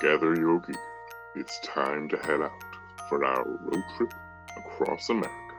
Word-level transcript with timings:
Gather 0.00 0.34
your 0.34 0.58
gear. 0.58 0.74
It's 1.36 1.60
time 1.60 2.08
to 2.08 2.16
head 2.16 2.40
out 2.42 2.50
for 3.08 3.24
our 3.24 3.44
road 3.44 3.84
trip 3.96 4.12
across 4.56 5.08
America 5.08 5.54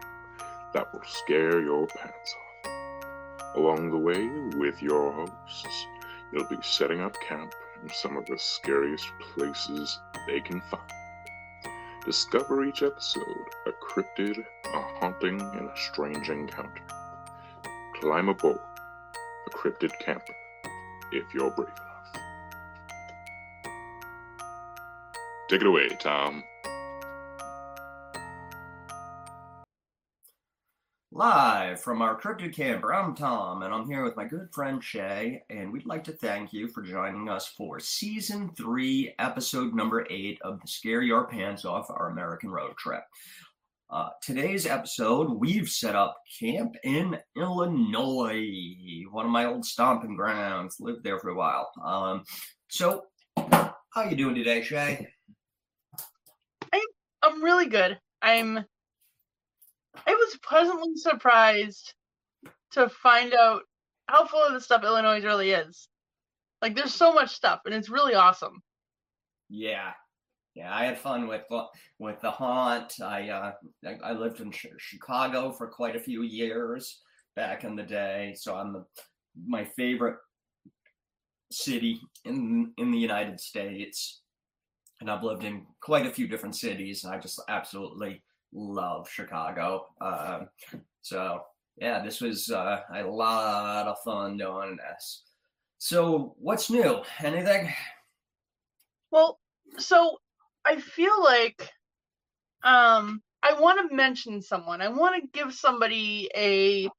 that 0.73 0.93
will 0.93 1.03
scare 1.05 1.61
your 1.61 1.87
pants 1.87 2.35
off. 2.65 3.55
Along 3.55 3.89
the 3.89 3.97
way, 3.97 4.27
with 4.59 4.81
your 4.81 5.13
hosts, 5.13 5.87
you'll 6.33 6.49
be 6.49 6.57
setting 6.61 6.99
up 6.99 7.15
camp 7.21 7.55
in 7.81 7.89
some 7.89 8.17
of 8.17 8.25
the 8.25 8.37
scariest 8.37 9.07
places 9.19 9.99
they 10.27 10.41
can 10.41 10.59
find. 10.69 10.91
Discover 12.05 12.65
each 12.65 12.83
episode 12.83 13.23
a 13.65 13.71
cryptid, 13.71 14.45
a 14.65 14.81
haunting, 14.99 15.39
and 15.39 15.69
a 15.69 15.77
strange 15.77 16.29
encounter. 16.29 16.83
Climb 18.01 18.27
aboard 18.27 18.59
a 19.47 19.49
cryptid 19.51 19.97
camper 19.99 20.35
if 21.13 21.33
you're 21.33 21.51
brave 21.51 21.69
enough. 21.69 21.94
Take 25.47 25.61
it 25.61 25.67
away, 25.67 25.89
Tom. 25.99 26.43
Live 31.11 31.81
from 31.81 32.01
our 32.01 32.19
cryptid 32.19 32.53
camper, 32.53 32.93
I'm 32.93 33.15
Tom, 33.15 33.61
and 33.61 33.73
I'm 33.73 33.87
here 33.87 34.03
with 34.03 34.17
my 34.17 34.25
good 34.25 34.49
friend 34.51 34.83
Shay, 34.83 35.43
and 35.49 35.71
we'd 35.71 35.85
like 35.85 36.03
to 36.05 36.11
thank 36.11 36.51
you 36.51 36.67
for 36.67 36.81
joining 36.81 37.29
us 37.29 37.47
for 37.47 37.79
season 37.79 38.49
three, 38.57 39.13
episode 39.19 39.73
number 39.73 40.05
eight 40.09 40.39
of 40.41 40.59
the 40.59 40.67
Scare 40.67 41.03
Your 41.03 41.27
Pants 41.27 41.63
Off 41.63 41.89
Our 41.89 42.09
American 42.09 42.49
Road 42.49 42.75
Trip. 42.77 43.03
Uh, 43.89 44.09
today's 44.23 44.65
episode, 44.65 45.29
we've 45.31 45.69
set 45.69 45.95
up 45.95 46.17
camp 46.39 46.75
in 46.83 47.17
Illinois, 47.37 49.05
one 49.11 49.25
of 49.25 49.31
my 49.31 49.45
old 49.45 49.63
stomping 49.63 50.15
grounds. 50.15 50.77
Lived 50.79 51.03
there 51.03 51.19
for 51.19 51.29
a 51.29 51.35
while. 51.35 51.71
Um, 51.81 52.23
so, 52.67 53.03
how 53.37 53.73
are 53.95 54.09
you 54.09 54.17
doing 54.17 54.35
today, 54.35 54.63
Shay? 54.63 55.07
I'm 57.35 57.43
really 57.43 57.67
good. 57.67 57.99
I'm 58.21 58.65
I 60.07 60.11
was 60.11 60.37
pleasantly 60.41 60.95
surprised 60.95 61.93
to 62.71 62.89
find 62.89 63.33
out 63.33 63.63
how 64.07 64.25
full 64.25 64.41
of 64.41 64.53
the 64.53 64.61
stuff 64.61 64.83
Illinois 64.83 65.21
really 65.21 65.51
is. 65.51 65.87
Like 66.61 66.75
there's 66.75 66.93
so 66.93 67.13
much 67.13 67.33
stuff 67.33 67.61
and 67.65 67.73
it's 67.73 67.89
really 67.89 68.15
awesome. 68.15 68.61
Yeah. 69.49 69.91
Yeah, 70.53 70.73
I 70.73 70.85
had 70.85 70.97
fun 70.97 71.27
with 71.27 71.43
with 71.99 72.21
the 72.21 72.31
haunt. 72.31 73.01
I 73.01 73.29
uh, 73.29 73.51
I, 74.01 74.13
lived 74.13 74.39
in 74.39 74.53
Chicago 74.77 75.51
for 75.51 75.67
quite 75.67 75.97
a 75.97 75.99
few 75.99 76.21
years 76.21 77.01
back 77.35 77.65
in 77.65 77.75
the 77.75 77.83
day, 77.83 78.33
so 78.37 78.55
I'm 78.55 78.71
the, 78.71 78.85
my 79.45 79.65
favorite 79.65 80.15
city 81.51 81.99
in 82.23 82.71
in 82.77 82.89
the 82.91 82.97
United 82.97 83.41
States 83.41 84.21
and 85.01 85.09
I've 85.09 85.23
lived 85.23 85.43
in 85.43 85.65
quite 85.81 86.05
a 86.05 86.11
few 86.11 86.27
different 86.27 86.55
cities. 86.55 87.03
And 87.03 87.13
I 87.13 87.19
just 87.19 87.41
absolutely 87.49 88.21
love 88.53 89.09
Chicago. 89.09 89.87
Uh, 89.99 90.41
so 91.01 91.41
yeah, 91.77 92.03
this 92.03 92.21
was 92.21 92.49
uh, 92.49 92.81
a 92.93 93.03
lot 93.03 93.87
of 93.87 93.97
fun 94.03 94.37
doing 94.37 94.77
this. 94.77 95.23
So 95.77 96.35
what's 96.39 96.69
new? 96.69 97.01
Anything? 97.19 97.73
Well, 99.11 99.39
so 99.77 100.17
I 100.65 100.77
feel 100.77 101.21
like 101.23 101.69
um, 102.63 103.21
I 103.43 103.59
want 103.59 103.89
to 103.89 103.95
mention 103.95 104.41
someone. 104.41 104.81
I 104.81 104.87
want 104.87 105.21
to 105.21 105.29
give 105.39 105.53
somebody 105.53 106.29
a 106.35 106.89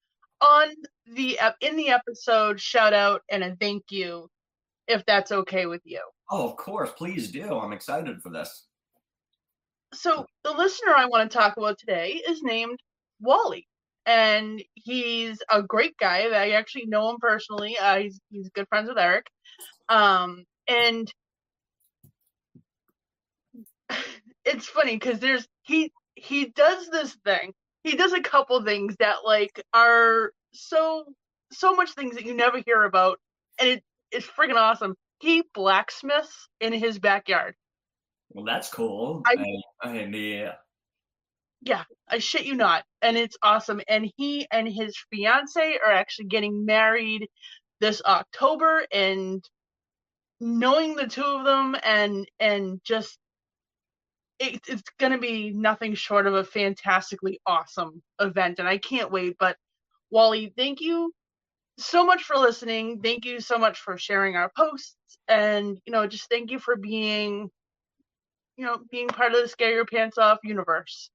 on 0.40 0.68
the 1.14 1.38
in 1.62 1.76
the 1.76 1.88
episode 1.88 2.60
shout 2.60 2.92
out 2.92 3.22
and 3.30 3.42
a 3.42 3.56
thank 3.56 3.84
you 3.90 4.28
if 4.86 5.04
that's 5.06 5.32
okay 5.32 5.66
with 5.66 5.80
you. 5.84 6.00
Oh, 6.30 6.48
of 6.48 6.56
course. 6.56 6.90
Please 6.96 7.30
do. 7.30 7.58
I'm 7.58 7.72
excited 7.72 8.20
for 8.22 8.30
this. 8.30 8.66
So, 9.94 10.26
the 10.44 10.52
listener 10.52 10.94
I 10.96 11.06
want 11.06 11.30
to 11.30 11.36
talk 11.36 11.56
about 11.56 11.78
today 11.78 12.20
is 12.28 12.42
named 12.42 12.80
Wally. 13.20 13.66
And 14.04 14.62
he's 14.74 15.38
a 15.50 15.62
great 15.62 15.96
guy. 15.98 16.28
I 16.28 16.50
actually 16.50 16.86
know 16.86 17.10
him 17.10 17.16
personally. 17.20 17.76
Uh, 17.78 17.98
he's, 17.98 18.20
he's 18.30 18.48
good 18.50 18.68
friends 18.68 18.88
with 18.88 18.98
Eric. 18.98 19.26
Um, 19.88 20.44
and 20.68 21.10
it's 24.44 24.66
funny 24.66 24.96
because 24.96 25.18
there's 25.18 25.46
he 25.62 25.92
he 26.14 26.46
does 26.46 26.88
this 26.88 27.16
thing. 27.24 27.52
He 27.84 27.96
does 27.96 28.12
a 28.12 28.20
couple 28.20 28.62
things 28.64 28.96
that 28.98 29.18
like 29.24 29.62
are 29.72 30.32
so 30.52 31.04
so 31.52 31.74
much 31.74 31.90
things 31.92 32.14
that 32.16 32.24
you 32.24 32.34
never 32.34 32.60
hear 32.64 32.84
about, 32.84 33.18
and 33.58 33.68
it 33.68 33.82
it's 34.10 34.26
freaking 34.26 34.56
awesome 34.56 34.94
he 35.20 35.42
blacksmiths 35.54 36.48
in 36.60 36.72
his 36.72 36.98
backyard. 36.98 37.54
Well, 38.30 38.44
that's 38.44 38.68
cool. 38.68 39.22
I, 39.26 39.36
I, 39.82 39.88
I 39.88 40.04
yeah. 40.04 40.52
Yeah, 41.62 41.84
I 42.08 42.18
shit 42.18 42.44
you 42.44 42.54
not. 42.54 42.84
And 43.02 43.16
it's 43.16 43.36
awesome. 43.42 43.80
And 43.88 44.10
he 44.16 44.46
and 44.50 44.68
his 44.68 44.96
fiance 45.10 45.78
are 45.84 45.92
actually 45.92 46.26
getting 46.26 46.64
married 46.64 47.28
this 47.80 48.02
October 48.04 48.86
and 48.92 49.42
knowing 50.40 50.96
the 50.96 51.06
two 51.06 51.22
of 51.22 51.44
them 51.44 51.76
and 51.82 52.28
and 52.38 52.80
just 52.84 53.18
it, 54.38 54.60
it's 54.68 54.82
going 54.98 55.12
to 55.12 55.18
be 55.18 55.50
nothing 55.50 55.94
short 55.94 56.26
of 56.26 56.34
a 56.34 56.44
fantastically 56.44 57.40
awesome 57.46 58.02
event 58.20 58.58
and 58.58 58.68
I 58.68 58.76
can't 58.76 59.10
wait 59.10 59.36
but 59.38 59.56
Wally 60.10 60.52
thank 60.56 60.80
you 60.80 61.12
so 61.78 62.04
much 62.04 62.22
for 62.22 62.36
listening. 62.36 63.00
Thank 63.00 63.24
you 63.24 63.40
so 63.40 63.58
much 63.58 63.80
for 63.80 63.98
sharing 63.98 64.36
our 64.36 64.50
posts. 64.56 64.96
And, 65.28 65.78
you 65.84 65.92
know, 65.92 66.06
just 66.06 66.28
thank 66.30 66.50
you 66.50 66.58
for 66.58 66.76
being, 66.76 67.50
you 68.56 68.64
know, 68.64 68.78
being 68.90 69.08
part 69.08 69.32
of 69.34 69.42
the 69.42 69.48
Scare 69.48 69.72
Your 69.72 69.86
Pants 69.86 70.18
Off 70.18 70.38
universe. 70.42 71.10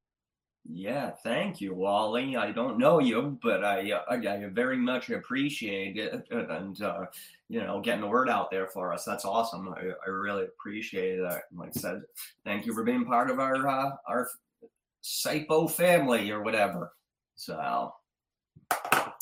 Yeah, 0.70 1.12
thank 1.24 1.60
you, 1.60 1.74
Wally. 1.74 2.38
I 2.38 2.52
don't 2.52 2.78
know 2.78 3.00
you, 3.00 3.40
but 3.42 3.64
I 3.66 3.92
I, 4.08 4.16
I 4.16 4.46
very 4.54 4.78
much 4.78 5.10
appreciate 5.10 5.98
it, 5.98 6.24
and 6.30 6.80
uh, 6.84 7.06
you 7.50 7.64
know, 7.64 7.82
getting 7.82 8.02
the 8.02 8.08
word 8.08 8.30
out 8.30 8.52
there 8.52 8.68
for 8.68 8.94
us. 8.94 9.04
That's 9.04 9.26
awesome. 9.26 9.74
I, 9.76 9.90
I 10.06 10.10
really 10.10 10.44
appreciate 10.44 11.18
it. 11.18 11.24
Like 11.24 11.70
I 11.76 11.80
said, 11.80 12.02
thank 12.46 12.68
you 12.68 12.76
for 12.76 12.84
being 12.84 13.06
part 13.06 13.32
of 13.32 13.40
our 13.40 13.68
uh, 13.68 13.92
our 14.08 14.30
Sipo 15.04 15.70
family 15.70 16.30
or 16.30 16.44
whatever. 16.44 16.94
So. 17.36 17.94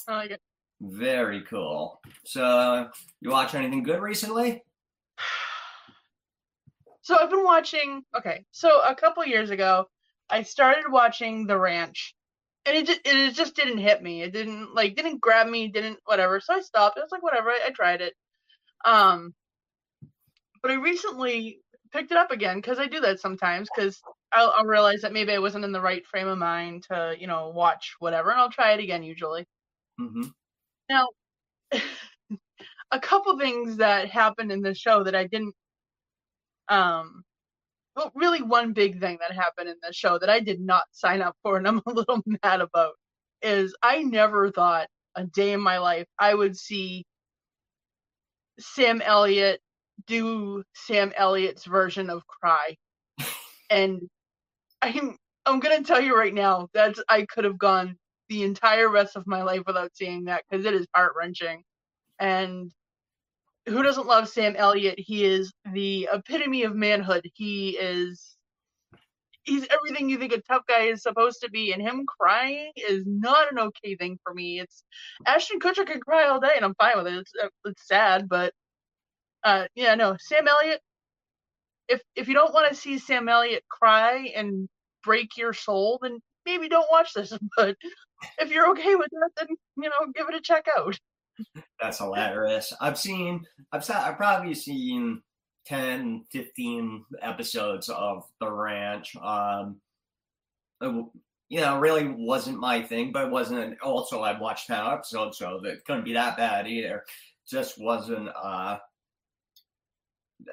Like 0.10 0.32
it. 0.32 0.42
Very 0.82 1.42
cool. 1.44 2.00
So, 2.26 2.90
you 3.22 3.30
watch 3.30 3.54
anything 3.54 3.84
good 3.84 4.02
recently? 4.02 4.64
So 7.02 7.18
I've 7.18 7.32
been 7.32 7.44
watching. 7.44 8.04
Okay, 8.16 8.46
so 8.52 8.82
a 8.88 8.94
couple 8.94 9.26
years 9.26 9.50
ago, 9.50 9.90
I 10.30 10.44
started 10.44 10.92
watching 10.92 11.48
The 11.48 11.58
Ranch, 11.58 12.14
and 12.68 12.78
it 12.78 12.86
just 12.86 13.00
it 13.04 13.34
just 13.34 13.56
didn't 13.56 13.80
hit 13.80 14.04
me. 14.04 14.22
It 14.22 14.32
didn't 14.32 14.76
like 14.76 14.96
didn't 14.96 15.20
grab 15.20 15.48
me. 15.48 15.70
Didn't 15.70 15.98
whatever. 16.06 16.40
So 16.40 16.54
I 16.54 16.60
stopped. 16.60 17.00
I 17.00 17.02
was 17.02 17.12
like, 17.12 17.24
whatever. 17.24 17.50
I, 17.50 17.62
I 17.66 17.70
tried 17.72 18.02
it. 18.02 18.14
Um, 18.86 19.34
but 20.62 20.70
I 20.70 20.76
recently 20.76 21.62
picked 21.92 22.12
it 22.12 22.18
up 22.18 22.30
again 22.30 22.58
because 22.58 22.78
I 22.78 22.86
do 22.86 23.00
that 23.00 23.20
sometimes 23.20 23.70
because 23.74 24.00
I'll, 24.32 24.54
I'll 24.56 24.66
realize 24.66 25.02
that 25.02 25.14
maybe 25.14 25.32
I 25.32 25.40
wasn't 25.40 25.66
in 25.66 25.72
the 25.72 25.82
right 25.82 26.06
frame 26.06 26.28
of 26.28 26.38
mind 26.38 26.84
to 26.92 27.16
you 27.18 27.26
know 27.26 27.50
watch 27.50 27.96
whatever, 27.98 28.30
and 28.30 28.40
I'll 28.40 28.52
try 28.52 28.74
it 28.74 28.84
again 28.84 29.02
usually. 29.02 29.48
Mm-hmm. 30.00 30.28
Now, 30.90 31.08
a 32.92 33.00
couple 33.00 33.38
things 33.40 33.78
that 33.78 34.10
happened 34.10 34.52
in 34.52 34.62
the 34.62 34.74
show 34.74 35.04
that 35.04 35.16
I 35.16 35.28
didn't 35.28 35.56
um 36.70 37.24
well 37.96 38.12
really 38.16 38.42
one 38.42 38.74
big 38.74 39.00
thing 39.00 39.18
that 39.22 39.32
happened 39.34 39.70
in 39.70 39.76
the 39.84 39.94
show 39.94 40.20
that 40.20 40.30
I 40.30 40.40
did 40.40 40.60
not 40.62 40.84
sign 40.92 41.22
up 41.22 41.36
for 41.44 41.58
and 41.58 41.68
I'm 41.68 41.82
a 41.88 41.92
little 41.92 42.22
mad 42.44 42.62
about 42.62 42.94
is 43.42 43.76
I 43.84 44.04
never 44.04 44.52
thought 44.52 44.88
a 45.16 45.26
day 45.26 45.54
in 45.54 45.62
my 45.62 45.80
life 45.80 46.08
I 46.20 46.34
would 46.36 46.58
see 46.58 47.06
Sam 48.60 49.02
Elliott 49.02 49.62
do 50.08 50.64
Sam 50.76 51.12
Elliott's 51.16 51.66
version 51.66 52.10
of 52.10 52.26
Cry. 52.28 52.76
and 53.70 54.02
I'm 54.82 55.18
I'm 55.46 55.60
gonna 55.60 55.84
tell 55.84 56.02
you 56.02 56.16
right 56.18 56.34
now 56.34 56.70
that 56.74 56.96
I 57.10 57.26
could 57.26 57.46
have 57.46 57.58
gone 57.58 57.98
the 58.30 58.44
entire 58.44 58.90
rest 58.90 59.16
of 59.16 59.28
my 59.28 59.44
life 59.44 59.64
without 59.66 59.96
seeing 59.96 60.26
that 60.26 60.44
because 60.50 60.66
it 60.66 60.74
is 60.74 60.88
heart 60.96 61.14
wrenching. 61.18 61.64
And 62.20 62.72
who 63.68 63.84
doesn't 63.84 64.08
love 64.08 64.30
Sam 64.30 64.56
Elliott? 64.56 65.00
He 65.00 65.26
is 65.26 65.52
the 65.74 66.10
epitome 66.12 66.64
of 66.64 66.76
manhood. 66.76 67.30
He 67.36 67.72
is 67.72 68.38
he's 69.44 69.68
everything 69.70 70.10
you 70.10 70.18
think 70.18 70.34
a 70.34 70.42
tough 70.42 70.64
guy 70.68 70.84
is 70.84 71.02
supposed 71.02 71.42
to 71.42 71.50
be, 71.50 71.74
and 71.74 71.82
him 71.82 72.06
crying 72.06 72.72
is 72.76 73.04
not 73.06 73.52
an 73.52 73.60
okay 73.60 73.96
thing 73.96 74.20
for 74.24 74.34
me. 74.34 74.60
It's 74.60 74.84
Ashton 75.26 75.60
Kutcher 75.60 75.86
can 75.86 76.00
cry 76.00 76.28
all 76.28 76.40
day, 76.40 76.54
and 76.56 76.66
I'm 76.66 76.76
fine 76.76 76.98
with 76.98 77.08
it. 77.08 77.20
It's, 77.20 77.32
it's 77.66 77.88
sad, 77.88 78.30
but 78.30 78.54
uh, 79.44 79.66
yeah, 79.76 79.96
no, 79.96 80.16
Sam 80.20 80.48
Elliott. 80.48 80.82
If 81.88 82.02
if 82.16 82.28
you 82.28 82.34
don't 82.36 82.54
want 82.54 82.70
to 82.70 82.76
see 82.76 83.00
Sam 83.00 83.30
Elliott 83.30 83.64
cry 83.70 84.32
and 84.36 84.70
break 85.04 85.38
your 85.38 85.54
soul, 85.54 86.00
then 86.02 86.20
maybe 86.46 86.70
don't 86.70 86.92
watch 86.92 87.14
this. 87.14 87.34
But 87.58 87.76
if 88.40 88.52
you're 88.52 88.70
okay 88.72 88.96
with 88.96 89.10
that, 89.12 89.30
then 89.38 89.48
you 89.78 89.90
know, 89.90 90.12
give 90.16 90.28
it 90.30 90.36
a 90.36 90.42
check 90.42 90.68
out. 90.78 91.00
That's 91.82 92.00
hilarious. 92.00 92.74
I've 92.82 92.98
seen, 92.98 93.46
I've 93.72 93.86
sat, 93.86 94.06
I've 94.06 94.18
probably 94.18 94.54
seen 94.54 95.22
10, 95.66 96.26
15 96.32 97.06
episodes 97.22 97.90
of 97.90 98.26
The 98.40 98.52
Ranch. 98.52 99.16
Um, 99.16 99.78
it, 100.82 101.06
you 101.50 101.62
know, 101.62 101.80
really 101.80 102.08
wasn't 102.08 102.60
my 102.60 102.82
thing, 102.82 103.12
but 103.12 103.26
it 103.26 103.32
wasn't. 103.32 103.80
Also, 103.82 104.22
I 104.22 104.40
watched 104.40 104.68
10 104.68 104.86
episodes, 104.86 105.38
so 105.38 105.62
it 105.64 105.84
couldn't 105.86 106.06
be 106.06 106.14
that 106.14 106.38
bad 106.38 106.68
either. 106.68 107.06
Just 107.50 107.80
wasn't. 107.80 108.30
Uh, 108.36 108.78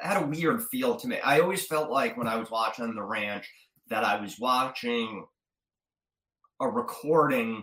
had 0.01 0.23
a 0.23 0.27
weird 0.27 0.65
feel 0.65 0.97
to 0.97 1.09
me. 1.09 1.19
I 1.21 1.41
always 1.41 1.67
felt 1.67 1.91
like 1.91 2.17
when 2.17 2.27
I 2.27 2.37
was 2.37 2.51
watching 2.51 2.95
The 2.95 3.03
Ranch 3.03 3.49
that 3.89 4.05
I 4.05 4.21
was 4.21 4.39
watching 4.39 5.25
a 6.61 6.69
recording 6.69 7.63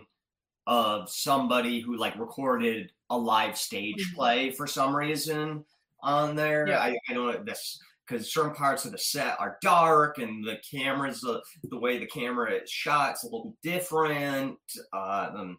of 0.66 1.10
somebody 1.10 1.80
who 1.80 1.96
like 1.96 2.16
recorded 2.18 2.90
a 3.10 3.18
live 3.18 3.56
stage 3.58 3.96
Mhm. 4.10 4.14
play 4.14 4.50
for 4.50 4.66
some 4.66 4.94
reason 4.96 5.64
on 6.02 6.34
there. 6.36 6.66
Yeah. 6.68 6.78
I, 6.78 6.96
I 7.08 7.12
don't 7.12 7.26
know 7.32 7.44
this 7.44 7.78
because 8.06 8.32
certain 8.32 8.54
parts 8.54 8.84
of 8.84 8.92
the 8.92 8.98
set 8.98 9.38
are 9.40 9.58
dark 9.62 10.18
and 10.18 10.44
the 10.44 10.58
cameras 10.70 11.20
the, 11.20 11.42
the 11.64 11.78
way 11.78 11.98
the 11.98 12.06
camera 12.06 12.52
is 12.52 12.70
shot 12.70 13.14
is 13.14 13.22
a 13.22 13.26
little 13.26 13.56
different. 13.62 14.58
Um, 14.92 15.58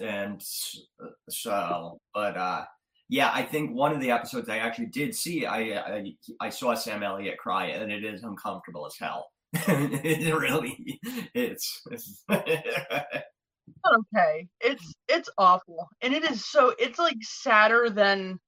and 0.00 0.42
so, 1.28 2.00
but 2.14 2.36
uh, 2.36 2.64
yeah, 3.08 3.30
I 3.34 3.42
think 3.42 3.74
one 3.74 3.92
of 3.92 4.00
the 4.00 4.10
episodes 4.10 4.48
I 4.48 4.58
actually 4.58 4.86
did 4.86 5.14
see, 5.14 5.44
I 5.46 5.78
I, 5.80 6.14
I 6.40 6.48
saw 6.50 6.74
Sam 6.74 7.02
Elliott 7.02 7.38
cry, 7.38 7.66
and 7.66 7.90
it 7.90 8.04
is 8.04 8.22
uncomfortable 8.22 8.86
as 8.86 8.96
hell. 8.98 9.26
It 9.52 10.34
really, 10.34 11.00
it's. 11.34 11.82
okay. 12.30 12.62
It's 14.60 14.94
it's 15.08 15.28
awful, 15.38 15.88
and 16.02 16.14
it 16.14 16.28
is 16.30 16.48
so. 16.48 16.74
It's 16.78 16.98
like 16.98 17.16
sadder 17.22 17.90
than. 17.90 18.38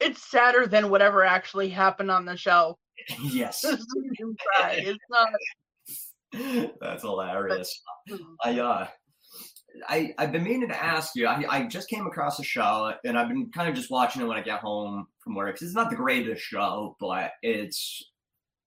It's 0.00 0.30
sadder 0.30 0.66
than 0.66 0.90
whatever 0.90 1.24
actually 1.24 1.68
happened 1.68 2.10
on 2.10 2.24
the 2.24 2.36
show. 2.36 2.78
yes, 3.22 3.60
This 3.62 3.84
made 3.96 4.26
me 4.26 4.34
cry. 4.56 4.74
It's 4.78 4.98
not. 5.10 5.28
that's 6.80 7.02
hilarious. 7.02 7.82
I 8.42 8.58
uh 8.60 8.86
I 9.88 10.14
I've 10.18 10.32
been 10.32 10.44
meaning 10.44 10.68
to 10.68 10.82
ask 10.84 11.14
you. 11.14 11.26
I, 11.26 11.44
I 11.48 11.66
just 11.66 11.88
came 11.88 12.06
across 12.06 12.38
a 12.38 12.44
show 12.44 12.92
and 13.04 13.18
I've 13.18 13.28
been 13.28 13.50
kind 13.50 13.68
of 13.68 13.74
just 13.74 13.90
watching 13.90 14.22
it 14.22 14.26
when 14.26 14.38
I 14.38 14.42
get 14.42 14.60
home 14.60 15.06
from 15.22 15.34
work. 15.34 15.60
It's 15.60 15.74
not 15.74 15.90
the 15.90 15.96
greatest 15.96 16.42
show, 16.42 16.96
but 16.98 17.32
it's 17.42 18.09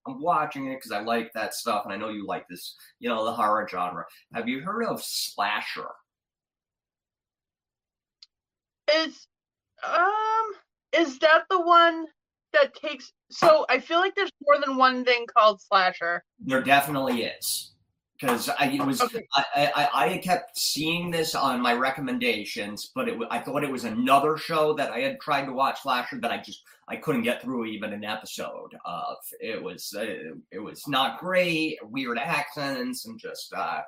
I'm 0.06 0.20
watching 0.20 0.66
it 0.66 0.76
because 0.76 0.92
I 0.92 1.00
like 1.00 1.32
that 1.34 1.54
stuff 1.54 1.84
and 1.84 1.92
I 1.92 1.96
know 1.96 2.10
you 2.10 2.26
like 2.26 2.46
this, 2.48 2.76
you 3.00 3.08
know, 3.08 3.24
the 3.24 3.32
horror 3.32 3.66
genre. 3.70 4.04
Have 4.34 4.48
you 4.48 4.60
heard 4.60 4.84
of 4.84 5.02
slasher? 5.02 5.88
Is 8.92 9.26
um 9.82 10.52
is 10.92 11.18
that 11.20 11.44
the 11.50 11.60
one 11.60 12.06
that 12.52 12.74
takes? 12.74 13.12
So 13.30 13.64
I 13.68 13.80
feel 13.80 13.98
like 13.98 14.14
there's 14.14 14.30
more 14.46 14.60
than 14.64 14.76
one 14.76 15.04
thing 15.04 15.26
called 15.36 15.60
slasher. 15.60 16.22
There 16.38 16.62
definitely 16.62 17.24
is. 17.24 17.73
Because 18.24 18.48
I 18.48 18.66
it 18.66 18.84
was 18.84 19.00
Okay. 19.00 19.26
I, 19.34 19.72
I 19.74 19.88
I 20.06 20.18
kept 20.18 20.56
seeing 20.58 21.10
this 21.10 21.34
on 21.34 21.60
my 21.60 21.74
recommendations, 21.74 22.90
but 22.94 23.08
it 23.08 23.18
I 23.30 23.38
thought 23.38 23.64
it 23.64 23.70
was 23.70 23.84
another 23.84 24.36
show 24.36 24.72
that 24.74 24.90
I 24.90 25.00
had 25.00 25.20
tried 25.20 25.44
to 25.46 25.52
watch 25.52 25.82
slasher 25.82 26.18
that 26.20 26.30
I 26.32 26.38
just 26.38 26.62
I 26.88 26.96
couldn't 26.96 27.22
get 27.22 27.42
through 27.42 27.66
even 27.66 27.92
an 27.92 28.04
episode 28.04 28.74
of. 28.84 29.16
It 29.40 29.62
was 29.62 29.94
uh, 29.96 30.34
it 30.50 30.58
was 30.58 30.88
not 30.88 31.20
great, 31.20 31.78
weird 31.82 32.18
accents, 32.18 33.06
and 33.06 33.18
just. 33.18 33.52
uh 33.52 33.82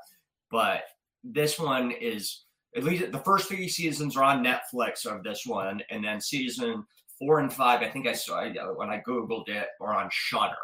But 0.51 0.83
this 1.25 1.59
one 1.59 1.91
is 1.91 2.45
at 2.77 2.85
least 2.85 3.11
the 3.11 3.19
first 3.21 3.49
three 3.49 3.69
seasons 3.69 4.17
are 4.17 4.25
on 4.25 4.45
Netflix 4.45 5.07
of 5.07 5.23
this 5.23 5.47
one, 5.47 5.81
and 5.91 6.05
then 6.05 6.21
season 6.21 6.85
four 7.19 7.41
and 7.41 7.53
five, 7.53 7.81
I 7.81 7.89
think 7.89 8.07
I 8.07 8.13
saw 8.13 8.45
when 8.75 8.91
I 8.91 9.01
googled 9.07 9.49
it, 9.49 9.69
are 9.81 9.95
on 9.95 10.09
Shudder. 10.13 10.55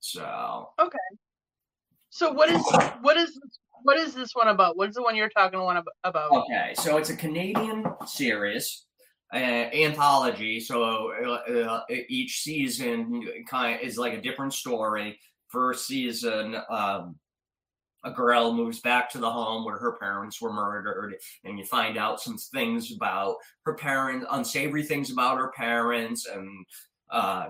So 0.00 0.70
So 2.10 2.32
what 2.32 2.50
is 2.50 2.62
what 3.00 3.16
is 3.16 3.40
what 3.82 3.96
is 3.96 4.14
this 4.14 4.34
one 4.34 4.48
about? 4.48 4.76
What 4.76 4.90
is 4.90 4.96
the 4.96 5.02
one 5.02 5.16
you're 5.16 5.30
talking 5.30 5.60
one 5.60 5.82
about? 6.04 6.30
Okay, 6.32 6.74
so 6.74 6.96
it's 6.96 7.10
a 7.10 7.16
Canadian 7.16 7.86
series, 8.06 8.84
uh, 9.32 9.36
anthology. 9.36 10.60
So 10.60 11.12
uh, 11.12 11.50
uh, 11.50 11.80
each 12.08 12.42
season 12.42 13.24
kind 13.48 13.76
of 13.76 13.86
is 13.86 13.96
like 13.96 14.12
a 14.12 14.20
different 14.20 14.52
story. 14.52 15.18
First 15.48 15.86
season, 15.86 16.56
um, 16.68 17.16
a 18.04 18.10
girl 18.10 18.52
moves 18.52 18.80
back 18.80 19.10
to 19.10 19.18
the 19.18 19.30
home 19.30 19.64
where 19.64 19.78
her 19.78 19.96
parents 19.98 20.40
were 20.40 20.52
murdered, 20.52 21.14
and 21.44 21.58
you 21.58 21.64
find 21.64 21.96
out 21.96 22.20
some 22.20 22.36
things 22.36 22.92
about 22.92 23.36
her 23.64 23.74
parents, 23.74 24.26
unsavory 24.30 24.82
things 24.82 25.10
about 25.10 25.38
her 25.38 25.52
parents, 25.56 26.26
and 26.26 26.48
uh, 27.10 27.48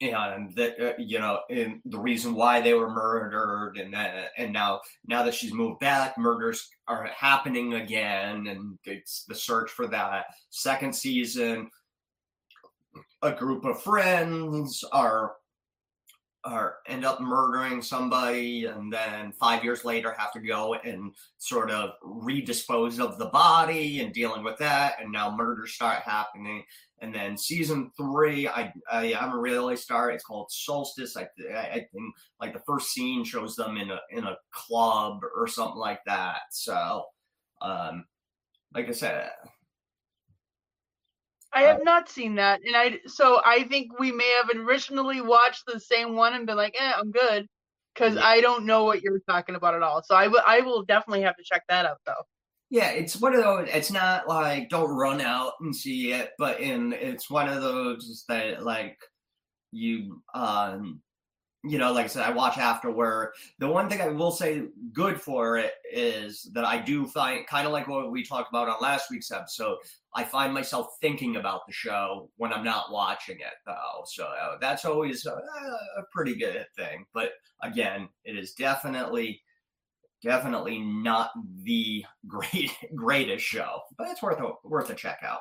and 0.00 0.54
that 0.56 0.80
uh, 0.80 0.92
you 0.98 1.18
know, 1.18 1.40
and 1.50 1.80
the 1.84 1.98
reason 1.98 2.34
why 2.34 2.60
they 2.60 2.74
were 2.74 2.90
murdered, 2.90 3.76
and 3.76 3.94
uh, 3.94 4.24
and 4.38 4.52
now 4.52 4.80
now 5.06 5.22
that 5.22 5.34
she's 5.34 5.52
moved 5.52 5.80
back, 5.80 6.16
murders 6.16 6.68
are 6.88 7.06
happening 7.06 7.74
again, 7.74 8.46
and 8.46 8.78
it's 8.84 9.24
the 9.24 9.34
search 9.34 9.70
for 9.70 9.86
that. 9.88 10.26
Second 10.50 10.94
season, 10.94 11.70
a 13.22 13.32
group 13.32 13.64
of 13.64 13.82
friends 13.82 14.84
are 14.92 15.34
are 16.44 16.76
end 16.86 17.04
up 17.04 17.20
murdering 17.20 17.82
somebody, 17.82 18.64
and 18.64 18.90
then 18.90 19.32
five 19.32 19.62
years 19.62 19.84
later 19.84 20.14
have 20.16 20.32
to 20.32 20.40
go 20.40 20.74
and 20.74 21.14
sort 21.36 21.70
of 21.70 21.90
redispose 22.02 22.98
of 22.98 23.18
the 23.18 23.26
body 23.26 24.00
and 24.00 24.14
dealing 24.14 24.42
with 24.42 24.56
that, 24.58 24.94
and 25.00 25.12
now 25.12 25.34
murders 25.36 25.72
start 25.72 25.98
happening. 26.02 26.64
And 27.02 27.14
then 27.14 27.36
season 27.36 27.90
three, 27.96 28.46
I 28.46 28.72
I 28.90 29.06
haven't 29.08 29.40
really 29.40 29.76
started. 29.76 30.16
It's 30.16 30.24
called 30.24 30.50
Solstice. 30.50 31.16
I 31.16 31.28
I, 31.54 31.60
I 31.60 31.86
think 31.92 32.14
like 32.40 32.52
the 32.52 32.62
first 32.66 32.90
scene 32.92 33.24
shows 33.24 33.56
them 33.56 33.76
in 33.78 33.90
a 33.90 34.00
in 34.10 34.24
a 34.24 34.36
club 34.52 35.20
or 35.34 35.46
something 35.46 35.78
like 35.78 36.00
that. 36.06 36.40
So, 36.52 37.06
um, 37.62 38.04
like 38.74 38.88
I 38.88 38.92
said, 38.92 39.30
I 41.52 41.62
have 41.62 41.82
not 41.82 42.08
seen 42.08 42.36
that, 42.36 42.60
and 42.64 42.76
I 42.76 43.00
so 43.06 43.40
I 43.44 43.64
think 43.64 43.98
we 43.98 44.12
may 44.12 44.28
have 44.42 44.50
originally 44.56 45.20
watched 45.20 45.64
the 45.66 45.80
same 45.80 46.14
one 46.14 46.34
and 46.34 46.46
been 46.46 46.56
like, 46.56 46.76
"Eh, 46.78 46.92
I'm 46.96 47.10
good," 47.10 47.48
because 47.94 48.14
Yeah. 48.16 48.24
I 48.24 48.40
don't 48.40 48.66
know 48.66 48.84
what 48.84 49.02
you're 49.02 49.20
talking 49.28 49.56
about 49.56 49.74
at 49.74 49.82
all. 49.82 50.02
So 50.02 50.14
I 50.14 50.28
will 50.28 50.42
I 50.46 50.60
will 50.60 50.84
definitely 50.84 51.22
have 51.22 51.36
to 51.36 51.42
check 51.44 51.64
that 51.68 51.86
out 51.86 51.98
though. 52.06 52.22
Yeah, 52.70 52.90
it's 52.90 53.20
one 53.20 53.34
of 53.34 53.42
those. 53.42 53.68
It's 53.72 53.90
not 53.90 54.28
like 54.28 54.68
don't 54.68 54.96
run 54.96 55.20
out 55.20 55.54
and 55.60 55.74
see 55.74 56.12
it, 56.12 56.30
but 56.38 56.60
in 56.60 56.92
it's 56.92 57.28
one 57.28 57.48
of 57.48 57.60
those 57.62 58.24
that 58.28 58.64
like 58.64 58.98
you 59.72 60.22
um 60.34 61.02
you 61.62 61.76
know, 61.76 61.92
like 61.92 62.06
I 62.06 62.08
said, 62.08 62.22
I 62.22 62.30
watch 62.30 62.56
afterward. 62.56 63.34
The 63.58 63.68
one 63.68 63.90
thing 63.90 64.00
I 64.00 64.08
will 64.08 64.30
say 64.30 64.62
good 64.94 65.20
for 65.20 65.58
it 65.58 65.72
is 65.92 66.48
that 66.54 66.64
I 66.64 66.78
do 66.78 67.06
find 67.06 67.46
kind 67.46 67.66
of 67.66 67.72
like 67.72 67.86
what 67.86 68.10
we 68.10 68.24
talked 68.24 68.48
about 68.48 68.68
on 68.68 68.76
last 68.80 69.10
week's 69.10 69.30
episode. 69.30 69.76
I 70.14 70.24
find 70.24 70.54
myself 70.54 70.96
thinking 71.02 71.36
about 71.36 71.66
the 71.66 71.72
show 71.72 72.30
when 72.36 72.52
I'm 72.52 72.64
not 72.64 72.90
watching 72.90 73.40
it, 73.40 73.52
though. 73.66 74.04
So 74.06 74.24
uh, 74.24 74.56
that's 74.58 74.86
always 74.86 75.26
a, 75.26 75.32
a 75.32 76.02
pretty 76.12 76.34
good 76.34 76.64
thing. 76.76 77.04
But 77.12 77.32
again, 77.62 78.08
it 78.24 78.38
is 78.38 78.54
definitely, 78.54 79.42
definitely 80.22 80.78
not 80.78 81.30
the 81.62 82.04
great 82.26 82.70
greatest 82.94 83.44
show, 83.44 83.80
but 83.96 84.08
it's 84.08 84.22
worth 84.22 84.40
a 84.40 84.52
worth 84.64 84.90
a 84.90 84.94
check 84.94 85.20
out. 85.22 85.40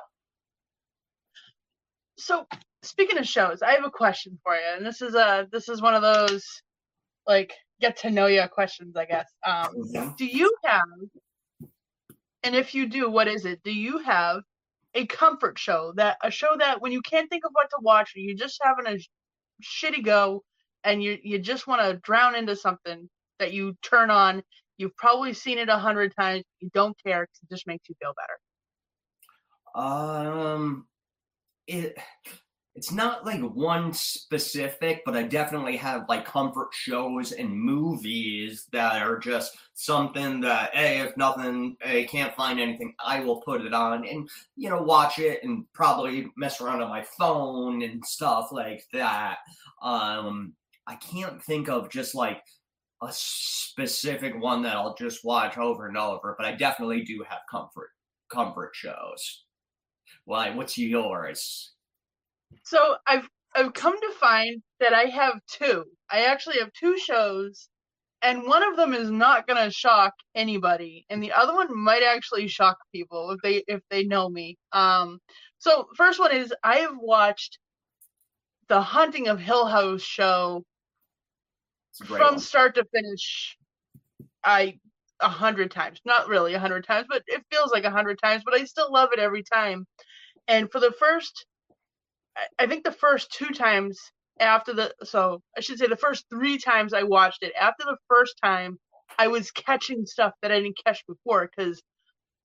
So 2.18 2.46
speaking 2.82 3.18
of 3.18 3.26
shows, 3.26 3.62
I 3.62 3.72
have 3.72 3.86
a 3.86 3.92
question 3.92 4.38
for 4.44 4.56
you, 4.56 4.62
and 4.76 4.86
this 4.86 5.02
is 5.02 5.16
a 5.16 5.48
this 5.52 5.70
is 5.70 5.82
one 5.82 5.96
of 5.96 6.02
those 6.02 6.46
like 7.28 7.54
get 7.80 7.98
to 7.98 8.10
know 8.12 8.28
you 8.28 8.44
questions, 8.52 8.96
I 8.98 9.06
guess. 9.06 9.32
Um, 9.46 9.74
Mhm. 9.76 10.18
do 10.18 10.26
you 10.26 10.54
have, 10.66 10.84
and 12.44 12.56
if 12.56 12.76
you 12.76 12.88
do, 12.88 13.10
what 13.10 13.28
is 13.28 13.46
it? 13.46 13.64
Do 13.64 13.72
you 13.74 14.00
have 14.00 14.42
a 14.96 15.06
comfort 15.06 15.58
show 15.60 15.94
that 15.96 16.18
a 16.24 16.32
show 16.32 16.56
that 16.58 16.82
when 16.82 16.92
you 16.92 17.02
can't 17.02 17.30
think 17.30 17.46
of 17.46 17.52
what 17.54 17.70
to 17.70 17.78
watch, 17.82 18.16
or 18.16 18.20
you 18.20 18.36
just 18.36 18.60
having 18.62 18.88
a 18.88 19.00
shitty 19.64 20.04
go, 20.04 20.44
and 20.84 21.02
you 21.04 21.18
you 21.24 21.40
just 21.40 21.68
want 21.68 21.82
to 21.82 21.98
drown 21.98 22.36
into 22.36 22.56
something 22.56 23.10
that 23.40 23.54
you 23.54 23.78
turn 23.82 24.10
on. 24.10 24.44
You've 24.80 24.96
probably 24.96 25.34
seen 25.34 25.58
it 25.58 25.68
a 25.68 25.78
hundred 25.78 26.16
times. 26.16 26.46
You 26.62 26.70
don't 26.74 26.96
care 27.06 27.24
because 27.24 27.40
it 27.44 27.54
just 27.54 27.68
makes 27.68 27.90
you 27.90 27.96
feel 28.02 28.14
better. 28.16 28.40
Um, 29.76 30.88
it 31.68 31.98
it's 32.76 32.92
not 32.94 33.26
like 33.26 33.42
one 33.42 33.92
specific, 33.92 35.02
but 35.06 35.18
I 35.18 35.24
definitely 35.24 35.76
have 35.78 36.08
like 36.08 36.24
comfort 36.24 36.70
shows 36.72 37.34
and 37.34 37.52
movies 37.52 38.68
that 38.72 39.02
are 39.02 39.18
just 39.18 39.58
something 39.74 40.40
that 40.42 40.74
hey, 40.74 41.02
if 41.02 41.18
nothing, 41.18 41.76
I 41.86 42.08
can't 42.10 42.34
find 42.36 42.58
anything, 42.58 42.94
I 43.06 43.20
will 43.20 43.42
put 43.42 43.66
it 43.66 43.74
on 43.74 44.08
and 44.08 44.30
you 44.56 44.70
know 44.70 44.82
watch 44.82 45.20
it 45.20 45.44
and 45.44 45.66
probably 45.74 46.28
mess 46.38 46.62
around 46.62 46.82
on 46.82 46.90
my 46.90 47.04
phone 47.18 47.82
and 47.82 48.06
stuff 48.06 48.50
like 48.54 48.86
that. 48.94 49.40
Um, 49.82 50.54
I 50.88 50.96
can't 50.96 51.44
think 51.44 51.68
of 51.68 51.90
just 51.90 52.16
like 52.16 52.42
a 53.02 53.10
specific 53.12 54.40
one 54.40 54.62
that 54.64 54.76
I'll 54.76 54.96
just 54.96 55.24
watch 55.24 55.58
over 55.58 55.88
and 55.88 55.98
over, 55.98 56.36
but 56.38 56.46
I 56.46 56.54
definitely 56.54 57.04
do 57.04 57.24
have 57.28 57.40
comfort 57.50 57.92
comfort 58.30 58.72
shows. 58.74 59.46
Why? 60.26 60.52
What's 60.52 60.78
yours? 60.78 61.74
So 62.64 62.96
I've 63.08 63.28
I've 63.56 63.74
come 63.74 64.00
to 64.00 64.12
find 64.20 64.62
that 64.80 64.94
I 64.94 65.06
have 65.06 65.40
two. 65.48 65.86
I 66.12 66.26
actually 66.26 66.60
have 66.60 66.72
two 66.74 66.98
shows, 66.98 67.70
and 68.22 68.44
one 68.44 68.64
of 68.64 68.76
them 68.76 68.94
is 68.94 69.10
not 69.10 69.48
gonna 69.48 69.72
shock 69.72 70.14
anybody, 70.36 71.06
and 71.10 71.24
the 71.24 71.32
other 71.32 71.54
one 71.54 71.76
might 71.78 72.04
actually 72.04 72.48
shock 72.48 72.78
people 72.94 73.32
if 73.32 73.40
they 73.42 73.64
if 73.68 73.82
they 73.90 74.04
know 74.04 74.30
me. 74.30 74.58
Um, 74.74 75.20
so 75.58 75.88
first 75.96 76.20
one 76.20 76.36
is 76.36 76.54
I 76.64 76.80
have 76.80 76.98
watched 77.00 77.60
the 78.68 78.82
Haunting 78.82 79.28
of 79.28 79.40
Hill 79.40 79.66
House 79.66 80.02
show 80.02 80.64
from 82.06 82.20
one. 82.20 82.40
start 82.40 82.76
to 82.76 82.86
finish. 82.94 83.58
I 84.44 84.80
a 85.22 85.30
hundred 85.30 85.72
times, 85.72 86.00
not 86.06 86.30
really 86.30 86.54
a 86.54 86.60
hundred 86.60 86.86
times, 86.86 87.08
but 87.10 87.24
it 87.28 87.44
feels 87.52 87.72
like 87.72 87.84
a 87.86 87.92
hundred 87.92 88.20
times. 88.24 88.44
But 88.46 88.56
I 88.56 88.66
still 88.66 88.92
love 88.92 89.10
it 89.14 89.20
every 89.20 89.44
time. 89.44 89.86
And 90.48 90.72
for 90.72 90.80
the 90.80 90.94
first 91.00 91.46
I 92.58 92.68
think 92.68 92.84
the 92.84 92.92
first 92.92 93.32
two 93.32 93.50
times 93.54 94.00
after 94.40 94.74
the 94.74 94.94
so 95.04 95.42
I 95.58 95.62
should 95.62 95.80
say 95.80 95.88
the 95.88 95.98
first 95.98 96.26
three 96.30 96.58
times 96.58 96.94
I 96.94 97.04
watched 97.04 97.44
it 97.44 97.54
after 97.60 97.84
the 97.86 97.98
first 98.08 98.36
time 98.44 98.78
I 99.18 99.28
was 99.28 99.52
catching 99.52 100.06
stuff 100.06 100.34
that 100.42 100.52
I 100.52 100.62
didn't 100.62 100.80
catch 100.86 101.04
before 101.08 101.50
because 101.56 101.82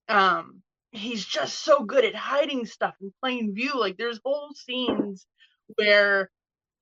um 0.09 0.61
he's 0.91 1.25
just 1.25 1.63
so 1.63 1.83
good 1.83 2.05
at 2.05 2.15
hiding 2.15 2.65
stuff 2.65 2.95
in 3.01 3.13
plain 3.21 3.53
view 3.55 3.79
like 3.79 3.97
there's 3.97 4.19
whole 4.25 4.49
scenes 4.55 5.25
where 5.75 6.29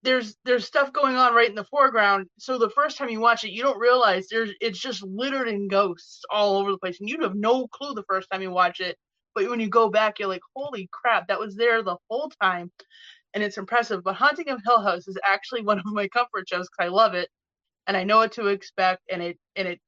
there's 0.03 0.35
there's 0.45 0.65
stuff 0.65 0.91
going 0.93 1.15
on 1.15 1.33
right 1.33 1.49
in 1.49 1.55
the 1.55 1.63
foreground 1.65 2.27
so 2.37 2.57
the 2.57 2.69
first 2.69 2.97
time 2.97 3.09
you 3.09 3.19
watch 3.19 3.43
it 3.43 3.51
you 3.51 3.63
don't 3.63 3.79
realize 3.79 4.27
there's 4.29 4.51
it's 4.61 4.79
just 4.79 5.01
littered 5.03 5.47
in 5.47 5.67
ghosts 5.67 6.21
all 6.29 6.57
over 6.57 6.71
the 6.71 6.77
place 6.77 6.99
and 6.99 7.09
you 7.09 7.21
have 7.21 7.35
no 7.35 7.67
clue 7.67 7.93
the 7.93 8.03
first 8.09 8.27
time 8.29 8.41
you 8.41 8.51
watch 8.51 8.79
it 8.79 8.97
but 9.35 9.49
when 9.49 9.59
you 9.59 9.69
go 9.69 9.89
back, 9.89 10.19
you're 10.19 10.27
like, 10.27 10.41
holy 10.55 10.89
crap, 10.91 11.27
that 11.27 11.39
was 11.39 11.55
there 11.55 11.81
the 11.81 11.97
whole 12.09 12.31
time. 12.41 12.71
And 13.33 13.43
it's 13.43 13.57
impressive. 13.57 14.03
But 14.03 14.15
Haunting 14.15 14.49
of 14.49 14.61
Hill 14.63 14.81
House 14.81 15.07
is 15.07 15.17
actually 15.25 15.61
one 15.63 15.79
of 15.79 15.85
my 15.85 16.07
comfort 16.07 16.47
shows 16.47 16.69
because 16.69 16.85
I 16.85 16.89
love 16.89 17.13
it 17.15 17.29
and 17.87 17.97
I 17.97 18.03
know 18.03 18.17
what 18.17 18.33
to 18.33 18.47
expect 18.47 19.01
and 19.11 19.21
it 19.21 19.37
and 19.55 19.67
it 19.67 19.79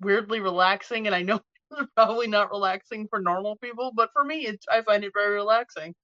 weirdly 0.00 0.40
relaxing 0.40 1.06
and 1.06 1.14
I 1.14 1.22
know 1.22 1.40
it's 1.78 1.90
probably 1.96 2.28
not 2.28 2.50
relaxing 2.50 3.08
for 3.08 3.20
normal 3.20 3.56
people, 3.56 3.92
but 3.94 4.10
for 4.12 4.24
me 4.24 4.46
it's 4.46 4.66
I 4.70 4.82
find 4.82 5.04
it 5.04 5.12
very 5.14 5.34
relaxing. 5.34 5.94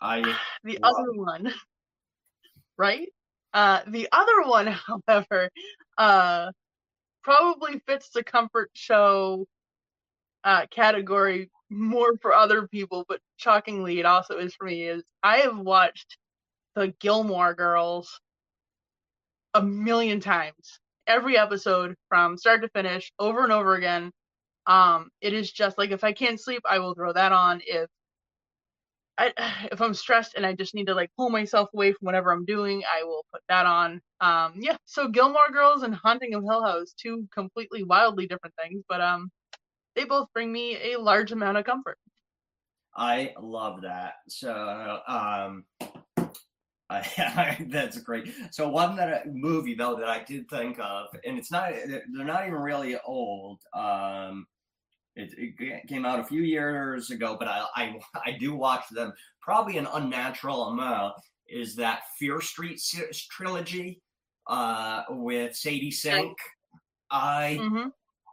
I 0.00 0.36
The 0.62 0.78
other 0.82 1.12
one, 1.12 1.52
right? 2.78 3.08
Uh, 3.52 3.80
the 3.86 4.08
other 4.12 4.42
one, 4.42 4.66
however, 5.08 5.50
uh, 5.98 6.50
probably 7.22 7.80
fits 7.86 8.10
the 8.10 8.22
comfort 8.22 8.70
show 8.74 9.46
uh, 10.44 10.66
category 10.70 11.50
more 11.70 12.16
for 12.18 12.34
other 12.34 12.68
people, 12.68 13.04
but 13.08 13.20
shockingly, 13.36 13.98
it 13.98 14.06
also 14.06 14.38
is 14.38 14.54
for 14.54 14.66
me. 14.66 14.82
Is 14.84 15.02
I 15.22 15.38
have 15.38 15.58
watched 15.58 16.18
the 16.74 16.94
Gilmore 17.00 17.54
Girls 17.54 18.20
a 19.54 19.62
million 19.62 20.20
times, 20.20 20.80
every 21.06 21.36
episode 21.38 21.96
from 22.08 22.36
start 22.36 22.62
to 22.62 22.68
finish, 22.68 23.12
over 23.18 23.42
and 23.42 23.52
over 23.52 23.74
again. 23.74 24.12
Um, 24.66 25.10
it 25.20 25.32
is 25.32 25.50
just 25.50 25.78
like 25.78 25.90
if 25.90 26.04
I 26.04 26.12
can't 26.12 26.40
sleep, 26.40 26.62
I 26.68 26.78
will 26.78 26.94
throw 26.94 27.12
that 27.12 27.32
on. 27.32 27.60
If 27.64 27.88
I, 29.18 29.32
if 29.72 29.80
I'm 29.80 29.94
stressed 29.94 30.34
and 30.34 30.46
I 30.46 30.54
just 30.54 30.74
need 30.74 30.86
to 30.86 30.94
like 30.94 31.10
pull 31.16 31.30
myself 31.30 31.68
away 31.74 31.92
from 31.92 32.06
whatever 32.06 32.32
I'm 32.32 32.44
doing, 32.44 32.82
I 32.90 33.04
will 33.04 33.24
put 33.32 33.42
that 33.48 33.66
on. 33.66 34.00
Um, 34.20 34.54
yeah, 34.56 34.76
so 34.84 35.08
Gilmore 35.08 35.50
Girls 35.52 35.82
and 35.82 35.94
Haunting 35.94 36.34
of 36.34 36.42
Hill 36.42 36.62
House, 36.62 36.94
two 37.00 37.26
completely 37.32 37.82
wildly 37.82 38.26
different 38.26 38.54
things, 38.62 38.82
but 38.88 39.00
um, 39.00 39.30
they 39.94 40.04
both 40.04 40.28
bring 40.32 40.52
me 40.52 40.92
a 40.92 41.00
large 41.00 41.32
amount 41.32 41.56
of 41.58 41.64
comfort. 41.64 41.98
I 42.94 43.34
love 43.40 43.82
that. 43.82 44.14
So 44.28 45.00
um 45.06 45.64
I, 46.88 47.66
that's 47.68 47.98
great. 47.98 48.32
So 48.52 48.68
one 48.68 48.94
that 48.96 49.34
movie 49.34 49.74
though 49.74 49.96
that 49.96 50.08
I 50.08 50.22
did 50.22 50.48
think 50.48 50.78
of, 50.78 51.08
and 51.24 51.36
it's 51.36 51.50
not 51.50 51.72
they're 51.72 52.24
not 52.24 52.46
even 52.46 52.60
really 52.60 52.96
old. 53.04 53.60
Um, 53.74 54.46
it, 55.16 55.34
it 55.58 55.88
came 55.88 56.04
out 56.04 56.20
a 56.20 56.24
few 56.24 56.42
years 56.42 57.10
ago, 57.10 57.36
but 57.38 57.48
I, 57.48 57.64
I 57.74 58.00
I 58.26 58.32
do 58.32 58.54
watch 58.54 58.84
them 58.90 59.12
probably 59.40 59.78
an 59.78 59.88
unnatural 59.92 60.64
amount. 60.64 61.14
Is 61.48 61.76
that 61.76 62.02
Fear 62.18 62.40
Street 62.40 62.80
trilogy 63.30 64.02
uh, 64.46 65.04
with 65.10 65.56
Sadie 65.56 65.90
Sink? 65.90 66.36
I 67.10 67.56
hmm 67.60 67.88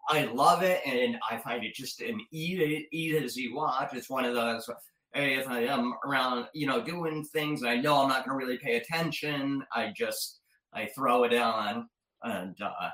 I 0.10 0.26
love 0.26 0.64
it, 0.64 0.82
and 0.86 1.18
I 1.32 1.38
find 1.38 1.64
it 1.64 1.74
just 1.74 2.02
an 2.02 2.20
easy 2.32 2.76
it, 2.76 2.88
eat 2.92 3.16
it 3.16 3.24
as 3.24 3.38
you 3.38 3.56
watch. 3.56 3.94
It's 3.94 4.10
one 4.10 4.26
of 4.26 4.36
those. 4.36 4.70
Hey, 5.14 5.36
if 5.36 5.48
I 5.48 5.62
am 5.62 5.94
around, 6.06 6.48
you 6.54 6.68
know, 6.68 6.84
doing 6.84 7.24
things, 7.24 7.62
and 7.62 7.70
I 7.70 7.78
know 7.78 8.02
I'm 8.02 8.10
not 8.10 8.26
going 8.26 8.38
to 8.38 8.46
really 8.46 8.58
pay 8.58 8.76
attention. 8.78 9.64
I 9.74 9.94
just 9.96 10.42
I 10.74 10.90
throw 10.96 11.24
it 11.24 11.34
on, 11.34 11.88
and 12.24 12.56
uh, 12.62 12.90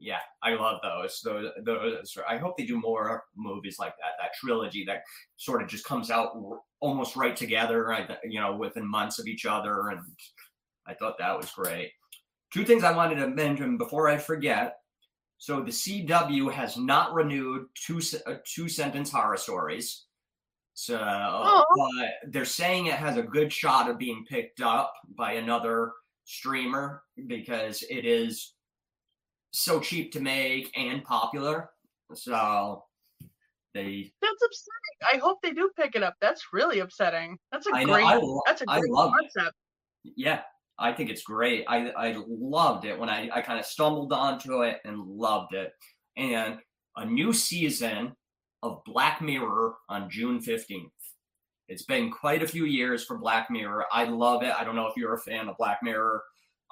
yeah, 0.00 0.18
I 0.42 0.54
love 0.54 0.80
those. 0.82 1.20
Those, 1.24 1.50
those. 1.64 2.16
I 2.28 2.36
hope 2.36 2.56
they 2.56 2.66
do 2.66 2.80
more 2.80 3.24
movies 3.36 3.76
like 3.78 3.94
that. 3.98 4.12
That 4.20 4.30
trilogy 4.40 4.84
that 4.86 5.02
sort 5.36 5.62
of 5.62 5.68
just 5.68 5.84
comes 5.84 6.10
out 6.10 6.32
almost 6.80 7.16
right 7.16 7.36
together. 7.36 8.06
You 8.24 8.40
know, 8.40 8.56
within 8.56 8.88
months 8.88 9.18
of 9.18 9.26
each 9.26 9.46
other, 9.46 9.88
and 9.88 10.00
I 10.86 10.94
thought 10.94 11.18
that 11.18 11.36
was 11.36 11.50
great. 11.50 11.90
Two 12.52 12.64
things 12.64 12.84
I 12.84 12.96
wanted 12.96 13.16
to 13.16 13.28
mention 13.28 13.76
before 13.76 14.08
I 14.08 14.16
forget. 14.16 14.76
So 15.38 15.60
the 15.60 15.70
CW 15.70 16.50
has 16.52 16.76
not 16.76 17.14
renewed 17.14 17.66
two 17.74 18.00
uh, 18.26 18.34
two 18.44 18.68
sentence 18.68 19.10
horror 19.12 19.36
stories. 19.36 20.04
So 20.74 20.96
Oh. 21.00 21.64
but 21.76 22.32
they're 22.32 22.44
saying 22.44 22.86
it 22.86 22.94
has 22.94 23.16
a 23.16 23.22
good 23.22 23.52
shot 23.52 23.90
of 23.90 23.98
being 23.98 24.24
picked 24.28 24.60
up 24.60 24.92
by 25.16 25.32
another 25.32 25.92
streamer 26.24 27.02
because 27.26 27.82
it 27.90 28.04
is 28.04 28.54
so 29.50 29.80
cheap 29.80 30.12
to 30.12 30.20
make 30.20 30.70
and 30.76 31.02
popular. 31.04 31.70
So 32.14 32.84
they 33.74 34.12
That's 34.22 34.42
upsetting. 34.44 35.14
I 35.14 35.18
hope 35.18 35.38
they 35.42 35.52
do 35.52 35.70
pick 35.76 35.94
it 35.94 36.02
up. 36.02 36.14
That's 36.20 36.46
really 36.52 36.80
upsetting. 36.80 37.38
That's 37.52 37.66
a 37.66 37.74
I 37.74 37.84
know 37.84 37.94
great. 37.94 38.06
I, 38.06 38.16
lo- 38.16 38.40
that's 38.46 38.62
a 38.62 38.66
great 38.66 38.90
love 38.90 39.12
it. 39.18 39.30
concept. 39.34 39.56
yeah 40.16 40.40
i 40.78 40.92
think 40.92 41.10
it's 41.10 41.22
great 41.22 41.64
i 41.68 41.90
i 41.90 42.14
loved 42.28 42.84
it 42.84 42.96
when 42.98 43.08
i 43.10 43.28
i 43.34 43.42
kind 43.42 43.58
of 43.58 43.66
stumbled 43.66 44.12
onto 44.12 44.62
it 44.62 44.78
and 44.84 44.96
loved 45.00 45.52
it 45.52 45.72
and 46.16 46.56
a 46.96 47.04
new 47.04 47.32
season 47.32 48.12
of 48.62 48.80
black 48.86 49.20
mirror 49.20 49.74
on 49.88 50.08
june 50.08 50.38
15th 50.40 50.86
it's 51.68 51.82
been 51.82 52.10
quite 52.12 52.42
a 52.44 52.46
few 52.48 52.64
years 52.64 53.04
for 53.04 53.18
black 53.18 53.50
mirror 53.50 53.84
i 53.92 54.04
love 54.04 54.42
it 54.44 54.54
i 54.58 54.62
don't 54.64 54.76
know 54.76 54.86
if 54.86 54.96
you're 54.96 55.14
a 55.14 55.20
fan 55.20 55.48
of 55.48 55.56
black 55.58 55.80
mirror 55.82 56.22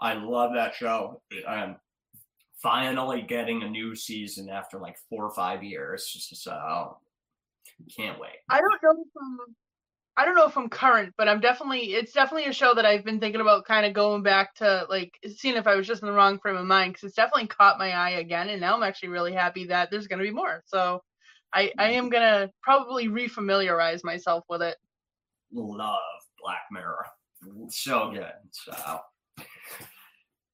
i 0.00 0.14
love 0.14 0.52
that 0.54 0.72
show 0.72 1.20
i'm 1.48 1.74
finally 2.66 3.22
getting 3.22 3.62
a 3.62 3.70
new 3.70 3.94
season 3.94 4.48
after 4.48 4.80
like 4.80 4.96
four 5.08 5.24
or 5.24 5.30
five 5.30 5.62
years 5.62 6.10
just 6.12 6.42
so 6.42 6.98
can't 7.96 8.18
wait 8.18 8.38
I 8.50 8.58
don't 8.58 8.82
know 8.82 9.02
if 9.02 9.08
I'm. 9.16 9.54
I 10.18 10.24
don't 10.24 10.34
know 10.34 10.46
if 10.46 10.56
I'm 10.56 10.70
current, 10.70 11.12
but 11.18 11.28
I'm 11.28 11.40
definitely. 11.40 11.94
It's 11.94 12.12
definitely 12.12 12.48
a 12.48 12.52
show 12.52 12.74
that 12.74 12.86
I've 12.86 13.04
been 13.04 13.20
thinking 13.20 13.42
about, 13.42 13.66
kind 13.66 13.84
of 13.84 13.92
going 13.92 14.22
back 14.22 14.54
to, 14.54 14.86
like, 14.88 15.12
seeing 15.36 15.56
if 15.56 15.66
I 15.66 15.74
was 15.76 15.86
just 15.86 16.00
in 16.02 16.08
the 16.08 16.14
wrong 16.14 16.38
frame 16.38 16.56
of 16.56 16.64
mind, 16.64 16.94
because 16.94 17.08
it's 17.08 17.16
definitely 17.16 17.48
caught 17.48 17.78
my 17.78 17.90
eye 17.90 18.10
again, 18.12 18.48
and 18.48 18.58
now 18.58 18.74
I'm 18.74 18.82
actually 18.82 19.10
really 19.10 19.34
happy 19.34 19.66
that 19.66 19.90
there's 19.90 20.06
going 20.06 20.20
to 20.20 20.24
be 20.24 20.30
more. 20.30 20.62
So, 20.64 21.02
I 21.52 21.70
I 21.78 21.90
am 21.90 22.08
gonna 22.08 22.50
probably 22.62 23.08
refamiliarize 23.08 24.04
myself 24.04 24.44
with 24.48 24.62
it. 24.62 24.76
love 25.52 26.00
Black 26.42 26.62
Mirror. 26.72 27.04
So 27.68 28.10
good. 28.10 28.32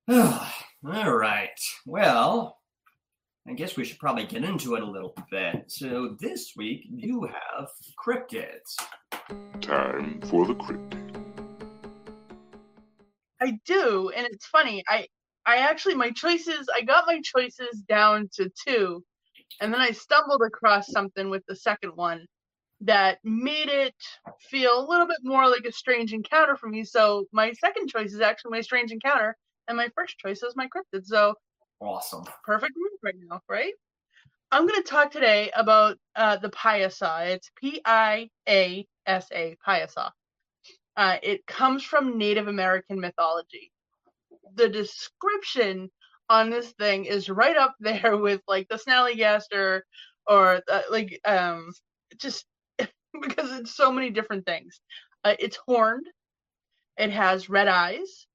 So, 0.09 0.40
all 0.85 1.12
right. 1.12 1.61
Well, 1.87 2.59
I 3.47 3.53
guess 3.53 3.77
we 3.77 3.85
should 3.85 3.99
probably 3.99 4.25
get 4.25 4.45
into 4.45 4.75
it 4.75 4.83
a 4.83 4.91
little 4.91 5.15
bit. 5.31 5.65
So, 5.69 6.17
this 6.21 6.53
week 6.57 6.87
you 6.89 7.23
have 7.23 7.69
cryptids. 8.05 8.77
Time 9.61 10.21
for 10.23 10.47
the 10.47 10.55
cryptid. 10.55 10.99
I 13.41 13.59
do, 13.65 14.12
and 14.15 14.27
it's 14.27 14.47
funny. 14.47 14.85
I 14.89 15.07
I 15.47 15.57
actually 15.59 15.95
my 15.95 16.11
choices. 16.11 16.69
I 16.75 16.83
got 16.83 17.05
my 17.07 17.21
choices 17.23 17.83
down 17.89 18.29
to 18.35 18.51
two, 18.67 19.05
and 19.61 19.73
then 19.73 19.81
I 19.81 19.91
stumbled 19.91 20.43
across 20.43 20.89
something 20.89 21.31
with 21.31 21.45
the 21.47 21.57
second 21.57 21.93
one 21.97 22.27
that 22.81 23.19
made 23.23 23.69
it 23.69 23.95
feel 24.41 24.81
a 24.81 24.89
little 24.89 25.07
bit 25.07 25.19
more 25.23 25.49
like 25.49 25.65
a 25.65 25.73
strange 25.73 26.12
encounter 26.12 26.57
for 26.57 26.69
me. 26.69 26.85
So 26.85 27.27
my 27.33 27.53
second 27.53 27.89
choice 27.89 28.12
is 28.12 28.21
actually 28.21 28.53
my 28.53 28.61
strange 28.61 28.91
encounter, 28.91 29.37
and 29.73 29.79
my 29.79 29.88
first 29.97 30.19
choice 30.19 30.43
is 30.43 30.55
my 30.55 30.69
cryptid. 30.69 31.07
So 31.07 31.35
Awesome. 31.81 32.25
perfect 32.45 32.75
move 32.76 32.99
right 33.02 33.14
now, 33.29 33.41
right? 33.49 33.73
I'm 34.52 34.67
going 34.67 34.83
to 34.83 34.88
talk 34.88 35.11
today 35.11 35.50
about 35.57 35.97
uh, 36.14 36.37
the 36.37 36.50
Piasa. 36.50 37.29
It's 37.29 37.50
P 37.57 37.81
I 37.85 38.29
A 38.47 38.87
S 39.07 39.29
A, 39.33 39.57
Piasa. 39.67 40.11
Uh, 40.95 41.17
it 41.23 41.47
comes 41.47 41.83
from 41.83 42.19
Native 42.19 42.49
American 42.49 43.00
mythology. 43.00 43.73
The 44.57 44.69
description 44.69 45.91
on 46.29 46.50
this 46.50 46.71
thing 46.73 47.07
is 47.07 47.31
right 47.31 47.57
up 47.57 47.75
there 47.81 48.17
with 48.19 48.43
like 48.47 48.69
the 48.69 48.76
Snallygaster 48.76 49.81
or 50.26 50.61
uh, 50.71 50.83
like 50.91 51.19
um 51.25 51.73
just 52.19 52.45
because 52.79 53.59
it's 53.59 53.75
so 53.75 53.91
many 53.91 54.11
different 54.11 54.45
things. 54.45 54.81
Uh, 55.25 55.35
it's 55.38 55.59
horned. 55.67 56.07
It 56.99 57.11
has 57.11 57.49
red 57.49 57.69
eyes. 57.69 58.26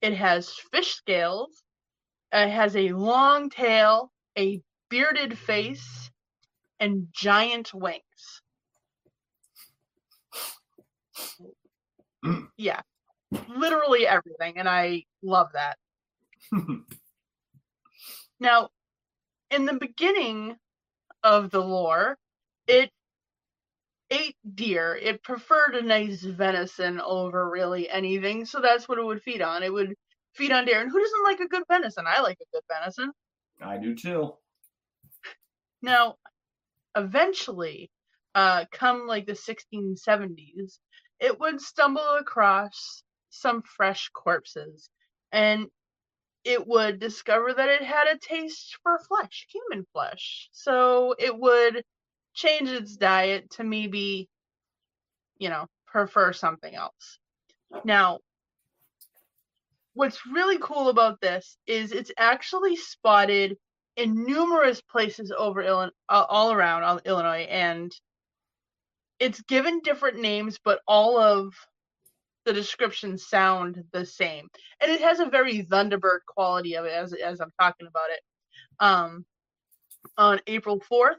It 0.00 0.14
has 0.14 0.52
fish 0.72 0.94
scales. 0.94 1.62
It 2.32 2.48
has 2.48 2.76
a 2.76 2.90
long 2.90 3.50
tail, 3.50 4.12
a 4.38 4.60
bearded 4.88 5.38
face, 5.38 6.10
and 6.80 7.08
giant 7.12 7.72
wings. 7.72 8.42
yeah, 12.56 12.80
literally 13.48 14.06
everything, 14.06 14.58
and 14.58 14.68
I 14.68 15.04
love 15.22 15.48
that. 15.52 15.78
now, 18.40 18.68
in 19.50 19.64
the 19.64 19.74
beginning 19.74 20.56
of 21.22 21.50
the 21.50 21.60
lore, 21.60 22.18
it 22.66 22.90
ate 24.10 24.36
deer. 24.54 24.98
It 25.00 25.22
preferred 25.22 25.74
a 25.74 25.82
nice 25.82 26.22
venison 26.22 27.00
over 27.00 27.48
really 27.48 27.88
anything, 27.88 28.44
so 28.44 28.60
that's 28.60 28.88
what 28.88 28.98
it 28.98 29.04
would 29.04 29.22
feed 29.22 29.42
on. 29.42 29.62
It 29.62 29.72
would 29.72 29.94
feed 30.34 30.52
on 30.52 30.64
deer. 30.64 30.80
And 30.80 30.90
who 30.90 31.00
doesn't 31.00 31.24
like 31.24 31.40
a 31.40 31.48
good 31.48 31.64
venison? 31.68 32.04
I 32.06 32.20
like 32.20 32.38
a 32.40 32.56
good 32.56 32.62
venison. 32.70 33.12
I 33.60 33.78
do 33.78 33.94
too. 33.94 34.34
Now, 35.82 36.16
eventually, 36.96 37.90
uh, 38.34 38.64
come 38.70 39.06
like 39.06 39.26
the 39.26 39.32
1670s, 39.32 40.78
it 41.20 41.38
would 41.40 41.60
stumble 41.60 42.16
across 42.18 43.02
some 43.30 43.62
fresh 43.62 44.10
corpses 44.10 44.88
and 45.32 45.66
it 46.44 46.66
would 46.66 47.00
discover 47.00 47.52
that 47.52 47.68
it 47.68 47.82
had 47.82 48.06
a 48.06 48.18
taste 48.18 48.78
for 48.82 49.00
flesh, 49.08 49.46
human 49.50 49.86
flesh. 49.92 50.48
So 50.52 51.14
it 51.18 51.36
would 51.36 51.82
change 52.36 52.68
its 52.68 52.96
diet 52.96 53.50
to 53.50 53.64
maybe, 53.64 54.28
you 55.38 55.48
know, 55.48 55.66
prefer 55.86 56.32
something 56.32 56.74
else. 56.74 57.18
Now, 57.84 58.20
what's 59.94 60.26
really 60.26 60.58
cool 60.60 60.90
about 60.90 61.20
this 61.20 61.56
is 61.66 61.90
it's 61.90 62.12
actually 62.18 62.76
spotted 62.76 63.56
in 63.96 64.24
numerous 64.24 64.80
places 64.82 65.32
over 65.36 65.62
Illinois, 65.62 65.92
all 66.08 66.52
around 66.52 67.00
Illinois, 67.06 67.46
and 67.50 67.90
it's 69.18 69.40
given 69.42 69.80
different 69.80 70.20
names, 70.20 70.58
but 70.62 70.80
all 70.86 71.18
of 71.18 71.54
the 72.44 72.52
descriptions 72.52 73.26
sound 73.26 73.82
the 73.92 74.04
same, 74.04 74.48
and 74.80 74.92
it 74.92 75.00
has 75.00 75.18
a 75.18 75.26
very 75.26 75.64
Thunderbird 75.64 76.20
quality 76.26 76.76
of 76.76 76.84
it 76.84 76.92
as 76.92 77.14
as 77.14 77.40
I'm 77.40 77.52
talking 77.58 77.86
about 77.86 78.10
it. 78.10 78.20
Um, 78.78 79.24
on 80.18 80.40
April 80.46 80.78
4th, 80.92 81.16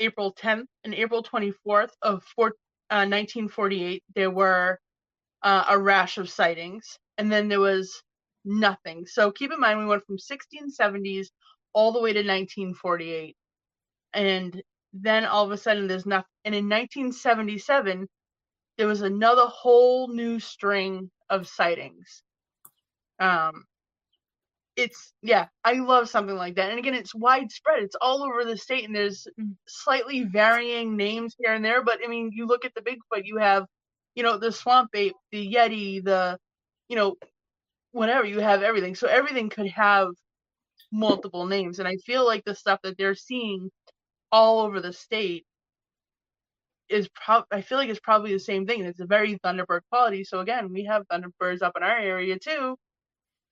April 0.00 0.34
10th, 0.34 0.66
and 0.84 0.94
April 0.94 1.22
24th 1.22 1.90
of 2.02 2.22
four, 2.24 2.48
uh, 2.90 3.06
1948, 3.06 4.02
there 4.14 4.30
were 4.30 4.78
uh, 5.42 5.64
a 5.68 5.78
rash 5.78 6.18
of 6.18 6.30
sightings, 6.30 6.98
and 7.18 7.30
then 7.30 7.48
there 7.48 7.60
was 7.60 8.02
nothing. 8.44 9.06
So 9.06 9.30
keep 9.30 9.52
in 9.52 9.60
mind, 9.60 9.78
we 9.78 9.86
went 9.86 10.04
from 10.06 10.18
1670s 10.18 11.26
all 11.72 11.92
the 11.92 12.00
way 12.00 12.12
to 12.12 12.20
1948. 12.20 13.36
And 14.14 14.62
then 14.92 15.24
all 15.26 15.44
of 15.44 15.50
a 15.50 15.58
sudden 15.58 15.86
there's 15.86 16.06
nothing. 16.06 16.24
And 16.44 16.54
in 16.54 16.68
1977, 16.68 18.08
there 18.78 18.86
was 18.86 19.02
another 19.02 19.46
whole 19.46 20.08
new 20.08 20.40
string 20.40 21.10
of 21.28 21.48
sightings. 21.48 22.22
Um, 23.18 23.64
it's 24.76 25.12
yeah, 25.22 25.46
I 25.64 25.74
love 25.74 26.08
something 26.08 26.36
like 26.36 26.56
that. 26.56 26.70
And 26.70 26.78
again, 26.78 26.94
it's 26.94 27.14
widespread. 27.14 27.82
It's 27.82 27.96
all 28.00 28.22
over 28.22 28.44
the 28.44 28.56
state, 28.56 28.84
and 28.84 28.94
there's 28.94 29.26
mm. 29.40 29.54
slightly 29.66 30.24
varying 30.24 30.96
names 30.96 31.34
here 31.38 31.54
and 31.54 31.64
there. 31.64 31.82
But 31.82 32.00
I 32.04 32.08
mean, 32.08 32.30
you 32.32 32.46
look 32.46 32.64
at 32.64 32.74
the 32.74 32.82
Bigfoot, 32.82 33.24
you 33.24 33.38
have, 33.38 33.64
you 34.14 34.22
know, 34.22 34.38
the 34.38 34.52
swamp 34.52 34.90
ape, 34.94 35.16
the 35.32 35.52
yeti, 35.54 36.04
the, 36.04 36.38
you 36.88 36.96
know, 36.96 37.16
whatever. 37.92 38.26
You 38.26 38.40
have 38.40 38.62
everything. 38.62 38.94
So 38.94 39.08
everything 39.08 39.48
could 39.48 39.68
have 39.68 40.08
multiple 40.92 41.46
names. 41.46 41.78
And 41.78 41.88
I 41.88 41.96
feel 41.96 42.26
like 42.26 42.44
the 42.44 42.54
stuff 42.54 42.80
that 42.82 42.98
they're 42.98 43.14
seeing 43.14 43.70
all 44.30 44.60
over 44.60 44.80
the 44.80 44.92
state 44.92 45.46
is 46.88 47.08
probably 47.14 47.46
I 47.50 47.62
feel 47.62 47.78
like 47.78 47.88
it's 47.88 48.00
probably 48.00 48.32
the 48.32 48.38
same 48.40 48.66
thing. 48.66 48.84
It's 48.84 49.00
a 49.00 49.06
very 49.06 49.38
Thunderbird 49.38 49.80
quality. 49.90 50.24
So 50.24 50.40
again, 50.40 50.72
we 50.72 50.84
have 50.84 51.04
Thunderbirds 51.08 51.62
up 51.62 51.76
in 51.76 51.82
our 51.82 51.98
area 51.98 52.38
too. 52.38 52.76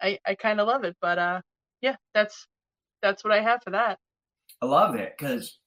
I 0.05 0.19
I 0.27 0.35
kind 0.35 0.61
of 0.61 0.69
love 0.69 0.85
it, 0.85 0.97
but 1.01 1.19
uh, 1.19 1.41
yeah, 1.81 1.97
that's 2.13 2.47
that's 3.03 3.25
what 3.25 3.33
I 3.33 3.41
have 3.41 3.63
for 3.63 3.71
that. 3.71 3.99
I 4.63 4.67
love 4.67 4.95
it 4.95 5.15
because 5.19 5.59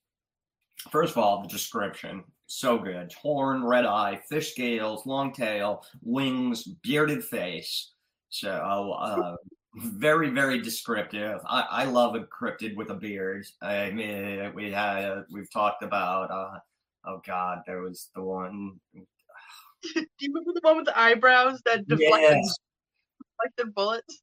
first 0.90 1.12
of 1.12 1.18
all, 1.18 1.42
the 1.42 1.48
description 1.48 2.24
so 2.46 2.78
good: 2.78 3.12
horn, 3.12 3.64
red 3.64 3.84
eye, 3.84 4.20
fish 4.28 4.52
scales, 4.52 5.04
long 5.04 5.32
tail, 5.32 5.84
wings, 6.02 6.64
bearded 6.64 7.24
face. 7.24 7.92
So 8.30 8.50
uh, 8.50 9.36
very 9.76 10.30
very 10.30 10.60
descriptive 10.60 11.40
i, 11.46 11.60
I 11.70 11.84
love 11.84 12.14
a 12.14 12.20
cryptid 12.20 12.74
with 12.74 12.90
a 12.90 12.94
beard 12.94 13.46
i 13.62 13.90
mean 13.90 14.52
we 14.54 14.72
had 14.72 15.24
we've 15.30 15.50
talked 15.52 15.82
about 15.82 16.30
uh 16.30 16.58
oh 17.06 17.20
god 17.24 17.62
there 17.66 17.82
was 17.82 18.10
the 18.14 18.22
one 18.22 18.80
do 19.94 20.06
you 20.20 20.32
remember 20.32 20.52
the 20.54 20.60
one 20.62 20.76
with 20.78 20.86
the 20.86 20.98
eyebrows 20.98 21.60
that 21.64 21.86
deflected, 21.86 22.38
yes. 22.38 22.56
deflected 23.40 23.74
bullets 23.74 24.22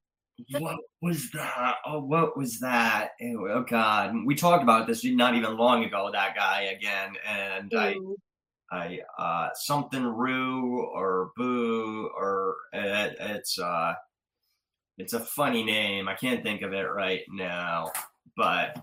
what 0.60 0.78
was 1.02 1.30
that 1.32 1.76
oh 1.86 2.00
what 2.00 2.38
was 2.38 2.60
that 2.60 3.12
oh 3.24 3.64
god 3.70 4.14
we 4.26 4.36
talked 4.36 4.64
about 4.64 4.86
this 4.86 5.04
not 5.06 5.34
even 5.34 5.58
long 5.58 5.86
ago 5.86 6.10
that 6.12 6.36
guy 6.36 6.64
again 6.64 7.14
and 7.26 7.74
Ooh. 7.74 8.18
i 8.72 9.00
i 9.00 9.00
uh 9.18 9.50
something 9.56 10.04
rue 10.04 10.84
or 10.94 11.32
boo 11.38 12.10
or 12.18 12.56
it, 12.74 13.16
it's 13.20 13.58
uh 13.58 13.94
it's 14.98 15.14
a 15.14 15.20
funny 15.20 15.64
name. 15.64 16.08
I 16.08 16.16
can't 16.16 16.44
think 16.44 16.62
of 16.62 16.74
it 16.74 16.84
right 16.84 17.24
now, 17.30 17.92
but 18.38 18.78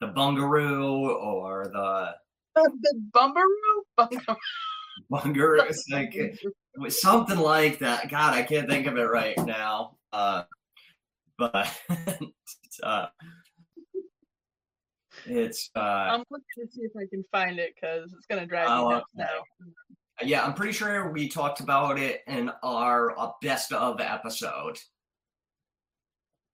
the 0.00 0.08
Bungaroo 0.08 1.08
or 1.20 1.68
the 1.72 2.14
the 2.54 3.02
Bumbaroo, 3.12 4.08
Bungaroo, 5.10 5.62
it's 5.68 5.88
like 5.90 6.38
something 6.88 7.38
like 7.38 7.78
that. 7.80 8.10
God, 8.10 8.34
I 8.34 8.42
can't 8.42 8.68
think 8.68 8.86
of 8.86 8.96
it 8.96 9.10
right 9.10 9.38
now. 9.38 9.96
Uh, 10.12 10.42
but 11.38 11.68
uh, 12.82 13.06
it's. 15.26 15.70
Uh, 15.74 15.80
I'm 15.80 16.24
looking 16.30 16.44
to 16.58 16.66
see 16.70 16.82
if 16.82 16.92
I 16.96 17.06
can 17.10 17.24
find 17.32 17.58
it 17.58 17.74
because 17.74 18.12
it's 18.12 18.26
gonna 18.26 18.46
drive 18.46 18.68
me 18.68 18.74
oh, 18.74 18.88
nuts 18.90 19.06
okay. 19.18 19.28
now. 19.28 19.74
Yeah, 20.24 20.44
I'm 20.44 20.54
pretty 20.54 20.72
sure 20.72 21.10
we 21.10 21.28
talked 21.28 21.60
about 21.60 21.98
it 21.98 22.20
in 22.26 22.50
our 22.62 23.18
uh, 23.18 23.30
best 23.40 23.72
of 23.72 24.00
episode 24.00 24.78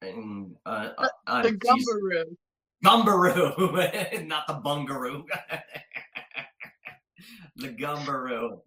and 0.03 0.55
uh, 0.65 0.91
the, 0.99 1.11
uh, 1.27 1.43
the 1.43 1.53
Gumberoo. 1.53 2.37
Gumberoo, 2.85 4.25
not 4.27 4.47
the 4.47 4.55
Bungaroo. 4.55 5.25
the 7.57 7.69
Gumberoo. 7.69 8.61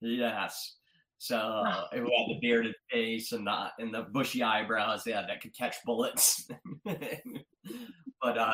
Yes. 0.00 0.76
So 1.18 1.36
uh, 1.36 1.84
it 1.92 1.98
had 1.98 2.28
the 2.28 2.38
bearded 2.40 2.74
face 2.90 3.32
and 3.32 3.46
the 3.46 3.68
and 3.78 3.94
the 3.94 4.02
bushy 4.12 4.42
eyebrows, 4.42 5.02
yeah, 5.06 5.24
that 5.26 5.40
could 5.40 5.56
catch 5.56 5.76
bullets. 5.84 6.48
but 6.84 8.38
uh 8.38 8.52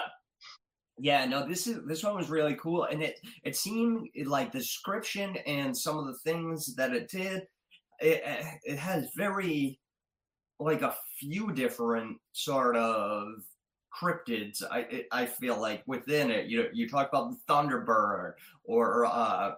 yeah, 0.98 1.25
no, 1.25 1.46
this 1.46 1.66
is 1.66 1.81
this 1.87 2.05
one 2.05 2.16
was 2.16 2.31
really 2.31 2.55
cool, 2.55 2.85
and 2.85 3.03
it 3.03 3.18
it 3.44 3.57
seemed 3.57 4.09
like 4.27 4.53
the 4.53 4.59
description 4.59 5.37
and 5.46 5.77
some 5.77 5.98
of 5.98 6.07
the 6.07 6.18
things 6.18 6.75
that 6.77 6.92
it 6.92 7.11
did, 7.11 7.42
it 7.98 8.22
it 8.64 8.79
has 8.79 9.09
very 9.16 9.81
like 10.61 10.83
a 10.83 10.94
few 11.18 11.53
different 11.53 12.18
sort 12.33 12.77
of 12.77 13.27
cryptids. 13.92 14.62
I 14.70 15.05
I 15.11 15.27
feel 15.27 15.61
like 15.61 15.83
within 15.87 16.31
it, 16.31 16.46
you 16.46 16.62
know, 16.62 16.68
you 16.72 16.88
talk 16.88 17.09
about 17.09 17.31
the 17.31 17.53
Thunderbird 17.53 18.35
or 18.64 19.07
uh, 19.07 19.53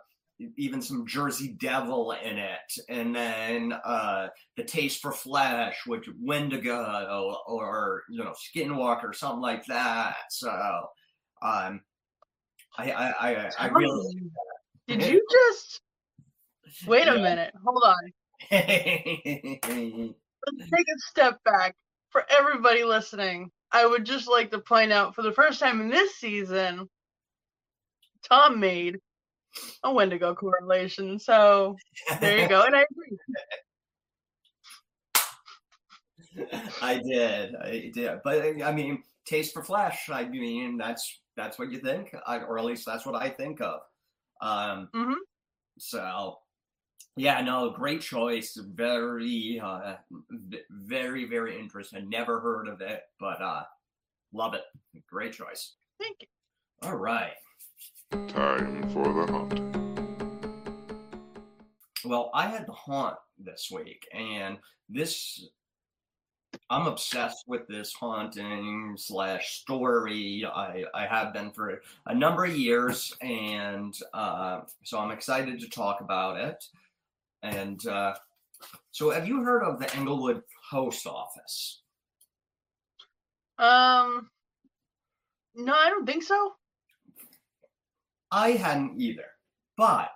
even 0.56 0.82
some 0.82 1.06
Jersey 1.06 1.56
Devil 1.60 2.12
in 2.12 2.38
it, 2.38 2.72
and 2.88 3.14
then 3.14 3.72
uh, 3.84 4.28
the 4.56 4.64
Taste 4.64 5.00
for 5.00 5.12
Flesh, 5.12 5.76
which 5.86 6.08
Wendigo 6.20 7.36
or 7.46 8.02
you 8.08 8.22
know 8.22 8.32
Skinwalker, 8.32 9.14
something 9.14 9.40
like 9.40 9.64
that. 9.66 10.16
So, 10.30 10.50
um, 11.42 11.80
I 12.76 12.90
I 12.90 13.12
I, 13.20 13.50
I 13.58 13.66
really. 13.68 14.16
Did 14.88 15.06
you 15.06 15.24
just 15.30 15.80
wait 16.86 17.08
a 17.08 17.14
minute? 17.14 17.54
Hold 17.64 17.82
on. 17.86 18.12
let's 20.46 20.70
take 20.70 20.86
a 20.86 20.98
step 21.10 21.38
back 21.44 21.74
for 22.10 22.24
everybody 22.28 22.84
listening. 22.84 23.50
I 23.72 23.86
would 23.86 24.04
just 24.04 24.28
like 24.28 24.50
to 24.50 24.58
point 24.58 24.92
out 24.92 25.14
for 25.14 25.22
the 25.22 25.32
first 25.32 25.58
time 25.58 25.80
in 25.80 25.88
this 25.88 26.16
season, 26.16 26.88
Tom 28.28 28.60
made 28.60 28.98
a 29.82 29.92
Wendigo 29.92 30.34
correlation. 30.34 31.18
So 31.18 31.76
there 32.20 32.38
you 32.38 32.48
go. 32.48 32.62
And 32.62 32.76
I 32.76 32.84
agree. 32.90 33.18
I 36.82 36.98
did. 36.98 37.54
I 37.56 37.90
did. 37.94 38.20
But 38.24 38.62
I 38.62 38.72
mean, 38.72 39.02
taste 39.26 39.54
for 39.54 39.62
flesh. 39.62 40.08
I 40.10 40.24
mean, 40.24 40.76
that's 40.76 41.20
that's 41.36 41.58
what 41.58 41.70
you 41.70 41.78
think, 41.78 42.14
I, 42.26 42.38
or 42.38 42.58
at 42.58 42.64
least 42.64 42.86
that's 42.86 43.06
what 43.06 43.14
I 43.14 43.28
think 43.28 43.60
of. 43.60 43.80
Um, 44.40 44.88
mm-hmm. 44.94 45.14
So 45.78 46.38
Yeah, 47.16 47.40
no, 47.42 47.70
great 47.70 48.00
choice. 48.00 48.58
Very, 48.74 49.60
uh, 49.62 49.94
very, 50.70 51.26
very 51.26 51.58
interesting. 51.58 52.08
Never 52.08 52.40
heard 52.40 52.66
of 52.68 52.80
it, 52.80 53.02
but 53.20 53.40
uh, 53.40 53.62
love 54.32 54.54
it. 54.54 54.62
Great 55.08 55.32
choice. 55.32 55.74
Thank 56.00 56.16
you. 56.20 56.26
All 56.82 56.96
right. 56.96 57.32
Time 58.28 58.88
for 58.90 59.12
the 59.12 59.26
haunt. 59.26 59.60
Well, 62.04 62.30
I 62.32 62.46
had 62.46 62.64
the 62.64 62.72
haunt 62.72 63.16
this 63.38 63.72
week, 63.72 64.06
and 64.12 64.58
this 64.88 65.48
I'm 66.70 66.86
obsessed 66.86 67.44
with 67.48 67.66
this 67.66 67.92
haunting 67.92 68.94
slash 68.96 69.60
story. 69.60 70.46
I, 70.46 70.84
I 70.94 71.06
have 71.06 71.32
been 71.32 71.50
for 71.50 71.82
a 72.06 72.14
number 72.14 72.44
of 72.44 72.56
years, 72.56 73.12
and 73.20 73.98
uh, 74.12 74.60
so 74.84 75.00
I'm 75.00 75.10
excited 75.10 75.58
to 75.58 75.68
talk 75.68 76.00
about 76.00 76.38
it. 76.38 76.64
And 77.42 77.84
uh, 77.86 78.14
so, 78.92 79.10
have 79.10 79.26
you 79.26 79.42
heard 79.42 79.64
of 79.64 79.80
the 79.80 79.92
Englewood 79.96 80.42
Post 80.70 81.04
Office? 81.08 81.82
Um, 83.58 84.30
no, 85.56 85.72
I 85.72 85.90
don't 85.90 86.06
think 86.06 86.22
so. 86.22 86.52
I 88.34 88.50
hadn't 88.50 89.00
either, 89.00 89.26
but 89.76 90.10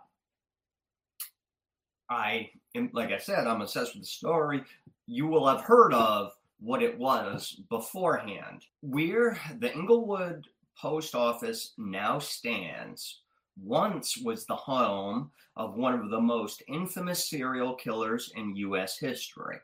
I, 2.11 2.51
like 2.93 3.13
I 3.13 3.19
said, 3.19 3.47
I'm 3.47 3.63
obsessed 3.63 3.95
with 3.95 4.03
the 4.03 4.09
story. 4.09 4.65
You 5.07 5.29
will 5.29 5.47
have 5.47 5.61
heard 5.61 5.95
of 5.95 6.33
what 6.59 6.83
it 6.83 6.99
was 6.99 7.61
beforehand. 7.71 8.65
Where 8.81 9.39
the 9.61 9.73
Englewood 9.73 10.49
Post 10.77 11.15
Office 11.15 11.75
now 11.79 12.19
stands 12.19 13.21
once 13.63 14.19
was 14.19 14.47
the 14.47 14.57
home 14.57 15.31
of 15.57 15.77
one 15.77 15.95
of 15.95 16.11
the 16.11 16.21
most 16.21 16.65
infamous 16.67 17.31
serial 17.31 17.77
killers 17.77 18.33
in 18.35 18.57
U.S. 18.57 18.99
history. 18.99 19.59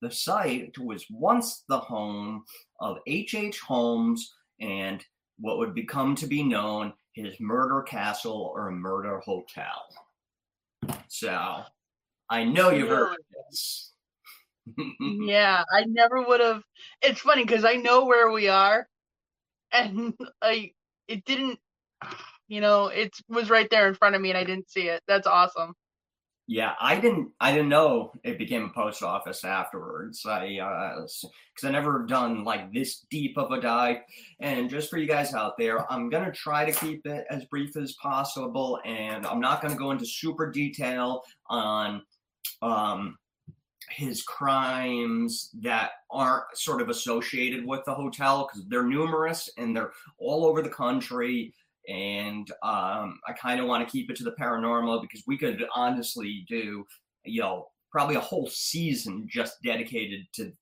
The 0.00 0.10
site 0.10 0.76
was 0.76 1.06
once 1.08 1.62
the 1.68 1.78
home 1.78 2.42
of 2.80 2.98
H.H. 3.06 3.34
H. 3.36 3.60
Holmes 3.60 4.34
and 4.60 5.04
what 5.38 5.58
would 5.58 5.72
become 5.72 6.16
to 6.16 6.26
be 6.26 6.42
known 6.42 6.94
his 7.12 7.38
murder 7.40 7.82
castle 7.82 8.52
or 8.54 8.70
murder 8.70 9.20
hotel. 9.20 9.82
So 11.08 11.62
I 12.28 12.44
know 12.44 12.70
you've 12.70 12.88
heard 12.88 13.16
this. 13.50 13.92
yeah, 15.00 15.64
I 15.72 15.84
never 15.84 16.22
would 16.22 16.40
have. 16.40 16.62
It's 17.02 17.20
funny 17.20 17.44
because 17.44 17.64
I 17.64 17.74
know 17.74 18.06
where 18.06 18.30
we 18.30 18.48
are, 18.48 18.86
and 19.72 20.14
I 20.40 20.72
it 21.08 21.24
didn't. 21.24 21.58
You 22.48 22.60
know, 22.60 22.86
it 22.88 23.12
was 23.28 23.50
right 23.50 23.68
there 23.70 23.88
in 23.88 23.94
front 23.94 24.14
of 24.14 24.20
me, 24.20 24.30
and 24.30 24.38
I 24.38 24.44
didn't 24.44 24.70
see 24.70 24.88
it. 24.88 25.02
That's 25.06 25.26
awesome. 25.26 25.74
Yeah, 26.52 26.74
I 26.78 27.00
didn't. 27.00 27.30
I 27.40 27.50
didn't 27.50 27.70
know 27.70 28.12
it 28.24 28.36
became 28.36 28.66
a 28.66 28.68
post 28.68 29.02
office 29.02 29.42
afterwards. 29.42 30.26
I 30.26 30.48
because 30.50 31.24
uh, 31.64 31.68
I 31.68 31.70
never 31.70 32.04
done 32.04 32.44
like 32.44 32.70
this 32.74 33.06
deep 33.10 33.38
of 33.38 33.52
a 33.52 33.58
dive. 33.58 34.02
And 34.38 34.68
just 34.68 34.90
for 34.90 34.98
you 34.98 35.06
guys 35.06 35.32
out 35.32 35.56
there, 35.56 35.90
I'm 35.90 36.10
gonna 36.10 36.30
try 36.30 36.70
to 36.70 36.78
keep 36.78 37.06
it 37.06 37.24
as 37.30 37.46
brief 37.46 37.74
as 37.78 37.94
possible, 37.94 38.78
and 38.84 39.26
I'm 39.26 39.40
not 39.40 39.62
gonna 39.62 39.76
go 39.76 39.92
into 39.92 40.04
super 40.04 40.50
detail 40.50 41.22
on 41.46 42.02
um 42.60 43.16
his 43.88 44.22
crimes 44.22 45.48
that 45.62 45.92
aren't 46.10 46.44
sort 46.54 46.82
of 46.82 46.90
associated 46.90 47.66
with 47.66 47.82
the 47.86 47.94
hotel 47.94 48.46
because 48.46 48.68
they're 48.68 48.86
numerous 48.86 49.48
and 49.56 49.74
they're 49.74 49.92
all 50.18 50.44
over 50.44 50.60
the 50.60 50.68
country. 50.68 51.54
And 51.88 52.50
um, 52.62 53.18
I 53.26 53.32
kind 53.40 53.60
of 53.60 53.66
want 53.66 53.86
to 53.86 53.90
keep 53.90 54.10
it 54.10 54.16
to 54.16 54.24
the 54.24 54.36
paranormal 54.40 55.02
because 55.02 55.22
we 55.26 55.36
could 55.36 55.64
honestly 55.74 56.44
do, 56.48 56.86
you 57.24 57.40
know, 57.40 57.68
probably 57.90 58.14
a 58.14 58.20
whole 58.20 58.48
season 58.48 59.26
just 59.30 59.62
dedicated 59.62 60.26
to 60.34 60.52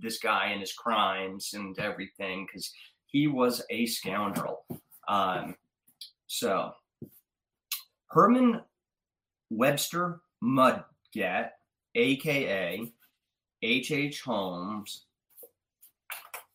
this 0.00 0.18
guy 0.18 0.48
and 0.48 0.60
his 0.60 0.72
crimes 0.72 1.50
and 1.54 1.78
everything 1.78 2.46
because 2.46 2.72
he 3.06 3.26
was 3.26 3.62
a 3.70 3.86
scoundrel. 3.86 4.64
Um, 5.08 5.56
so, 6.26 6.72
Herman 8.10 8.62
Webster 9.50 10.20
Mudgett 10.42 11.50
aka 11.94 12.92
H.H. 13.62 14.20
Holmes, 14.22 15.06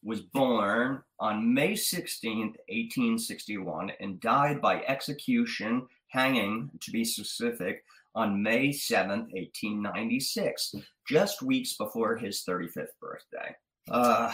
was 0.03 0.21
born 0.21 1.01
on 1.19 1.53
May 1.53 1.75
16, 1.75 2.37
1861, 2.37 3.91
and 3.99 4.19
died 4.19 4.61
by 4.61 4.83
execution, 4.83 5.87
hanging 6.07 6.69
to 6.81 6.91
be 6.91 7.05
specific, 7.05 7.83
on 8.15 8.43
May 8.43 8.71
7, 8.71 9.09
1896, 9.31 10.75
just 11.07 11.41
weeks 11.41 11.73
before 11.73 12.15
his 12.15 12.43
35th 12.47 12.87
birthday. 13.01 13.55
Uh, 13.89 14.31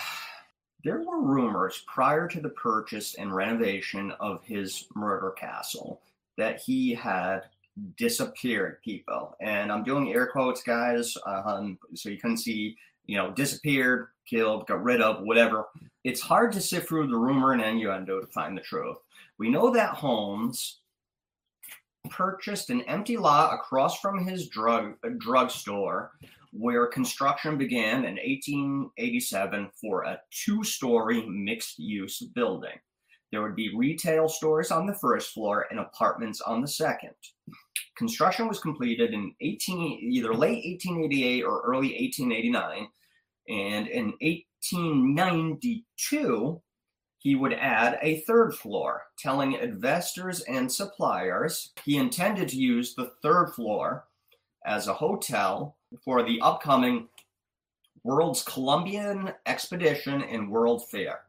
there 0.83 1.01
were 1.01 1.21
rumors 1.21 1.83
prior 1.87 2.27
to 2.27 2.39
the 2.39 2.49
purchase 2.49 3.15
and 3.15 3.33
renovation 3.33 4.11
of 4.19 4.43
his 4.43 4.85
murder 4.95 5.31
castle 5.31 6.01
that 6.37 6.61
he 6.61 6.93
had 6.93 7.41
disappeared 7.97 8.81
people. 8.83 9.35
And 9.41 9.71
I'm 9.71 9.83
doing 9.83 10.11
air 10.11 10.27
quotes, 10.27 10.63
guys, 10.63 11.17
um, 11.25 11.77
so 11.95 12.09
you 12.09 12.17
can 12.17 12.37
see, 12.37 12.77
you 13.05 13.17
know, 13.17 13.31
disappeared, 13.31 14.07
killed, 14.29 14.67
got 14.67 14.83
rid 14.83 15.01
of, 15.01 15.23
whatever. 15.23 15.65
It's 16.03 16.21
hard 16.21 16.51
to 16.53 16.61
sift 16.61 16.87
through 16.87 17.07
the 17.07 17.17
rumor 17.17 17.53
and 17.53 17.61
innuendo 17.61 18.19
to 18.19 18.27
find 18.27 18.57
the 18.57 18.61
truth. 18.61 18.97
We 19.37 19.49
know 19.49 19.71
that 19.71 19.95
Holmes 19.95 20.79
purchased 22.09 22.69
an 22.69 22.81
empty 22.81 23.17
lot 23.17 23.53
across 23.53 23.99
from 23.99 24.25
his 24.25 24.47
drug 24.47 24.95
uh, 25.05 25.09
drugstore 25.17 26.11
where 26.51 26.87
construction 26.87 27.57
began 27.57 28.05
in 28.05 28.15
1887 28.15 29.69
for 29.79 30.03
a 30.03 30.19
two-story 30.31 31.25
mixed-use 31.27 32.19
building. 32.33 32.77
There 33.31 33.43
would 33.43 33.55
be 33.55 33.75
retail 33.75 34.27
stores 34.27 34.71
on 34.71 34.87
the 34.87 34.95
first 34.95 35.33
floor 35.33 35.67
and 35.69 35.79
apartments 35.79 36.41
on 36.41 36.61
the 36.61 36.67
second. 36.67 37.13
Construction 37.95 38.47
was 38.47 38.59
completed 38.59 39.13
in 39.13 39.35
18, 39.41 39.99
either 40.11 40.33
late 40.33 40.65
1888 40.65 41.43
or 41.43 41.61
early 41.61 41.89
1889. 41.99 42.87
And 43.49 43.87
in 43.87 44.13
1892, 44.21 46.61
he 47.17 47.35
would 47.35 47.53
add 47.53 47.99
a 48.01 48.21
third 48.21 48.55
floor, 48.55 49.03
telling 49.17 49.51
investors 49.53 50.41
and 50.41 50.71
suppliers 50.71 51.71
he 51.83 51.97
intended 51.97 52.49
to 52.49 52.57
use 52.57 52.93
the 52.95 53.11
third 53.21 53.53
floor 53.55 54.05
as 54.65 54.87
a 54.87 54.93
hotel 54.93 55.75
for 56.05 56.23
the 56.23 56.39
upcoming 56.41 57.09
World's 58.03 58.43
Columbian 58.43 59.33
Expedition 59.45 60.23
and 60.23 60.49
World 60.49 60.87
Fair. 60.89 61.21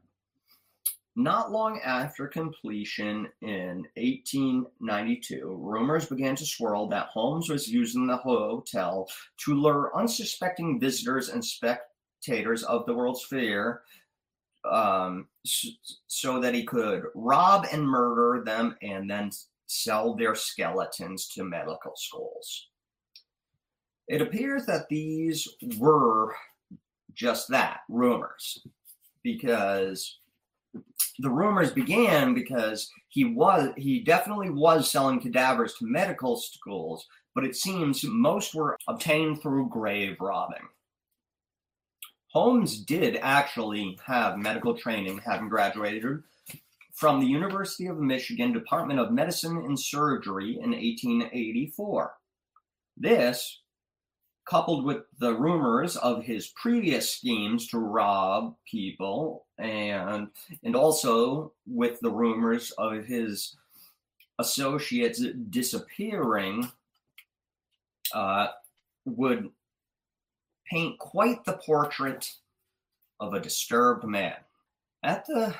Not 1.17 1.51
long 1.51 1.81
after 1.81 2.29
completion 2.29 3.29
in 3.43 3.85
1892, 3.97 5.59
rumors 5.61 6.07
began 6.07 6.37
to 6.37 6.47
swirl 6.47 6.87
that 6.89 7.09
Holmes 7.09 7.49
was 7.49 7.69
using 7.69 8.07
the 8.07 8.17
hotel 8.17 9.11
to 9.39 9.55
lure 9.55 9.91
unsuspecting 9.97 10.79
visitors 10.79 11.29
and 11.29 11.45
spectators 12.21 12.63
of 12.65 12.87
the 12.87 12.95
World's 12.95 13.25
Fair 13.25 13.83
um, 14.71 15.29
so 16.07 16.41
that 16.41 16.55
he 16.55 16.65
could 16.65 17.05
rob 17.15 17.67
and 17.73 17.87
murder 17.87 18.43
them 18.45 18.77
and 18.83 19.11
then 19.11 19.31
sell 19.67 20.15
their 20.15 20.35
skeletons 20.35 21.29
to 21.29 21.45
medical 21.45 21.93
schools. 21.97 22.69
It 24.09 24.21
appears 24.21 24.67
that 24.67 24.89
these 24.89 25.49
were 25.79 26.35
just 27.15 27.49
that 27.49 27.81
rumors 27.89 28.67
because 29.23 30.19
the 31.19 31.31
rumors 31.31 31.71
began 31.71 32.35
because 32.35 32.91
he 33.09 33.25
was 33.25 33.71
he 33.77 34.01
definitely 34.01 34.51
was 34.51 34.91
selling 34.91 35.21
cadavers 35.21 35.75
to 35.75 35.87
medical 35.87 36.37
schools, 36.37 37.07
but 37.35 37.45
it 37.45 37.57
seems 37.57 38.05
most 38.05 38.55
were 38.55 38.77
obtained 38.89 39.41
through 39.41 39.69
grave 39.69 40.17
robbing. 40.21 40.69
Holmes 42.33 42.79
did 42.79 43.19
actually 43.23 43.99
have 44.07 44.39
medical 44.39 44.75
training, 44.75 45.19
having 45.19 45.49
graduated 45.49 46.23
from 46.93 47.21
the 47.21 47.27
University 47.27 47.87
of 47.87 47.99
Michigan 47.99 48.53
Department 48.53 49.01
of 49.01 49.11
Medicine 49.11 49.57
and 49.57 49.79
Surgery 49.79 50.53
in 50.63 50.71
1884. 50.71 52.13
This 52.97 53.61
coupled 54.49 54.85
with 54.85 55.03
the 55.19 55.35
rumors 55.35 55.97
of 55.97 56.25
his 56.25 56.49
previous 56.49 57.11
schemes 57.11 57.69
to 57.69 57.79
rob 57.79 58.55
people 58.69 59.47
and 59.59 60.29
and 60.65 60.75
also 60.75 61.53
with 61.67 62.01
the 62.01 62.11
rumors 62.11 62.73
of 62.73 63.05
his 63.05 63.57
associates 64.41 65.23
disappearing 65.51 66.69
uh, 68.13 68.49
would 69.05 69.51
paint 70.71 70.99
quite 70.99 71.45
the 71.45 71.59
portrait 71.65 72.33
of 73.19 73.35
a 73.35 73.41
disturbed 73.41 74.05
man. 74.05 74.37
At 75.03 75.27
the 75.27 75.55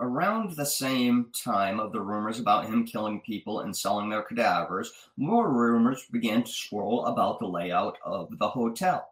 around 0.00 0.54
the 0.54 0.66
same 0.66 1.26
time 1.32 1.80
of 1.80 1.92
the 1.92 2.00
rumors 2.00 2.38
about 2.38 2.66
him 2.66 2.86
killing 2.86 3.20
people 3.22 3.60
and 3.60 3.76
selling 3.76 4.08
their 4.08 4.22
cadavers, 4.22 4.92
more 5.16 5.50
rumors 5.50 6.06
began 6.12 6.42
to 6.42 6.50
swirl 6.50 7.06
about 7.06 7.38
the 7.38 7.46
layout 7.46 7.98
of 8.04 8.28
the 8.38 8.48
hotel. 8.48 9.08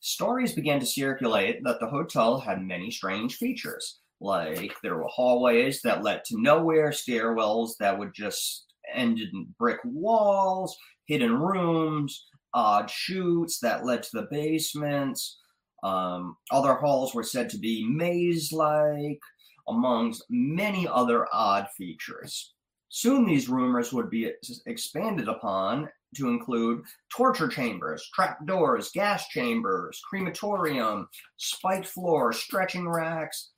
Stories 0.00 0.52
began 0.52 0.78
to 0.80 0.86
circulate 0.86 1.64
that 1.64 1.80
the 1.80 1.88
hotel 1.88 2.38
had 2.38 2.62
many 2.62 2.90
strange 2.90 3.36
features, 3.36 4.00
like 4.20 4.74
there 4.82 4.96
were 4.96 5.08
hallways 5.08 5.82
that 5.82 6.02
led 6.04 6.24
to 6.26 6.40
nowhere, 6.40 6.90
stairwells 6.90 7.76
that 7.78 7.98
would 7.98 8.14
just 8.14 8.66
end 8.92 9.18
in 9.18 9.46
brick 9.58 9.80
walls, 9.84 10.76
hidden 11.06 11.36
rooms, 11.40 12.26
odd 12.54 12.88
chutes 12.88 13.58
that 13.58 13.84
led 13.84 14.02
to 14.04 14.10
the 14.14 14.28
basements. 14.30 15.40
Um, 15.82 16.36
other 16.50 16.74
halls 16.74 17.14
were 17.14 17.22
said 17.22 17.50
to 17.50 17.58
be 17.58 17.86
maze 17.86 18.52
like, 18.52 19.20
amongst 19.68 20.24
many 20.30 20.88
other 20.88 21.26
odd 21.32 21.68
features. 21.76 22.54
Soon 22.88 23.26
these 23.26 23.48
rumors 23.48 23.92
would 23.92 24.08
be 24.08 24.30
expanded 24.66 25.28
upon 25.28 25.88
to 26.16 26.28
include 26.28 26.82
torture 27.10 27.48
chambers, 27.48 28.08
trap 28.14 28.38
doors, 28.46 28.90
gas 28.94 29.26
chambers, 29.28 30.00
crematorium, 30.08 31.08
spiked 31.36 31.86
floor, 31.86 32.32
stretching 32.32 32.88
racks, 32.88 33.50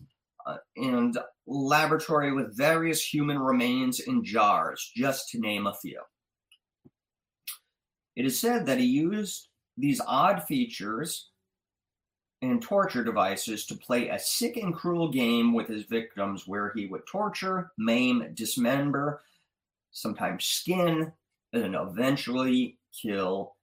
uh, 0.47 0.57
and 0.77 1.19
laboratory 1.47 2.33
with 2.33 2.57
various 2.57 3.03
human 3.05 3.39
remains 3.39 4.01
in 4.01 4.25
jars, 4.25 4.91
just 4.97 5.29
to 5.31 5.39
name 5.39 5.67
a 5.67 5.75
few. 5.75 6.01
It 8.17 8.25
is 8.25 8.41
said 8.41 8.67
that 8.67 8.79
he 8.79 8.87
used 8.87 9.49
these 9.77 10.01
odd 10.07 10.43
features 10.45 11.29
and 12.43 12.61
torture 12.61 13.05
devices 13.05 13.67
to 13.67 13.77
play 13.77 14.09
a 14.09 14.19
sick 14.19 14.57
and 14.57 14.75
cruel 14.75 15.11
game 15.11 15.53
with 15.53 15.69
his 15.69 15.85
victims 15.85 16.47
where 16.47 16.73
he 16.75 16.87
would 16.87 17.07
torture, 17.07 17.73
maim, 17.79 18.33
dismember, 18.35 19.23
sometimes 19.91 20.45
skin, 20.45 21.13
and 21.53 21.75
eventually 21.75 22.79
kill 22.93 23.55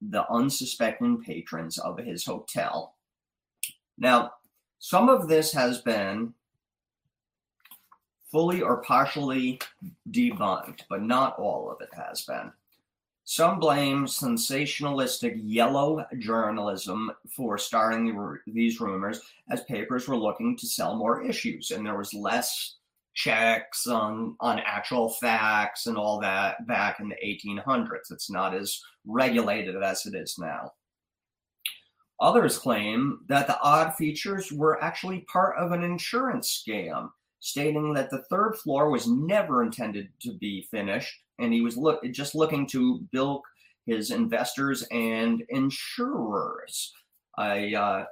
the 0.00 0.28
unsuspecting 0.30 1.20
patrons 1.22 1.78
of 1.78 1.98
his 1.98 2.24
hotel. 2.24 2.94
Now, 3.96 4.32
some 4.78 5.08
of 5.08 5.28
this 5.28 5.52
has 5.52 5.80
been 5.80 6.34
fully 8.30 8.62
or 8.62 8.82
partially 8.82 9.60
debunked, 10.10 10.82
but 10.88 11.02
not 11.02 11.38
all 11.38 11.70
of 11.70 11.80
it 11.80 11.90
has 11.94 12.22
been. 12.22 12.52
Some 13.30 13.60
blame 13.60 14.06
sensationalistic 14.06 15.38
yellow 15.44 16.06
journalism 16.18 17.12
for 17.36 17.58
starting 17.58 18.38
these 18.46 18.80
rumors 18.80 19.20
as 19.50 19.64
papers 19.64 20.08
were 20.08 20.16
looking 20.16 20.56
to 20.56 20.66
sell 20.66 20.96
more 20.96 21.22
issues 21.22 21.70
and 21.70 21.84
there 21.84 21.98
was 21.98 22.14
less 22.14 22.76
checks 23.12 23.86
on 23.86 24.34
on 24.40 24.60
actual 24.60 25.10
facts 25.10 25.88
and 25.88 25.98
all 25.98 26.18
that 26.20 26.66
back 26.66 27.00
in 27.00 27.10
the 27.10 27.16
1800s 27.22 28.10
it's 28.10 28.30
not 28.30 28.54
as 28.54 28.80
regulated 29.04 29.76
as 29.76 30.06
it 30.06 30.14
is 30.14 30.38
now. 30.38 30.72
Others 32.20 32.56
claim 32.56 33.26
that 33.28 33.46
the 33.46 33.60
odd 33.60 33.94
features 33.96 34.50
were 34.50 34.82
actually 34.82 35.26
part 35.30 35.54
of 35.58 35.72
an 35.72 35.82
insurance 35.82 36.64
scam 36.66 37.10
stating 37.40 37.92
that 37.92 38.08
the 38.08 38.22
third 38.30 38.56
floor 38.56 38.88
was 38.88 39.06
never 39.06 39.62
intended 39.62 40.08
to 40.22 40.32
be 40.38 40.66
finished 40.70 41.14
and 41.38 41.52
he 41.52 41.60
was 41.60 41.76
look 41.76 42.02
just 42.10 42.34
looking 42.34 42.66
to 42.68 43.00
bilk 43.12 43.42
his 43.86 44.10
investors 44.10 44.82
and 44.90 45.42
insurers. 45.48 46.92
I 47.36 47.74
uh, 47.74 48.04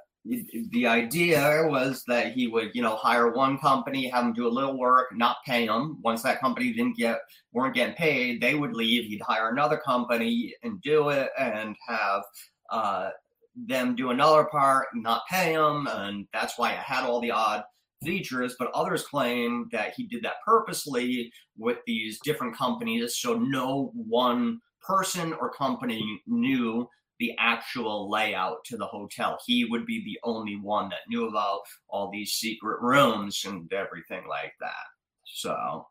the 0.71 0.87
idea 0.87 1.67
was 1.69 2.03
that 2.07 2.33
he 2.33 2.47
would, 2.47 2.71
you 2.73 2.81
know, 2.81 2.95
hire 2.95 3.31
one 3.31 3.57
company, 3.57 4.09
have 4.09 4.25
them 4.25 4.33
do 4.33 4.47
a 4.47 4.49
little 4.49 4.77
work, 4.77 5.07
not 5.13 5.37
pay 5.45 5.67
them. 5.67 5.99
Once 6.03 6.21
that 6.23 6.39
company 6.39 6.73
didn't 6.73 6.97
get 6.97 7.19
weren't 7.53 7.75
getting 7.75 7.95
paid, 7.95 8.41
they 8.41 8.55
would 8.55 8.73
leave. 8.73 9.05
He'd 9.05 9.21
hire 9.21 9.49
another 9.49 9.77
company 9.77 10.53
and 10.63 10.81
do 10.81 11.09
it, 11.09 11.29
and 11.37 11.75
have 11.87 12.23
uh, 12.69 13.09
them 13.55 13.95
do 13.95 14.11
another 14.11 14.45
part, 14.45 14.87
not 14.93 15.21
pay 15.29 15.55
them, 15.55 15.87
and 15.87 16.27
that's 16.33 16.57
why 16.57 16.71
it 16.71 16.79
had 16.79 17.05
all 17.05 17.21
the 17.21 17.31
odd 17.31 17.63
features, 18.03 18.55
but 18.59 18.71
others 18.73 19.03
claim 19.03 19.67
that 19.71 19.93
he 19.95 20.07
did 20.07 20.23
that 20.23 20.35
purposely 20.45 21.31
with 21.57 21.77
these 21.85 22.19
different 22.23 22.55
companies 22.55 23.17
so 23.17 23.35
no 23.35 23.91
one 23.95 24.59
person 24.81 25.33
or 25.33 25.51
company 25.51 26.21
knew 26.27 26.87
the 27.19 27.33
actual 27.39 28.09
layout 28.09 28.63
to 28.65 28.77
the 28.77 28.85
hotel. 28.85 29.39
He 29.45 29.65
would 29.65 29.85
be 29.85 30.03
the 30.03 30.19
only 30.23 30.55
one 30.55 30.89
that 30.89 30.99
knew 31.09 31.27
about 31.27 31.61
all 31.89 32.11
these 32.11 32.33
secret 32.33 32.79
rooms 32.81 33.43
and 33.45 33.71
everything 33.73 34.27
like 34.29 34.53
that. 34.59 34.85
So, 35.25 35.87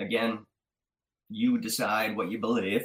again, 0.00 0.44
you 1.28 1.58
decide 1.58 2.16
what 2.16 2.30
you 2.30 2.38
believe. 2.38 2.84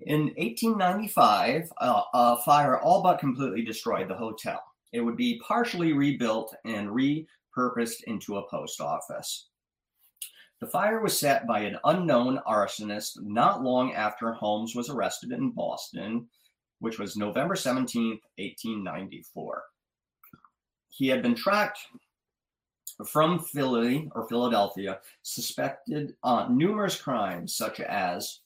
In 0.00 0.26
1895, 0.36 1.72
uh, 1.80 2.02
a 2.12 2.36
fire 2.44 2.78
all 2.78 3.02
but 3.02 3.18
completely 3.18 3.64
destroyed 3.64 4.08
the 4.08 4.14
hotel. 4.14 4.62
It 4.92 5.00
would 5.00 5.16
be 5.16 5.40
partially 5.46 5.92
rebuilt 5.92 6.54
and 6.64 6.88
repurposed 6.88 8.04
into 8.06 8.36
a 8.36 8.48
post 8.48 8.80
office. 8.80 9.48
The 10.60 10.66
fire 10.66 11.00
was 11.00 11.18
set 11.18 11.46
by 11.46 11.60
an 11.60 11.78
unknown 11.84 12.40
arsonist 12.48 13.20
not 13.20 13.62
long 13.62 13.92
after 13.92 14.32
Holmes 14.32 14.74
was 14.74 14.88
arrested 14.88 15.32
in 15.32 15.50
Boston, 15.50 16.28
which 16.78 16.98
was 16.98 17.16
November 17.16 17.56
17, 17.56 18.20
1894. 18.38 19.64
He 20.88 21.08
had 21.08 21.22
been 21.22 21.34
tracked 21.34 21.80
from 23.06 23.38
Philly 23.38 24.08
or 24.14 24.26
Philadelphia, 24.28 25.00
suspected 25.22 26.14
on 26.22 26.56
numerous 26.56 27.00
crimes 27.00 27.54
such 27.54 27.80
as 27.80 28.40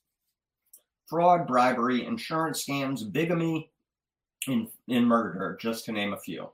fraud, 1.07 1.46
bribery, 1.46 2.05
insurance 2.05 2.64
scams, 2.64 3.11
bigamy, 3.12 3.70
in, 4.48 4.68
in 4.88 5.05
murder, 5.05 5.59
just 5.61 5.85
to 5.85 5.92
name 5.92 6.12
a 6.12 6.18
few. 6.18 6.48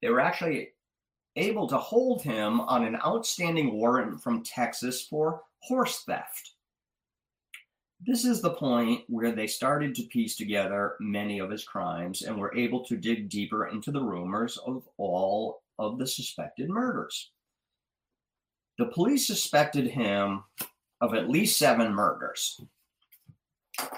They 0.00 0.08
were 0.08 0.20
actually 0.20 0.70
able 1.36 1.66
to 1.68 1.78
hold 1.78 2.22
him 2.22 2.60
on 2.60 2.84
an 2.84 2.96
outstanding 3.04 3.72
warrant 3.72 4.22
from 4.22 4.42
Texas 4.42 5.06
for 5.06 5.42
horse 5.60 6.02
theft. 6.04 6.52
This 8.06 8.24
is 8.24 8.40
the 8.40 8.54
point 8.54 9.02
where 9.08 9.32
they 9.32 9.46
started 9.46 9.94
to 9.94 10.04
piece 10.04 10.34
together 10.34 10.96
many 11.00 11.38
of 11.38 11.50
his 11.50 11.64
crimes 11.64 12.22
and 12.22 12.36
were 12.36 12.56
able 12.56 12.82
to 12.86 12.96
dig 12.96 13.28
deeper 13.28 13.66
into 13.66 13.90
the 13.90 14.02
rumors 14.02 14.56
of 14.56 14.88
all 14.96 15.62
of 15.78 15.98
the 15.98 16.06
suspected 16.06 16.70
murders. 16.70 17.30
The 18.78 18.86
police 18.86 19.26
suspected 19.26 19.86
him 19.86 20.44
of 21.02 21.14
at 21.14 21.28
least 21.28 21.58
seven 21.58 21.92
murders. 21.92 22.62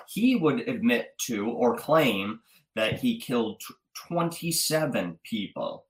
He 0.09 0.35
would 0.35 0.68
admit 0.68 1.16
to 1.27 1.51
or 1.51 1.77
claim 1.77 2.40
that 2.74 3.00
he 3.00 3.20
killed 3.20 3.61
27 4.08 5.18
people. 5.24 5.87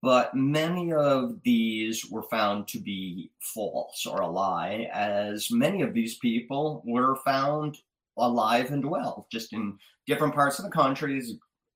But 0.00 0.34
many 0.34 0.92
of 0.92 1.42
these 1.42 2.06
were 2.08 2.22
found 2.22 2.68
to 2.68 2.78
be 2.78 3.32
false 3.40 4.06
or 4.06 4.20
a 4.20 4.28
lie, 4.28 4.88
as 4.92 5.50
many 5.50 5.82
of 5.82 5.92
these 5.92 6.18
people 6.18 6.82
were 6.86 7.16
found 7.16 7.78
alive 8.16 8.70
and 8.70 8.84
well, 8.88 9.26
just 9.30 9.52
in 9.52 9.76
different 10.06 10.34
parts 10.34 10.58
of 10.58 10.64
the 10.64 10.70
country. 10.70 11.20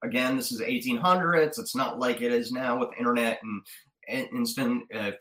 Again, 0.05 0.37
this 0.37 0.53
is 0.53 0.61
1800s. 0.61 1.59
It's 1.59 1.75
not 1.75 1.99
like 1.99 2.23
it 2.23 2.33
is 2.33 2.53
now 2.53 2.79
with 2.79 2.97
internet 2.99 3.41
and, 3.43 4.29
instant. 4.33 4.85
If 4.91 5.17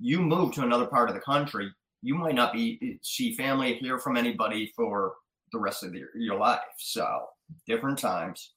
you 0.00 0.20
move 0.20 0.52
to 0.54 0.62
another 0.62 0.86
part 0.86 1.08
of 1.08 1.14
the 1.14 1.20
country, 1.20 1.70
you 2.02 2.14
might 2.14 2.34
not 2.34 2.52
be 2.52 2.98
see 3.02 3.34
family, 3.34 3.74
hear 3.74 3.98
from 3.98 4.16
anybody 4.16 4.72
for 4.74 5.14
the 5.52 5.58
rest 5.58 5.82
of 5.84 5.94
your, 5.94 6.08
your 6.14 6.38
life. 6.38 6.60
So 6.78 7.26
different 7.66 7.98
times. 7.98 8.52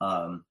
Um, 0.00 0.44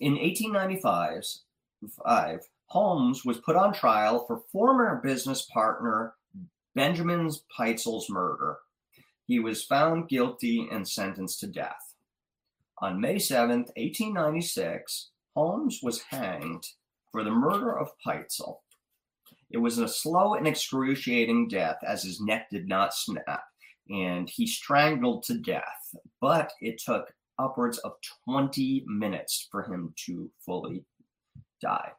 in 0.00 0.14
1895, 0.14 2.40
Holmes 2.66 3.24
was 3.24 3.38
put 3.38 3.56
on 3.56 3.72
trial 3.72 4.24
for 4.26 4.42
former 4.50 5.00
business 5.02 5.42
partner 5.42 6.14
Benjamin 6.74 7.30
Pitezel's 7.56 8.10
murder. 8.10 8.58
He 9.26 9.38
was 9.38 9.64
found 9.64 10.08
guilty 10.08 10.68
and 10.70 10.88
sentenced 10.88 11.40
to 11.40 11.46
death. 11.46 11.94
On 12.78 13.00
May 13.00 13.18
7, 13.18 13.60
1896, 13.76 15.10
Holmes 15.36 15.80
was 15.82 16.02
hanged 16.02 16.66
for 17.10 17.22
the 17.22 17.30
murder 17.30 17.78
of 17.78 17.90
Pitezel. 18.04 18.58
It 19.50 19.58
was 19.58 19.78
a 19.78 19.86
slow 19.86 20.34
and 20.34 20.48
excruciating 20.48 21.48
death 21.48 21.76
as 21.86 22.02
his 22.02 22.20
neck 22.20 22.48
did 22.50 22.66
not 22.66 22.94
snap 22.94 23.44
and 23.88 24.28
he 24.28 24.46
strangled 24.46 25.22
to 25.24 25.38
death, 25.38 25.94
but 26.20 26.52
it 26.60 26.78
took 26.78 27.12
upwards 27.38 27.78
of 27.78 27.96
20 28.24 28.84
minutes 28.86 29.48
for 29.50 29.62
him 29.62 29.92
to 30.06 30.30
fully 30.44 30.84
die. 31.60 31.92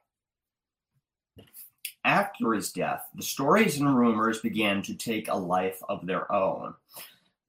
After 2.06 2.54
his 2.54 2.72
death, 2.72 3.06
the 3.16 3.24
stories 3.24 3.80
and 3.80 3.98
rumors 3.98 4.40
began 4.40 4.82
to 4.84 4.96
take 4.96 5.28
a 5.30 5.36
life 5.36 5.80
of 5.88 6.06
their 6.06 6.32
own. 6.32 6.74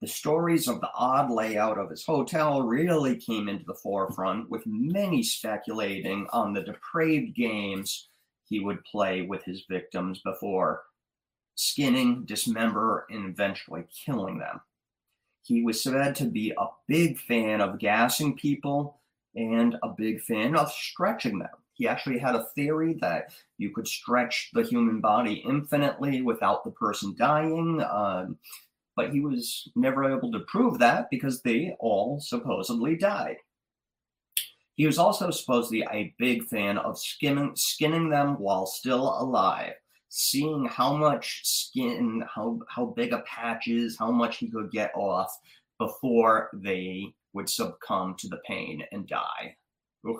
the 0.01 0.07
stories 0.07 0.67
of 0.67 0.81
the 0.81 0.89
odd 0.93 1.31
layout 1.31 1.79
of 1.79 1.89
his 1.89 2.05
hotel 2.05 2.61
really 2.61 3.15
came 3.15 3.49
into 3.49 3.63
the 3.65 3.73
forefront, 3.73 4.49
with 4.49 4.61
many 4.65 5.23
speculating 5.23 6.27
on 6.31 6.53
the 6.53 6.61
depraved 6.61 7.33
games 7.35 8.09
he 8.43 8.59
would 8.59 8.83
play 8.83 9.23
with 9.23 9.43
his 9.45 9.63
victims 9.69 10.19
before 10.23 10.83
skinning, 11.55 12.25
dismember, 12.25 13.07
and 13.09 13.25
eventually 13.25 13.85
killing 14.05 14.37
them. 14.37 14.61
He 15.43 15.63
was 15.63 15.81
said 15.81 16.15
to 16.15 16.25
be 16.25 16.53
a 16.57 16.67
big 16.87 17.17
fan 17.19 17.61
of 17.61 17.79
gassing 17.79 18.35
people 18.35 18.99
and 19.35 19.75
a 19.83 19.89
big 19.89 20.21
fan 20.21 20.55
of 20.55 20.71
stretching 20.71 21.39
them. 21.39 21.49
He 21.73 21.87
actually 21.87 22.19
had 22.19 22.35
a 22.35 22.47
theory 22.55 22.97
that 23.01 23.33
you 23.57 23.71
could 23.71 23.87
stretch 23.87 24.49
the 24.53 24.63
human 24.63 25.01
body 25.01 25.43
infinitely 25.47 26.21
without 26.21 26.63
the 26.63 26.71
person 26.71 27.15
dying. 27.17 27.83
Um, 27.83 28.37
but 28.95 29.11
he 29.11 29.19
was 29.19 29.69
never 29.75 30.05
able 30.05 30.31
to 30.31 30.39
prove 30.39 30.79
that 30.79 31.09
because 31.11 31.41
they 31.41 31.75
all 31.79 32.19
supposedly 32.21 32.95
died. 32.95 33.37
He 34.75 34.85
was 34.85 34.97
also 34.97 35.31
supposedly 35.31 35.85
a 35.91 36.13
big 36.17 36.43
fan 36.45 36.77
of 36.77 36.97
skinning, 36.97 37.53
skinning 37.55 38.09
them 38.09 38.39
while 38.39 38.65
still 38.65 39.17
alive, 39.19 39.73
seeing 40.17 40.65
how 40.65 40.95
much 40.95 41.41
skin, 41.43 42.23
how, 42.33 42.57
how 42.69 42.85
big 42.85 43.11
a 43.11 43.19
patch 43.19 43.67
is, 43.67 43.97
how 43.97 44.09
much 44.09 44.37
he 44.37 44.49
could 44.49 44.71
get 44.71 44.93
off 44.95 45.37
before 45.77 46.49
they 46.53 47.13
would 47.33 47.49
succumb 47.49 48.15
to 48.17 48.29
the 48.29 48.39
pain 48.47 48.81
and 48.93 49.05
die. 49.07 49.57
Ugh, 50.07 50.15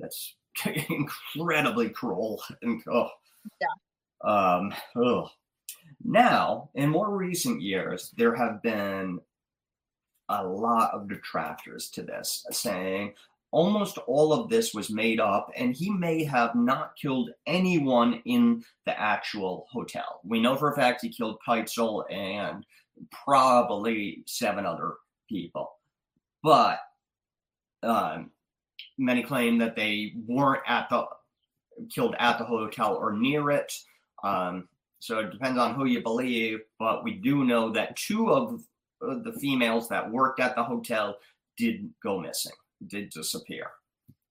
that's 0.00 0.34
incredibly 0.90 1.90
cruel. 1.90 2.42
And, 2.62 2.82
oh. 2.92 3.08
Yeah. 3.60 4.28
Um, 4.28 4.74
ugh. 4.96 5.28
Now, 6.02 6.70
in 6.74 6.90
more 6.90 7.16
recent 7.16 7.62
years, 7.62 8.12
there 8.16 8.34
have 8.34 8.64
been 8.64 9.20
a 10.28 10.44
lot 10.44 10.92
of 10.92 11.08
detractors 11.08 11.88
to 11.90 12.02
this, 12.02 12.44
saying 12.50 13.14
almost 13.52 13.98
all 14.06 14.32
of 14.32 14.48
this 14.48 14.74
was 14.74 14.90
made 14.90 15.20
up 15.20 15.50
and 15.56 15.74
he 15.74 15.90
may 15.90 16.24
have 16.24 16.54
not 16.54 16.96
killed 16.96 17.30
anyone 17.46 18.20
in 18.24 18.64
the 18.86 18.98
actual 18.98 19.66
hotel. 19.70 20.20
We 20.24 20.40
know 20.40 20.56
for 20.56 20.72
a 20.72 20.74
fact 20.76 21.02
he 21.02 21.10
killed 21.10 21.38
Pitezel 21.46 22.10
and 22.10 22.66
probably 23.10 24.24
seven 24.26 24.66
other 24.66 24.94
people. 25.28 25.70
But 26.42 26.80
um, 27.82 28.30
many 28.98 29.22
claim 29.22 29.58
that 29.58 29.76
they 29.76 30.14
weren't 30.26 30.62
at 30.66 30.88
the 30.88 31.06
killed 31.94 32.14
at 32.18 32.38
the 32.38 32.44
hotel 32.44 32.94
or 32.94 33.12
near 33.12 33.50
it. 33.50 33.72
Um, 34.22 34.68
so 35.00 35.18
it 35.18 35.32
depends 35.32 35.58
on 35.58 35.74
who 35.74 35.86
you 35.86 36.02
believe, 36.02 36.60
but 36.78 37.02
we 37.02 37.14
do 37.14 37.44
know 37.44 37.70
that 37.72 37.96
two 37.96 38.30
of 38.30 38.62
the 39.00 39.32
females 39.40 39.88
that 39.88 40.10
worked 40.10 40.38
at 40.38 40.54
the 40.54 40.62
hotel 40.62 41.16
did 41.56 41.90
go 42.02 42.20
missing, 42.20 42.52
did 42.88 43.10
disappear. 43.10 43.70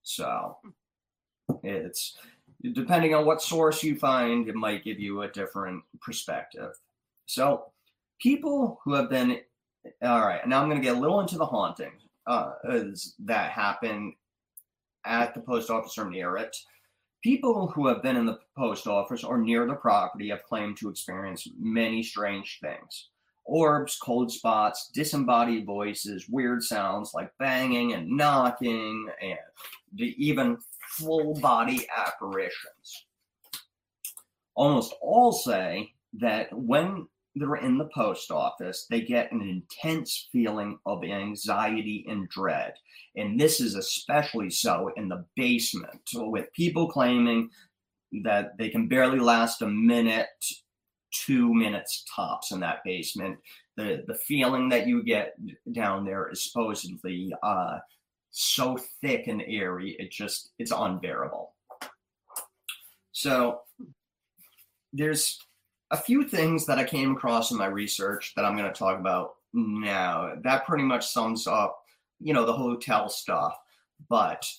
So 0.04 0.58
it's 1.64 2.18
depending 2.74 3.14
on 3.14 3.26
what 3.26 3.42
source 3.42 3.84
you 3.84 3.98
find, 3.98 4.48
it 4.48 4.56
might 4.56 4.84
give 4.84 5.00
you 5.00 5.22
a 5.22 5.32
different 5.32 5.84
perspective. 6.02 6.74
So 7.26 7.72
people 8.20 8.80
who 8.84 8.94
have 8.94 9.10
been 9.10 9.40
all 10.02 10.22
right, 10.22 10.46
now 10.48 10.62
I'm 10.62 10.70
going 10.70 10.82
to 10.82 10.86
get 10.86 10.96
a 10.96 11.00
little 11.00 11.22
into 11.22 11.38
the 11.38 11.46
haunting 11.46 11.94
uh, 12.28 12.52
that 13.20 13.52
happened 13.52 14.14
at 15.06 15.34
the 15.34 15.42
post 15.42 15.70
office 15.70 15.98
or 15.98 16.10
near 16.10 16.38
it. 16.38 16.56
People 17.24 17.68
who 17.68 17.88
have 17.88 18.02
been 18.02 18.16
in 18.16 18.26
the 18.26 18.40
post 18.58 18.88
office 18.88 19.24
or 19.24 19.38
near 19.38 19.66
the 19.66 19.76
property 19.76 20.30
have 20.30 20.44
claimed 20.44 20.78
to 20.78 20.90
experience 20.90 21.48
many 21.60 22.04
strange 22.04 22.60
things 22.62 23.10
orbs, 23.45 23.97
cold 24.01 24.32
spots, 24.32 24.89
disembodied 24.93 25.65
voices, 25.65 26.27
weird 26.30 26.63
sounds 26.63 27.12
like 27.13 27.32
banging 27.39 27.93
and 27.93 28.10
knocking, 28.10 29.08
and 29.21 29.99
even 29.99 30.58
full 30.97 31.39
body 31.39 31.88
apparitions. 31.95 33.06
Almost 34.56 34.93
all 35.01 35.32
say 35.32 35.93
that 36.19 36.47
when 36.54 37.08
they're 37.36 37.56
in 37.56 37.77
the 37.77 37.89
post 37.95 38.30
office, 38.30 38.86
they 38.89 39.01
get 39.01 39.32
an 39.32 39.41
intense 39.41 40.27
feeling 40.32 40.77
of 40.86 41.04
anxiety 41.04 42.06
and 42.10 42.27
dread. 42.30 42.73
And 43.15 43.39
this 43.39 43.62
is 43.62 43.75
especially 43.75 44.49
so 44.49 44.91
in 44.97 45.08
the 45.08 45.25
basement, 45.36 46.01
with 46.13 46.51
people 46.54 46.89
claiming 46.89 47.49
that 48.23 48.58
they 48.58 48.69
can 48.69 48.89
barely 48.89 49.19
last 49.19 49.62
a 49.62 49.67
minute, 49.67 50.27
two 51.12 51.54
minutes 51.54 52.06
tops 52.13 52.52
in 52.52 52.60
that 52.62 52.84
basement. 52.84 53.38
The, 53.78 54.04
the 54.08 54.15
feeling 54.15 54.69
that 54.69 54.88
you 54.88 55.04
get 55.04 55.36
down 55.71 56.06
there 56.06 56.30
is 56.30 56.43
supposedly 56.43 57.34
uh, 57.43 57.80
so 58.32 58.78
thick 59.02 59.28
and 59.28 59.43
airy, 59.45 59.95
it 60.00 60.12
just, 60.12 60.52
it's 60.60 60.71
unbearable. 60.71 61.54
So 63.12 63.62
there's 64.93 65.39
a 65.91 65.97
few 65.97 66.24
things 66.24 66.65
that 66.65 66.80
I 66.80 66.84
came 66.84 67.12
across 67.12 67.52
in 67.52 67.58
my 67.58 67.67
research 67.67 68.34
that 68.36 68.45
I'm 68.45 68.56
going 68.56 68.71
to 68.71 68.78
talk 68.78 69.00
about 69.00 69.36
now. 69.54 70.34
That 70.43 70.65
pretty 70.65 70.84
much 70.84 71.08
sums 71.08 71.47
up, 71.47 71.84
you 72.19 72.34
know, 72.34 72.45
the 72.45 72.54
hotel 72.54 73.10
stuff. 73.10 73.58
But 74.10 74.50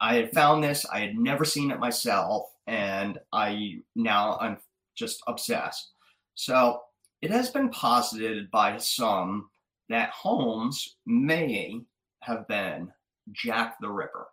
I 0.00 0.16
had 0.16 0.32
found 0.32 0.62
this, 0.62 0.84
I 0.86 1.00
had 1.00 1.18
never 1.18 1.44
seen 1.44 1.70
it 1.70 1.80
myself, 1.80 2.50
and 2.66 3.18
I 3.32 3.80
now 3.96 4.36
I'm 4.40 4.58
just 4.98 5.22
obsessed. 5.26 5.92
So 6.34 6.80
it 7.22 7.30
has 7.30 7.50
been 7.50 7.70
posited 7.70 8.50
by 8.50 8.76
some 8.78 9.48
that 9.88 10.10
Holmes 10.10 10.96
may 11.06 11.80
have 12.20 12.46
been 12.48 12.92
Jack 13.32 13.76
the 13.80 13.88
Ripper. 13.88 14.26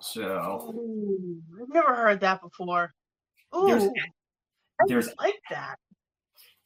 So 0.00 0.72
Ooh, 0.74 1.40
I've 1.60 1.68
never 1.68 1.94
heard 1.94 2.20
that 2.20 2.40
before. 2.40 2.94
there's 3.52 3.84
Ooh, 3.84 3.94
I 4.80 4.84
there's 4.86 5.08
like 5.18 5.40
that. 5.50 5.76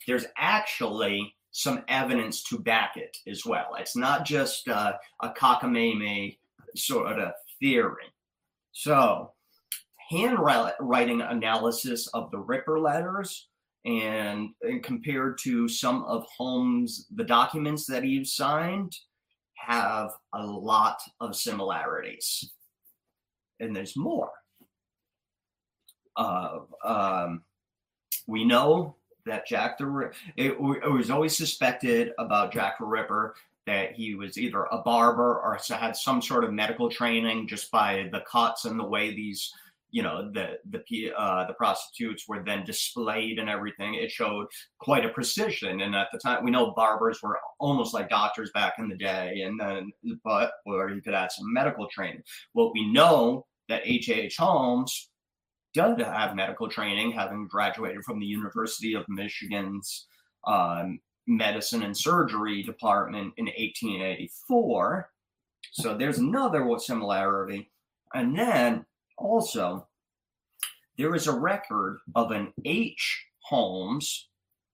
there's 0.07 0.27
actually 0.37 1.35
some 1.53 1.83
evidence 1.89 2.43
to 2.45 2.59
back 2.59 2.97
it 2.97 3.17
as 3.27 3.47
well. 3.47 3.75
It's 3.79 3.97
not 3.97 4.25
just 4.25 4.69
uh, 4.69 4.95
a 5.21 5.31
cockamamie 5.31 6.39
sort 6.75 7.19
of 7.19 7.33
theory. 7.61 8.13
So, 8.73 9.33
handwriting 10.09 11.21
analysis 11.21 12.07
of 12.09 12.31
the 12.31 12.39
Ripper 12.39 12.79
letters 12.79 13.49
and, 13.85 14.51
and 14.63 14.83
compared 14.83 15.39
to 15.39 15.69
some 15.69 16.05
of 16.05 16.25
Holmes' 16.37 17.07
the 17.15 17.25
documents 17.25 17.87
that 17.87 18.05
he 18.05 18.25
signed 18.25 18.97
have 19.55 20.11
a 20.35 20.45
lot 20.45 21.01
of 21.21 21.37
similarities. 21.37 22.51
And 23.61 23.75
there's 23.75 23.97
more. 23.97 24.31
Uh, 26.17 26.61
um, 26.85 27.43
we 28.27 28.45
know 28.45 28.97
that 29.25 29.47
Jack 29.47 29.79
the 29.79 29.87
Ripper, 29.87 30.15
it, 30.37 30.53
it, 30.53 30.93
was 30.93 31.11
always 31.11 31.37
suspected 31.37 32.13
about 32.19 32.53
Jack 32.53 32.79
the 32.79 32.85
Ripper 32.85 33.35
that 33.67 33.93
he 33.93 34.15
was 34.15 34.39
either 34.39 34.65
a 34.65 34.79
barber 34.79 35.39
or 35.41 35.59
had 35.71 35.97
some 35.97 36.21
sort 36.21 36.45
of 36.45 36.53
medical 36.53 36.91
training 36.91 37.47
just 37.47 37.71
by 37.71 38.09
the 38.13 38.23
cuts 38.31 38.65
and 38.65 38.79
the 38.79 38.85
way 38.85 39.15
these, 39.15 39.53
you 39.93 40.03
know, 40.03 40.31
the 40.33 40.59
the 40.71 41.13
uh, 41.17 41.47
the 41.47 41.53
prostitutes 41.53 42.27
were 42.27 42.43
then 42.45 42.65
displayed 42.65 43.39
and 43.39 43.49
everything. 43.49 43.95
It 43.95 44.11
showed 44.11 44.47
quite 44.81 45.05
a 45.05 45.11
precision. 45.11 45.83
And 45.83 45.95
at 45.95 46.09
the 46.11 46.19
time, 46.19 46.43
we 46.43 46.51
know 46.51 46.73
barbers 46.75 47.21
were 47.23 47.39
almost 47.61 47.93
like 47.93 48.09
doctors 48.09 48.51
back 48.55 48.75
in 48.79 48.89
the 48.89 48.97
day, 48.97 49.43
and 49.43 49.61
then 49.61 49.93
but 50.25 50.53
where 50.65 50.89
you 50.89 51.03
could 51.03 51.15
add 51.15 51.31
some 51.31 51.53
medical 51.53 51.87
training. 51.89 52.23
What 52.55 52.73
we 52.73 52.91
know 52.91 53.47
that 53.69 53.83
H. 53.85 54.09
H. 54.09 54.37
Holmes 54.39 55.11
does 55.75 56.01
have 56.01 56.35
medical 56.35 56.69
training, 56.69 57.13
having 57.13 57.47
graduated 57.47 58.03
from 58.05 58.19
the 58.19 58.27
University 58.27 58.95
of 58.95 59.05
Michigan's 59.09 60.07
um, 60.47 61.01
medicine 61.27 61.83
and 61.83 61.97
surgery 61.97 62.63
department 62.63 63.35
in 63.37 63.45
1884. 63.45 65.11
So 65.73 65.97
there's 65.97 66.19
another 66.19 66.67
similarity. 66.79 67.71
And 68.15 68.37
then 68.37 68.85
also, 69.19 69.87
there 70.99 71.15
is 71.15 71.27
a 71.27 71.33
record 71.33 71.99
of 72.15 72.31
an 72.31 72.53
H. 72.65 73.27
Holmes 73.41 74.29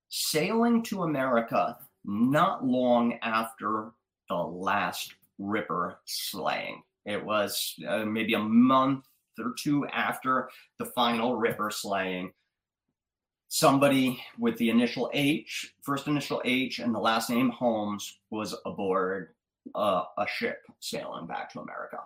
sailing 0.09 0.83
to 0.85 1.03
America 1.03 1.77
not 2.05 2.65
long 2.65 3.19
after 3.23 3.93
the 4.29 4.37
last 4.37 5.15
Ripper 5.39 6.01
slaying. 6.05 6.83
It 7.05 7.25
was 7.25 7.75
uh, 7.87 8.05
maybe 8.05 8.35
a 8.35 8.39
month 8.39 9.05
or 9.39 9.55
two 9.59 9.87
after 9.87 10.49
the 10.79 10.87
final 10.87 11.37
Ripper 11.37 11.71
slaying. 11.71 12.33
Somebody 13.49 14.23
with 14.39 14.59
the 14.59 14.69
initial 14.69 15.11
H, 15.15 15.75
first 15.83 16.07
initial 16.07 16.43
H, 16.45 16.81
and 16.81 16.95
the 16.95 16.99
last 16.99 17.31
name 17.31 17.51
Holmes 17.51 18.19
was 18.31 18.55
aboard 18.67 19.35
uh, 19.75 20.05
a 20.19 20.27
ship 20.27 20.67
sailing 20.81 21.27
back 21.27 21.51
to 21.53 21.61
America. 21.61 22.01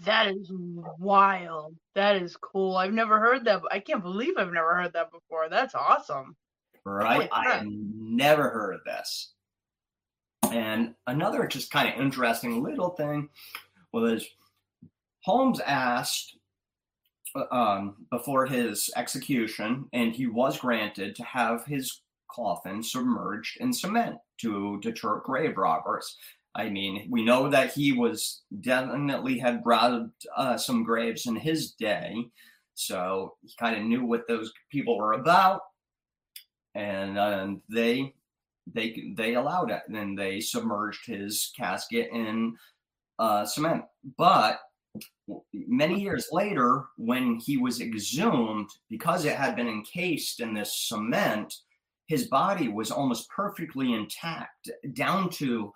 That 0.00 0.28
is 0.28 0.50
wild. 0.98 1.76
That 1.94 2.16
is 2.16 2.36
cool. 2.36 2.76
I've 2.76 2.92
never 2.92 3.20
heard 3.20 3.44
that. 3.44 3.62
I 3.70 3.78
can't 3.78 4.02
believe 4.02 4.34
I've 4.36 4.52
never 4.52 4.74
heard 4.74 4.92
that 4.94 5.12
before. 5.12 5.48
That's 5.48 5.74
awesome. 5.74 6.36
right? 6.84 7.28
I 7.32 7.42
crap. 7.44 7.58
had 7.60 7.68
never 7.68 8.50
heard 8.50 8.74
of 8.74 8.84
this. 8.84 9.32
And 10.52 10.94
another 11.06 11.46
just 11.46 11.70
kind 11.70 11.88
of 11.88 12.00
interesting 12.00 12.62
little 12.62 12.90
thing 12.90 13.28
was 13.92 14.26
Holmes 15.22 15.60
asked 15.60 16.36
uh, 17.34 17.44
um, 17.50 17.96
before 18.10 18.46
his 18.46 18.90
execution, 18.96 19.86
and 19.92 20.14
he 20.14 20.26
was 20.26 20.58
granted 20.58 21.16
to 21.16 21.24
have 21.24 21.64
his 21.64 22.02
coffin 22.30 22.82
submerged 22.82 23.58
in 23.60 23.72
cement 23.72 24.16
to 24.38 24.78
deter 24.82 25.20
grave 25.20 25.56
robbers. 25.56 26.16
I 26.56 26.68
mean, 26.70 27.08
we 27.10 27.24
know 27.24 27.48
that 27.48 27.72
he 27.72 27.92
was 27.92 28.42
definitely 28.60 29.38
had 29.38 29.62
robbed 29.64 30.26
uh, 30.36 30.56
some 30.56 30.84
graves 30.84 31.26
in 31.26 31.34
his 31.36 31.72
day, 31.72 32.14
so 32.74 33.34
he 33.42 33.52
kind 33.58 33.76
of 33.76 33.82
knew 33.82 34.04
what 34.04 34.28
those 34.28 34.52
people 34.70 34.96
were 34.96 35.14
about, 35.14 35.62
and 36.74 37.18
um, 37.18 37.62
they 37.68 38.14
they 38.72 39.12
they 39.16 39.34
allowed 39.34 39.70
it, 39.70 39.82
and 39.86 39.96
then 39.96 40.14
they 40.14 40.40
submerged 40.40 41.06
his 41.06 41.52
casket 41.56 42.08
in 42.12 42.56
uh, 43.18 43.44
cement. 43.44 43.84
But 44.16 44.60
many 45.52 46.00
years 46.00 46.28
later, 46.30 46.84
when 46.96 47.40
he 47.44 47.56
was 47.56 47.80
exhumed, 47.80 48.70
because 48.88 49.24
it 49.24 49.36
had 49.36 49.56
been 49.56 49.68
encased 49.68 50.40
in 50.40 50.54
this 50.54 50.88
cement, 50.88 51.52
his 52.06 52.28
body 52.28 52.68
was 52.68 52.90
almost 52.90 53.28
perfectly 53.28 53.94
intact, 53.94 54.70
down 54.92 55.30
to 55.30 55.72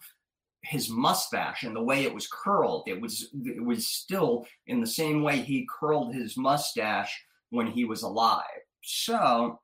his 0.63 0.91
mustache 0.91 1.63
and 1.63 1.75
the 1.75 1.83
way 1.83 2.05
it 2.05 2.13
was 2.15 2.27
curled. 2.27 2.85
It 2.87 3.01
was 3.01 3.29
it 3.45 3.63
was 3.65 3.87
still 3.87 4.47
in 4.67 4.81
the 4.81 4.87
same 4.87 5.23
way 5.23 5.39
he 5.39 5.67
curled 5.81 6.15
his 6.15 6.37
mustache 6.37 7.25
when 7.51 7.67
he 7.67 7.85
was 7.85 8.03
alive. 8.03 8.45
So, 8.83 9.61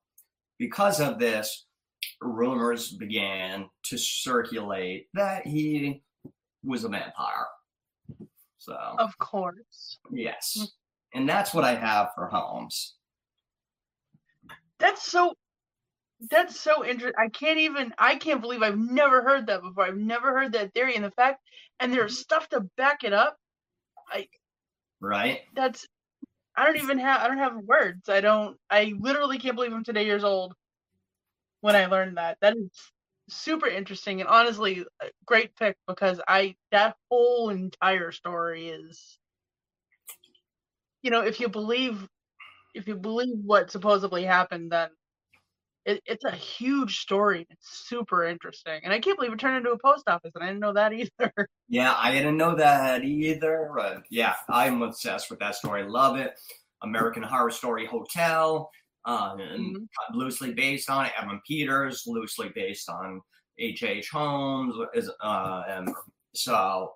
because 0.58 1.00
of 1.00 1.18
this, 1.18 1.66
rumors 2.20 2.92
began 2.92 3.68
to 3.84 3.98
circulate 3.98 5.08
that 5.14 5.46
he 5.46 6.02
was 6.62 6.84
a 6.84 6.88
vampire. 6.88 7.46
So, 8.58 8.74
Of 8.98 9.16
course. 9.18 9.98
yes. 10.10 10.68
And 11.12 11.28
that's 11.28 11.52
what 11.52 11.64
I 11.64 11.74
have 11.74 12.10
for 12.14 12.26
Holmes. 12.28 12.94
That's 14.78 15.02
so 15.10 15.34
that's 16.30 16.58
so 16.58 16.84
interesting. 16.84 17.14
I 17.18 17.28
can't 17.28 17.58
even 17.58 17.94
I 17.98 18.16
can't 18.16 18.40
believe 18.40 18.62
I've 18.62 18.78
never 18.78 19.22
heard 19.22 19.46
that 19.46 19.62
before. 19.62 19.84
I've 19.84 19.96
never 19.96 20.32
heard 20.32 20.52
that 20.52 20.72
theory 20.74 20.94
and 20.96 21.04
the 21.04 21.10
fact 21.10 21.40
and 21.80 21.92
there's 21.92 22.12
mm-hmm. 22.12 22.22
stuff 22.22 22.48
to 22.50 22.60
back 22.76 23.04
it 23.04 23.12
up. 23.12 23.36
Right? 25.00 25.40
That's 25.54 25.86
I 26.56 26.66
don't 26.66 26.82
even 26.82 26.98
have 26.98 27.20
I 27.20 27.28
don't 27.28 27.38
have 27.38 27.56
words. 27.56 28.08
I 28.08 28.20
don't 28.20 28.56
I 28.70 28.94
literally 28.98 29.38
can't 29.38 29.56
believe 29.56 29.72
I'm 29.72 29.84
today 29.84 30.04
years 30.04 30.24
old 30.24 30.54
when 31.60 31.76
I 31.76 31.86
learned 31.86 32.16
that. 32.16 32.38
That 32.40 32.56
is 32.56 32.70
super 33.28 33.66
interesting 33.66 34.20
and 34.20 34.28
honestly 34.28 34.84
a 35.00 35.06
great 35.24 35.56
pick 35.56 35.76
because 35.88 36.20
I 36.28 36.56
that 36.70 36.96
whole 37.10 37.50
entire 37.50 38.12
story 38.12 38.68
is 38.68 39.18
you 41.02 41.10
know, 41.10 41.20
if 41.20 41.40
you 41.40 41.48
believe 41.48 42.08
if 42.74 42.88
you 42.88 42.96
believe 42.96 43.36
what 43.44 43.70
supposedly 43.70 44.24
happened 44.24 44.72
then 44.72 44.88
it, 45.84 46.02
it's 46.06 46.24
a 46.24 46.30
huge 46.30 47.00
story. 47.00 47.46
It's 47.50 47.86
super 47.88 48.24
interesting. 48.24 48.80
And 48.84 48.92
I 48.92 48.98
can't 49.00 49.18
believe 49.18 49.32
it 49.32 49.38
turned 49.38 49.56
into 49.56 49.70
a 49.72 49.78
post 49.78 50.04
office 50.08 50.32
and 50.34 50.42
I 50.44 50.48
didn't 50.48 50.60
know 50.60 50.72
that 50.72 50.92
either. 51.20 51.48
Yeah, 51.68 51.94
I 51.96 52.12
didn't 52.12 52.36
know 52.36 52.54
that 52.56 53.04
either. 53.04 53.70
But 53.76 54.04
yeah, 54.10 54.34
I'm 54.48 54.82
obsessed 54.82 55.30
with 55.30 55.38
that 55.40 55.54
story. 55.56 55.84
Love 55.84 56.16
it. 56.16 56.38
American 56.82 57.22
Horror 57.22 57.50
Story 57.50 57.86
Hotel, 57.86 58.70
um, 59.06 59.38
Mhm. 59.38 59.86
loosely 60.12 60.52
based 60.52 60.90
on 60.90 61.08
Evan 61.20 61.40
Peters, 61.46 62.04
loosely 62.06 62.50
based 62.54 62.88
on 62.90 63.20
H. 63.58 63.82
H. 63.82 64.10
Holmes. 64.10 64.74
Is 64.94 65.10
uh, 65.22 65.62
and 65.68 65.90
so 66.34 66.94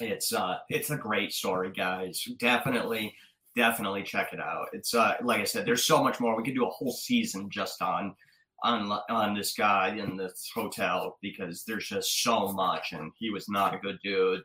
it's 0.00 0.32
uh, 0.32 0.58
it's 0.68 0.90
a 0.90 0.96
great 0.96 1.32
story, 1.32 1.70
guys. 1.72 2.22
Definitely, 2.38 3.14
definitely 3.56 4.02
check 4.02 4.32
it 4.32 4.40
out. 4.40 4.66
It's 4.72 4.94
uh, 4.94 5.14
like 5.22 5.40
I 5.40 5.44
said, 5.44 5.66
there's 5.66 5.84
so 5.84 6.04
much 6.04 6.20
more. 6.20 6.36
We 6.36 6.44
could 6.44 6.54
do 6.54 6.66
a 6.66 6.70
whole 6.70 6.92
season 6.92 7.50
just 7.50 7.82
on 7.82 8.14
on 8.62 9.00
on 9.10 9.34
this 9.34 9.54
guy 9.54 9.96
in 9.96 10.16
this 10.16 10.50
hotel 10.54 11.18
because 11.22 11.64
there's 11.64 11.88
just 11.88 12.22
so 12.22 12.52
much, 12.52 12.92
and 12.92 13.10
he 13.18 13.30
was 13.30 13.48
not 13.48 13.74
a 13.74 13.78
good 13.78 13.98
dude. 14.04 14.42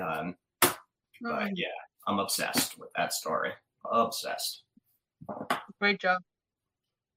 Um, 0.00 0.36
but 0.60 1.50
yeah, 1.54 1.66
I'm 2.06 2.18
obsessed 2.18 2.78
with 2.78 2.90
that 2.96 3.12
story. 3.12 3.50
Obsessed. 3.90 4.62
Great 5.80 6.00
job. 6.00 6.22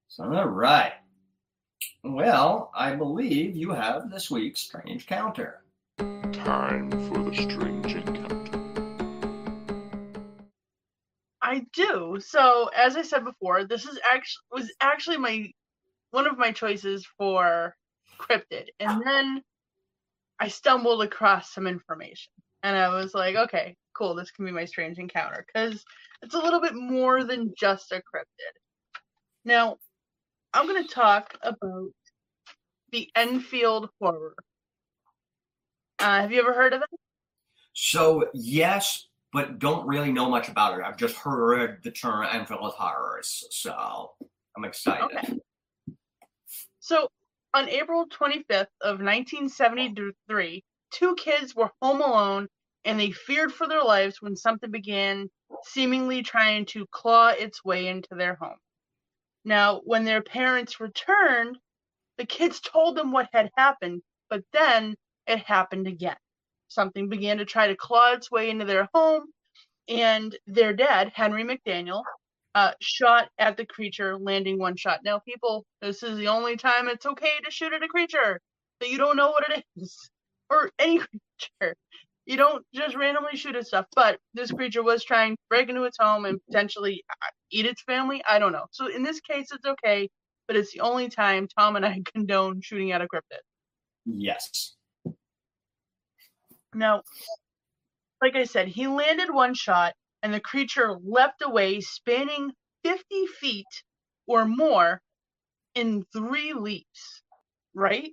So, 0.08 0.24
all 0.24 0.46
right. 0.46 0.92
Well, 2.02 2.70
I 2.74 2.94
believe 2.94 3.56
you 3.56 3.70
have 3.70 4.10
this 4.10 4.30
week's 4.30 4.60
strange 4.60 5.06
counter. 5.06 5.62
Time 6.32 6.90
for 6.90 7.30
the 7.30 7.34
strange 7.34 7.94
encounter. 7.94 8.19
I 11.50 11.66
do. 11.72 12.18
So 12.20 12.70
as 12.76 12.96
I 12.96 13.02
said 13.02 13.24
before, 13.24 13.64
this 13.64 13.84
is 13.84 13.98
actually 14.12 14.42
was 14.52 14.72
actually 14.80 15.16
my 15.16 15.50
one 16.12 16.28
of 16.28 16.38
my 16.38 16.52
choices 16.52 17.04
for 17.18 17.74
cryptid. 18.20 18.68
And 18.78 19.02
then 19.04 19.42
I 20.38 20.46
stumbled 20.46 21.02
across 21.02 21.52
some 21.52 21.66
information. 21.66 22.32
And 22.62 22.76
I 22.76 22.88
was 22.90 23.14
like, 23.14 23.34
okay, 23.34 23.74
cool, 23.94 24.14
this 24.14 24.30
can 24.30 24.44
be 24.44 24.52
my 24.52 24.64
strange 24.64 24.98
encounter. 24.98 25.44
Because 25.44 25.84
it's 26.22 26.36
a 26.36 26.38
little 26.38 26.60
bit 26.60 26.76
more 26.76 27.24
than 27.24 27.52
just 27.58 27.90
a 27.90 27.96
cryptid. 27.96 28.54
Now, 29.44 29.78
I'm 30.54 30.68
gonna 30.68 30.86
talk 30.86 31.36
about 31.42 31.90
the 32.92 33.10
Enfield 33.16 33.88
horror. 34.00 34.36
Uh, 35.98 36.20
have 36.20 36.30
you 36.30 36.38
ever 36.38 36.52
heard 36.52 36.74
of 36.74 36.82
it? 36.82 37.00
So, 37.72 38.26
yes, 38.34 39.08
but 39.32 39.58
don't 39.58 39.86
really 39.86 40.12
know 40.12 40.28
much 40.28 40.48
about 40.48 40.78
it. 40.78 40.84
I've 40.84 40.96
just 40.96 41.16
heard 41.16 41.80
the 41.82 41.90
term 41.90 42.26
Enfield 42.30 42.72
horrors, 42.76 43.44
so 43.50 44.12
I'm 44.56 44.64
excited. 44.64 45.16
Okay. 45.16 45.38
So, 46.80 47.08
on 47.54 47.68
April 47.68 48.06
25th 48.08 48.66
of 48.80 49.00
1973, 49.00 50.64
two 50.92 51.14
kids 51.16 51.54
were 51.54 51.70
home 51.80 52.00
alone 52.00 52.48
and 52.84 52.98
they 52.98 53.10
feared 53.10 53.52
for 53.52 53.68
their 53.68 53.82
lives 53.82 54.20
when 54.20 54.36
something 54.36 54.70
began 54.70 55.28
seemingly 55.64 56.22
trying 56.22 56.64
to 56.64 56.86
claw 56.90 57.28
its 57.28 57.64
way 57.64 57.88
into 57.88 58.14
their 58.14 58.36
home. 58.36 58.56
Now, 59.44 59.80
when 59.84 60.04
their 60.04 60.22
parents 60.22 60.80
returned, 60.80 61.58
the 62.18 62.26
kids 62.26 62.60
told 62.60 62.96
them 62.96 63.12
what 63.12 63.28
had 63.32 63.50
happened, 63.56 64.02
but 64.28 64.42
then 64.52 64.94
it 65.26 65.40
happened 65.40 65.86
again. 65.86 66.16
Something 66.70 67.08
began 67.08 67.38
to 67.38 67.44
try 67.44 67.66
to 67.66 67.76
claw 67.76 68.12
its 68.12 68.30
way 68.30 68.48
into 68.48 68.64
their 68.64 68.88
home, 68.94 69.24
and 69.88 70.36
their 70.46 70.72
dad, 70.72 71.12
Henry 71.14 71.44
McDaniel, 71.44 72.02
uh, 72.54 72.72
shot 72.80 73.28
at 73.38 73.56
the 73.56 73.66
creature, 73.66 74.16
landing 74.16 74.58
one 74.58 74.76
shot. 74.76 75.00
Now, 75.04 75.18
people, 75.18 75.64
this 75.82 76.02
is 76.02 76.16
the 76.16 76.28
only 76.28 76.56
time 76.56 76.88
it's 76.88 77.06
okay 77.06 77.32
to 77.44 77.50
shoot 77.50 77.72
at 77.72 77.82
a 77.82 77.88
creature 77.88 78.40
that 78.80 78.88
you 78.88 78.98
don't 78.98 79.16
know 79.16 79.30
what 79.30 79.50
it 79.50 79.64
is, 79.76 80.10
or 80.50 80.70
any 80.78 80.98
creature. 80.98 81.74
You 82.26 82.36
don't 82.36 82.64
just 82.72 82.94
randomly 82.94 83.36
shoot 83.36 83.56
at 83.56 83.66
stuff. 83.66 83.86
But 83.96 84.18
this 84.34 84.52
creature 84.52 84.84
was 84.84 85.02
trying 85.02 85.34
to 85.34 85.42
break 85.48 85.68
into 85.68 85.82
its 85.82 85.96
home 86.00 86.24
and 86.24 86.38
potentially 86.46 87.02
uh, 87.10 87.30
eat 87.50 87.66
its 87.66 87.82
family. 87.82 88.22
I 88.28 88.38
don't 88.38 88.52
know. 88.52 88.66
So 88.70 88.86
in 88.86 89.02
this 89.02 89.20
case, 89.20 89.50
it's 89.50 89.66
okay, 89.66 90.08
but 90.46 90.54
it's 90.54 90.72
the 90.72 90.80
only 90.80 91.08
time 91.08 91.48
Tom 91.58 91.74
and 91.74 91.84
I 91.84 92.00
condone 92.14 92.60
shooting 92.60 92.92
at 92.92 93.02
a 93.02 93.08
cryptid. 93.08 93.40
Yes. 94.06 94.76
Now, 96.74 97.02
like 98.22 98.36
I 98.36 98.44
said, 98.44 98.68
he 98.68 98.86
landed 98.86 99.32
one 99.32 99.54
shot 99.54 99.94
and 100.22 100.32
the 100.32 100.40
creature 100.40 100.98
leapt 101.02 101.42
away, 101.42 101.80
spanning 101.80 102.52
50 102.84 103.26
feet 103.26 103.66
or 104.26 104.44
more 104.44 105.00
in 105.74 106.04
three 106.12 106.52
leaps, 106.52 107.22
right? 107.74 108.12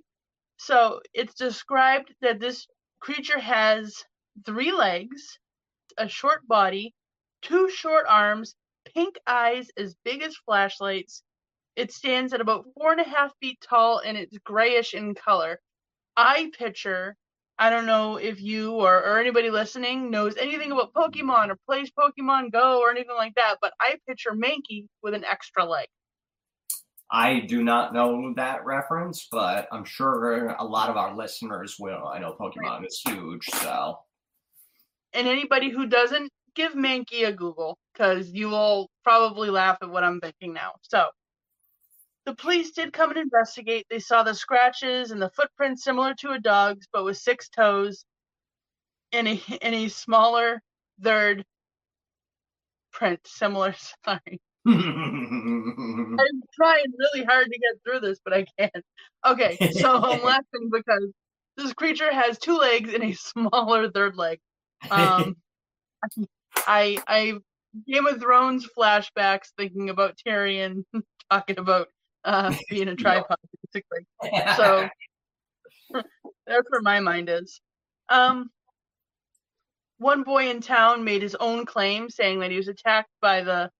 So 0.58 1.00
it's 1.14 1.34
described 1.34 2.14
that 2.20 2.40
this 2.40 2.66
creature 3.00 3.38
has 3.38 4.04
three 4.46 4.72
legs, 4.72 5.38
a 5.98 6.08
short 6.08 6.46
body, 6.48 6.94
two 7.42 7.70
short 7.70 8.06
arms, 8.08 8.54
pink 8.94 9.18
eyes 9.26 9.68
as 9.76 9.94
big 10.04 10.22
as 10.22 10.36
flashlights. 10.36 11.22
It 11.76 11.92
stands 11.92 12.32
at 12.32 12.40
about 12.40 12.66
four 12.74 12.92
and 12.92 13.00
a 13.00 13.04
half 13.08 13.32
feet 13.40 13.60
tall 13.60 14.00
and 14.00 14.16
it's 14.16 14.38
grayish 14.38 14.94
in 14.94 15.14
color. 15.14 15.60
I 16.16 16.50
picture 16.58 17.16
I 17.60 17.70
don't 17.70 17.86
know 17.86 18.16
if 18.16 18.40
you 18.40 18.72
or, 18.72 19.02
or 19.04 19.18
anybody 19.18 19.50
listening 19.50 20.10
knows 20.10 20.36
anything 20.36 20.70
about 20.70 20.92
Pokemon 20.92 21.50
or 21.50 21.58
plays 21.66 21.90
Pokemon 21.90 22.52
Go 22.52 22.80
or 22.80 22.90
anything 22.90 23.16
like 23.16 23.34
that, 23.34 23.56
but 23.60 23.72
I 23.80 23.96
picture 24.06 24.30
Mankey 24.30 24.86
with 25.02 25.14
an 25.14 25.24
extra 25.24 25.64
leg. 25.64 25.88
I 27.10 27.40
do 27.40 27.64
not 27.64 27.94
know 27.94 28.34
that 28.36 28.64
reference, 28.64 29.26
but 29.32 29.66
I'm 29.72 29.84
sure 29.84 30.48
a 30.58 30.64
lot 30.64 30.90
of 30.90 30.96
our 30.96 31.16
listeners 31.16 31.76
will. 31.80 32.06
I 32.06 32.18
know 32.18 32.36
Pokemon 32.38 32.86
is 32.86 33.00
huge, 33.04 33.46
so 33.46 33.98
And 35.14 35.26
anybody 35.26 35.70
who 35.70 35.86
doesn't, 35.86 36.30
give 36.54 36.72
Mankey 36.72 37.26
a 37.26 37.32
Google 37.32 37.78
because 37.92 38.30
you 38.32 38.48
will 38.48 38.90
probably 39.04 39.48
laugh 39.48 39.78
at 39.80 39.88
what 39.88 40.02
I'm 40.02 40.20
thinking 40.20 40.52
now. 40.52 40.72
So, 40.82 41.06
the 42.28 42.34
police 42.34 42.72
did 42.72 42.92
come 42.92 43.08
and 43.08 43.18
investigate. 43.18 43.86
They 43.88 44.00
saw 44.00 44.22
the 44.22 44.34
scratches 44.34 45.12
and 45.12 45.22
the 45.22 45.30
footprints 45.30 45.82
similar 45.82 46.12
to 46.16 46.32
a 46.32 46.38
dog's, 46.38 46.86
but 46.92 47.02
with 47.02 47.16
six 47.16 47.48
toes 47.48 48.04
and 49.12 49.26
a, 49.26 49.40
and 49.62 49.74
a 49.74 49.88
smaller 49.88 50.60
third 51.02 51.42
print, 52.92 53.20
similar. 53.24 53.74
Sorry. 54.04 54.40
I'm 54.66 56.18
trying 56.54 56.92
really 56.98 57.24
hard 57.24 57.46
to 57.46 57.58
get 57.58 57.80
through 57.82 58.00
this, 58.00 58.18
but 58.22 58.34
I 58.34 58.44
can't. 58.58 58.84
Okay, 59.26 59.56
so 59.72 59.96
I'm 59.96 60.22
laughing 60.22 60.68
because 60.70 61.10
this 61.56 61.72
creature 61.72 62.12
has 62.12 62.38
two 62.38 62.58
legs 62.58 62.92
and 62.92 63.04
a 63.04 63.14
smaller 63.14 63.90
third 63.90 64.16
leg. 64.16 64.38
Um, 64.90 65.34
I 66.66 66.98
I 67.08 67.38
Game 67.86 68.06
of 68.06 68.20
Thrones 68.20 68.68
flashbacks 68.76 69.52
thinking 69.56 69.88
about 69.88 70.18
Tyrion 70.26 70.84
talking 71.30 71.58
about 71.58 71.88
uh, 72.24 72.54
being 72.70 72.88
a 72.88 72.96
tripod, 72.96 73.38
basically. 73.72 74.06
So 74.56 74.88
that's 76.46 76.70
where 76.70 76.82
my 76.82 77.00
mind 77.00 77.28
is. 77.28 77.60
Um, 78.08 78.50
one 79.98 80.22
boy 80.22 80.50
in 80.50 80.60
town 80.60 81.04
made 81.04 81.22
his 81.22 81.34
own 81.34 81.66
claim, 81.66 82.08
saying 82.10 82.40
that 82.40 82.50
he 82.50 82.56
was 82.56 82.68
attacked 82.68 83.10
by 83.20 83.42
the 83.42 83.70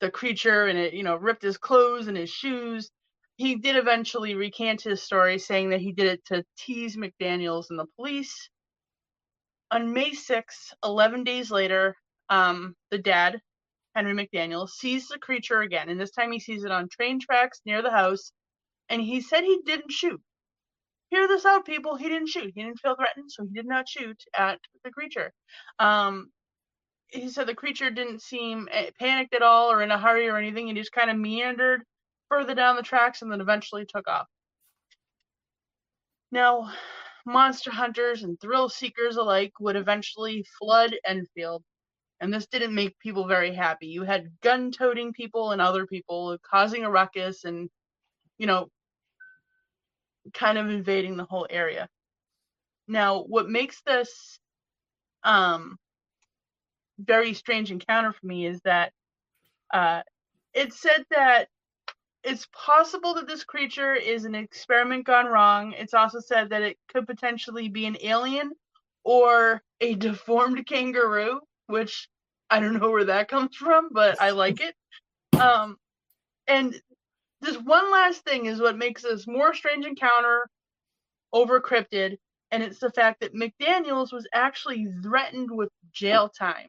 the 0.00 0.10
creature 0.10 0.66
and 0.66 0.78
it, 0.78 0.94
you 0.94 1.04
know, 1.04 1.14
ripped 1.16 1.42
his 1.42 1.56
clothes 1.56 2.08
and 2.08 2.16
his 2.16 2.28
shoes. 2.28 2.90
He 3.36 3.54
did 3.54 3.76
eventually 3.76 4.34
recant 4.34 4.82
his 4.82 5.02
story, 5.02 5.38
saying 5.38 5.70
that 5.70 5.80
he 5.80 5.92
did 5.92 6.06
it 6.06 6.24
to 6.26 6.44
tease 6.58 6.96
McDaniels 6.96 7.66
and 7.70 7.78
the 7.78 7.86
police. 7.96 8.50
On 9.70 9.92
May 9.92 10.12
6, 10.12 10.74
11 10.84 11.24
days 11.24 11.50
later, 11.50 11.96
um, 12.28 12.74
the 12.90 12.98
dad, 12.98 13.40
Henry 13.94 14.14
McDaniel, 14.14 14.68
sees 14.68 15.08
the 15.08 15.18
creature 15.18 15.60
again, 15.60 15.88
and 15.88 16.00
this 16.00 16.10
time 16.10 16.32
he 16.32 16.40
sees 16.40 16.64
it 16.64 16.70
on 16.70 16.88
train 16.88 17.20
tracks 17.20 17.60
near 17.66 17.82
the 17.82 17.90
house, 17.90 18.32
and 18.88 19.02
he 19.02 19.20
said 19.20 19.44
he 19.44 19.60
didn't 19.64 19.92
shoot. 19.92 20.20
Hear 21.10 21.28
this 21.28 21.44
out, 21.44 21.66
people. 21.66 21.96
He 21.96 22.08
didn't 22.08 22.28
shoot. 22.28 22.52
He 22.54 22.62
didn't 22.62 22.80
feel 22.80 22.96
threatened, 22.96 23.30
so 23.30 23.44
he 23.44 23.52
did 23.52 23.66
not 23.66 23.88
shoot 23.88 24.22
at 24.34 24.58
the 24.82 24.90
creature. 24.90 25.32
Um, 25.78 26.30
he 27.08 27.28
said 27.28 27.46
the 27.46 27.54
creature 27.54 27.90
didn't 27.90 28.22
seem 28.22 28.68
eh, 28.72 28.90
panicked 28.98 29.34
at 29.34 29.42
all 29.42 29.70
or 29.70 29.82
in 29.82 29.90
a 29.90 29.98
hurry 29.98 30.28
or 30.28 30.38
anything. 30.38 30.66
He 30.66 30.72
just 30.72 30.92
kind 30.92 31.10
of 31.10 31.18
meandered 31.18 31.82
further 32.30 32.54
down 32.54 32.76
the 32.76 32.82
tracks 32.82 33.20
and 33.20 33.30
then 33.30 33.42
eventually 33.42 33.84
took 33.84 34.08
off. 34.08 34.26
Now, 36.30 36.72
monster 37.26 37.70
hunters 37.70 38.22
and 38.22 38.40
thrill 38.40 38.70
seekers 38.70 39.16
alike 39.16 39.52
would 39.60 39.76
eventually 39.76 40.46
flood 40.58 40.94
Enfield, 41.04 41.62
and 42.22 42.32
this 42.32 42.46
didn't 42.46 42.72
make 42.72 42.96
people 43.00 43.26
very 43.26 43.52
happy. 43.52 43.88
You 43.88 44.04
had 44.04 44.30
gun 44.42 44.70
toting 44.70 45.12
people 45.12 45.50
and 45.50 45.60
other 45.60 45.86
people 45.88 46.38
causing 46.48 46.84
a 46.84 46.90
ruckus 46.90 47.42
and, 47.42 47.68
you 48.38 48.46
know, 48.46 48.68
kind 50.32 50.56
of 50.56 50.70
invading 50.70 51.16
the 51.16 51.24
whole 51.24 51.48
area. 51.50 51.88
Now, 52.86 53.24
what 53.24 53.48
makes 53.48 53.82
this 53.82 54.38
um, 55.24 55.76
very 56.96 57.34
strange 57.34 57.72
encounter 57.72 58.12
for 58.12 58.24
me 58.24 58.46
is 58.46 58.60
that 58.60 58.92
uh, 59.74 60.02
it 60.54 60.72
said 60.72 61.04
that 61.10 61.48
it's 62.22 62.46
possible 62.52 63.14
that 63.14 63.26
this 63.26 63.42
creature 63.42 63.94
is 63.94 64.26
an 64.26 64.36
experiment 64.36 65.06
gone 65.06 65.26
wrong. 65.26 65.74
It's 65.76 65.94
also 65.94 66.20
said 66.20 66.50
that 66.50 66.62
it 66.62 66.76
could 66.86 67.04
potentially 67.08 67.68
be 67.68 67.86
an 67.86 67.96
alien 68.00 68.52
or 69.02 69.60
a 69.80 69.94
deformed 69.96 70.64
kangaroo, 70.68 71.40
which 71.66 72.08
I 72.52 72.60
don't 72.60 72.78
know 72.78 72.90
where 72.90 73.06
that 73.06 73.28
comes 73.28 73.56
from, 73.56 73.88
but 73.90 74.20
I 74.20 74.30
like 74.30 74.60
it. 74.60 74.74
Um, 75.40 75.78
and 76.46 76.78
this 77.40 77.56
one 77.56 77.90
last 77.90 78.24
thing 78.24 78.44
is 78.44 78.60
what 78.60 78.76
makes 78.76 79.02
this 79.02 79.26
more 79.26 79.54
strange 79.54 79.86
encounter 79.86 80.50
over 81.32 81.62
cryptid, 81.62 82.18
and 82.50 82.62
it's 82.62 82.78
the 82.78 82.90
fact 82.90 83.20
that 83.20 83.34
McDaniels 83.34 84.12
was 84.12 84.26
actually 84.34 84.86
threatened 85.02 85.50
with 85.50 85.70
jail 85.94 86.28
time 86.28 86.68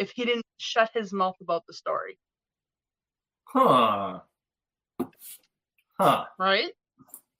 if 0.00 0.10
he 0.10 0.24
didn't 0.24 0.44
shut 0.56 0.90
his 0.92 1.12
mouth 1.12 1.36
about 1.40 1.62
the 1.68 1.74
story. 1.74 2.18
Huh. 3.44 4.18
Huh. 5.96 6.24
Right? 6.40 6.72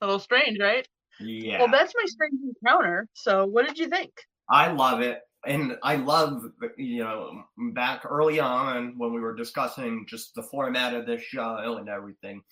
A 0.00 0.06
little 0.06 0.20
strange, 0.20 0.60
right? 0.60 0.86
Yeah. 1.18 1.58
Well, 1.58 1.72
that's 1.72 1.92
my 1.96 2.04
strange 2.06 2.34
encounter. 2.62 3.08
So, 3.14 3.46
what 3.46 3.66
did 3.66 3.78
you 3.78 3.88
think? 3.88 4.12
I 4.48 4.70
love 4.70 5.00
it. 5.00 5.22
And 5.48 5.78
I 5.82 5.96
love, 5.96 6.44
you 6.76 7.02
know, 7.02 7.42
back 7.72 8.04
early 8.04 8.38
on 8.38 8.98
when 8.98 9.14
we 9.14 9.20
were 9.20 9.34
discussing 9.34 10.04
just 10.06 10.34
the 10.34 10.42
format 10.42 10.92
of 10.92 11.06
this 11.06 11.22
show 11.22 11.76
and 11.78 11.88
everything, 11.88 12.42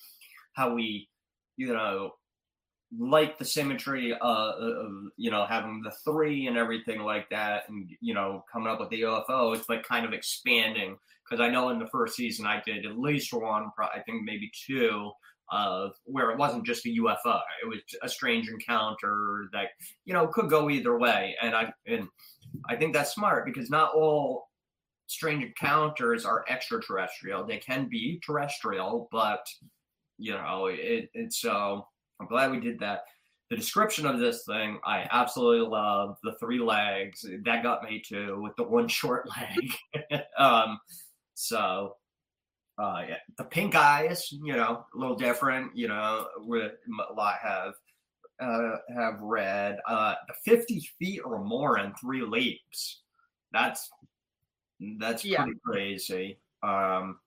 how 0.54 0.72
we, 0.72 1.10
you 1.58 1.74
know, 1.74 2.12
like 2.98 3.36
the 3.36 3.44
symmetry 3.44 4.14
uh, 4.14 4.52
of, 4.58 4.92
you 5.18 5.30
know, 5.30 5.44
having 5.44 5.82
the 5.84 5.92
three 6.04 6.46
and 6.46 6.56
everything 6.56 7.00
like 7.02 7.28
that, 7.28 7.64
and, 7.68 7.90
you 8.00 8.14
know, 8.14 8.42
coming 8.50 8.68
up 8.68 8.80
with 8.80 8.88
the 8.88 9.02
UFO, 9.02 9.54
it's 9.54 9.68
like 9.68 9.82
kind 9.82 10.06
of 10.06 10.14
expanding. 10.14 10.96
Because 11.28 11.44
I 11.44 11.50
know 11.50 11.68
in 11.68 11.78
the 11.78 11.88
first 11.88 12.16
season 12.16 12.46
I 12.46 12.62
did 12.64 12.86
at 12.86 12.98
least 12.98 13.30
one, 13.34 13.70
I 13.78 14.00
think 14.06 14.22
maybe 14.24 14.50
two, 14.66 15.10
of 15.50 15.92
where 16.04 16.30
it 16.30 16.38
wasn't 16.38 16.66
just 16.66 16.86
a 16.86 16.88
UFO. 16.88 17.40
It 17.62 17.68
was 17.68 17.78
a 18.02 18.08
strange 18.08 18.48
encounter 18.48 19.48
that 19.52 19.68
you 20.04 20.12
know 20.12 20.26
could 20.26 20.50
go 20.50 20.70
either 20.70 20.98
way, 20.98 21.36
and 21.40 21.54
I 21.54 21.72
and 21.86 22.08
I 22.68 22.76
think 22.76 22.92
that's 22.92 23.14
smart 23.14 23.44
because 23.44 23.70
not 23.70 23.94
all 23.94 24.48
strange 25.06 25.44
encounters 25.44 26.24
are 26.24 26.44
extraterrestrial. 26.48 27.46
They 27.46 27.58
can 27.58 27.88
be 27.88 28.20
terrestrial, 28.24 29.08
but 29.10 29.46
you 30.18 30.32
know 30.32 30.66
it. 30.66 31.10
It's 31.14 31.40
so 31.40 31.86
I'm 32.20 32.26
glad 32.26 32.50
we 32.50 32.60
did 32.60 32.80
that. 32.80 33.02
The 33.48 33.56
description 33.56 34.06
of 34.06 34.18
this 34.18 34.44
thing, 34.44 34.80
I 34.84 35.06
absolutely 35.10 35.68
love. 35.68 36.16
The 36.24 36.34
three 36.40 36.58
legs 36.58 37.24
that 37.44 37.62
got 37.62 37.84
me 37.84 38.02
too, 38.04 38.40
with 38.42 38.56
the 38.56 38.64
one 38.64 38.88
short 38.88 39.28
leg. 39.28 40.22
um, 40.38 40.78
so 41.34 41.94
uh, 42.78 43.02
yeah, 43.08 43.18
the 43.38 43.44
pink 43.44 43.74
eyes, 43.74 44.28
you 44.30 44.54
know, 44.54 44.84
a 44.94 44.98
little 44.98 45.16
different. 45.16 45.76
You 45.76 45.88
know, 45.88 46.26
with 46.38 46.72
a 47.08 47.12
lot 47.12 47.36
have 47.42 47.74
uh, 48.40 48.78
have 48.94 49.20
read 49.20 49.78
Uh, 49.86 50.14
the 50.28 50.34
fifty 50.44 50.80
feet 50.98 51.20
or 51.24 51.42
more 51.42 51.78
in 51.78 51.94
three 51.94 52.22
leaps. 52.22 53.02
That's 53.52 53.90
that's 54.98 55.24
Yeah. 55.24 55.44
pretty 55.44 55.58
crazy. 55.64 56.38
Um, 56.62 57.20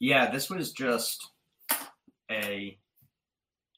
yeah, 0.00 0.30
this 0.30 0.50
was 0.50 0.72
just 0.72 1.30
a 2.30 2.78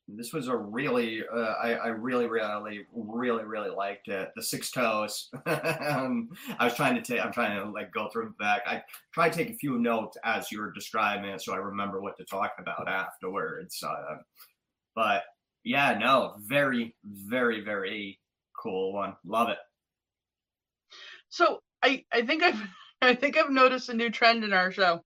this 0.08 0.32
was 0.32 0.46
a 0.46 0.56
really 0.56 1.26
uh, 1.26 1.54
I, 1.60 1.72
I 1.74 1.86
really 1.88 2.26
really 2.28 2.86
really 2.94 3.44
really 3.44 3.70
liked 3.70 4.06
it 4.06 4.30
the 4.36 4.42
six 4.42 4.70
toes 4.70 5.30
um, 5.46 6.30
i 6.60 6.64
was 6.64 6.74
trying 6.76 6.94
to 6.94 7.02
take 7.02 7.20
i'm 7.24 7.32
trying 7.32 7.58
to 7.60 7.68
like 7.68 7.90
go 7.90 8.08
through 8.08 8.26
the 8.26 8.34
back 8.38 8.62
i 8.68 8.84
try 9.12 9.28
to 9.28 9.36
take 9.36 9.50
a 9.50 9.58
few 9.58 9.78
notes 9.80 10.16
as 10.22 10.52
you 10.52 10.60
were 10.60 10.70
describing 10.70 11.28
it 11.30 11.42
so 11.42 11.52
i 11.52 11.56
remember 11.56 12.00
what 12.00 12.16
to 12.18 12.24
talk 12.24 12.52
about 12.60 12.88
afterwards 12.88 13.82
uh, 13.82 14.18
but 14.96 15.22
yeah 15.64 15.96
no 15.98 16.34
very 16.40 16.96
very 17.04 17.60
very 17.62 18.18
cool 18.60 18.92
one 18.92 19.14
love 19.24 19.48
it 19.50 19.58
So, 21.28 21.60
I 21.82 22.04
I 22.12 22.22
think 22.22 22.42
I've 22.42 22.60
I 23.02 23.14
think 23.14 23.36
I've 23.36 23.50
noticed 23.50 23.88
a 23.90 23.94
new 23.94 24.10
trend 24.10 24.44
in 24.44 24.52
our 24.54 24.72
show. 24.72 25.02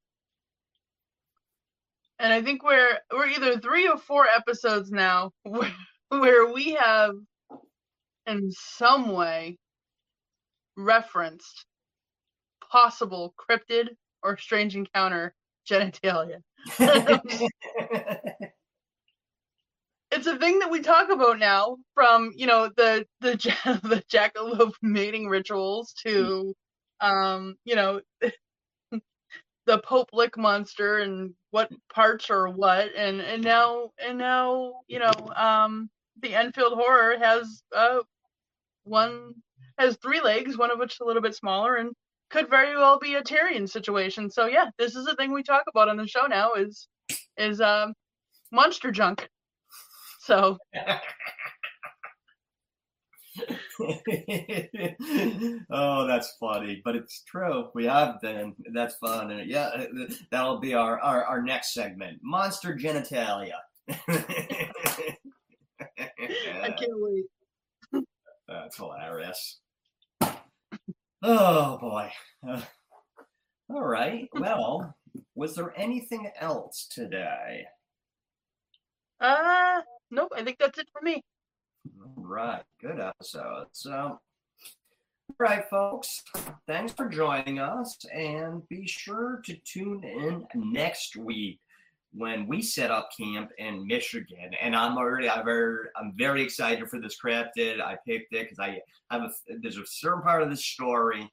And 2.20 2.32
I 2.32 2.43
think 2.43 2.62
we're 2.62 2.99
we're 3.12 3.26
either 3.28 3.59
3 3.59 3.88
or 3.88 3.99
4 3.99 4.26
episodes 4.28 4.91
now 4.93 5.32
where, 5.43 5.74
where 6.11 6.53
we 6.53 6.72
have 6.74 7.14
in 8.26 8.51
some 8.53 9.11
way 9.12 9.59
referenced 10.76 11.66
possible 12.70 13.34
cryptid 13.38 13.88
or 14.22 14.36
strange 14.38 14.76
encounter 14.76 15.34
genitalia. 15.68 16.43
it's 20.20 20.26
a 20.26 20.36
thing 20.36 20.58
that 20.58 20.70
we 20.70 20.80
talk 20.80 21.08
about 21.08 21.38
now 21.38 21.78
from 21.94 22.30
you 22.36 22.46
know 22.46 22.68
the 22.76 23.06
the 23.22 23.32
the 23.82 24.02
jackalope 24.12 24.74
mating 24.82 25.26
rituals 25.26 25.94
to 25.94 26.54
um 27.00 27.56
you 27.64 27.74
know 27.74 28.02
the 28.90 29.78
pope 29.78 30.10
lick 30.12 30.36
monster 30.36 30.98
and 30.98 31.32
what 31.52 31.72
parts 31.90 32.28
are 32.28 32.50
what 32.50 32.94
and 32.94 33.22
and 33.22 33.42
now 33.42 33.88
and 33.98 34.18
now 34.18 34.74
you 34.88 34.98
know 34.98 35.10
um 35.36 35.88
the 36.20 36.34
enfield 36.34 36.74
horror 36.74 37.16
has 37.18 37.62
uh 37.74 38.00
one 38.84 39.32
has 39.78 39.96
three 40.02 40.20
legs 40.20 40.58
one 40.58 40.70
of 40.70 40.78
which 40.78 40.92
is 40.92 41.00
a 41.00 41.04
little 41.04 41.22
bit 41.22 41.34
smaller 41.34 41.76
and 41.76 41.94
could 42.28 42.50
very 42.50 42.76
well 42.76 42.98
be 42.98 43.14
a 43.14 43.22
Tyrion 43.22 43.66
situation. 43.66 44.30
So 44.30 44.44
yeah 44.44 44.66
this 44.78 44.96
is 44.96 45.06
a 45.06 45.16
thing 45.16 45.32
we 45.32 45.42
talk 45.42 45.62
about 45.66 45.88
on 45.88 45.96
the 45.96 46.06
show 46.06 46.26
now 46.26 46.52
is 46.52 46.88
is 47.38 47.62
um 47.62 47.94
monster 48.52 48.90
junk 48.90 49.26
so 50.30 50.56
oh, 55.70 56.06
that's 56.06 56.36
funny, 56.38 56.80
but 56.84 56.94
it's 56.94 57.24
true. 57.24 57.70
We 57.74 57.86
have 57.86 58.20
been. 58.20 58.54
That's 58.72 58.94
fun. 58.96 59.32
And 59.32 59.50
yeah, 59.50 59.70
uh, 59.74 59.86
that'll 60.30 60.60
be 60.60 60.74
our, 60.74 61.00
our, 61.00 61.24
our 61.24 61.42
next 61.42 61.74
segment 61.74 62.18
Monster 62.22 62.76
Genitalia. 62.76 63.54
I 63.88 65.16
can't 66.78 66.92
wait. 66.94 67.24
That's 68.46 68.76
hilarious. 68.76 69.58
Oh, 71.22 71.78
boy. 71.78 72.12
Uh, 72.46 72.60
all 73.70 73.84
right. 73.84 74.28
Well, 74.34 74.94
was 75.34 75.56
there 75.56 75.72
anything 75.76 76.30
else 76.38 76.86
today? 76.88 77.64
Uh, 79.20 79.80
nope. 80.11 80.32
I 80.34 80.42
think 80.42 80.58
that's 80.58 80.78
it 80.78 80.88
for 80.92 81.02
me. 81.02 81.22
All 82.02 82.12
right, 82.16 82.62
good 82.80 83.00
episode. 83.00 83.66
So, 83.72 83.92
all 83.92 84.20
right, 85.38 85.68
folks, 85.70 86.22
thanks 86.66 86.92
for 86.92 87.08
joining 87.08 87.58
us, 87.58 87.96
and 88.12 88.66
be 88.68 88.86
sure 88.86 89.40
to 89.44 89.56
tune 89.64 90.04
in 90.04 90.46
next 90.54 91.16
week 91.16 91.61
when 92.12 92.46
we 92.46 92.61
set 92.61 92.90
up 92.90 93.11
camp 93.18 93.50
in 93.58 93.86
Michigan. 93.86 94.50
And 94.61 94.74
I'm 94.74 94.98
already, 94.98 95.30
I'm 95.30 95.44
very, 95.44 95.88
I'm 95.96 96.12
very 96.16 96.42
excited 96.42 96.88
for 96.88 97.00
this 97.00 97.16
cryptid. 97.24 97.80
I 97.80 97.96
picked 98.06 98.32
it 98.34 98.50
because 98.50 98.58
I 98.58 98.80
have 99.11 99.22
a, 99.22 99.30
there's 99.62 99.78
a 99.78 99.86
certain 99.86 100.22
part 100.22 100.42
of 100.42 100.50
the 100.50 100.56
story 100.56 101.30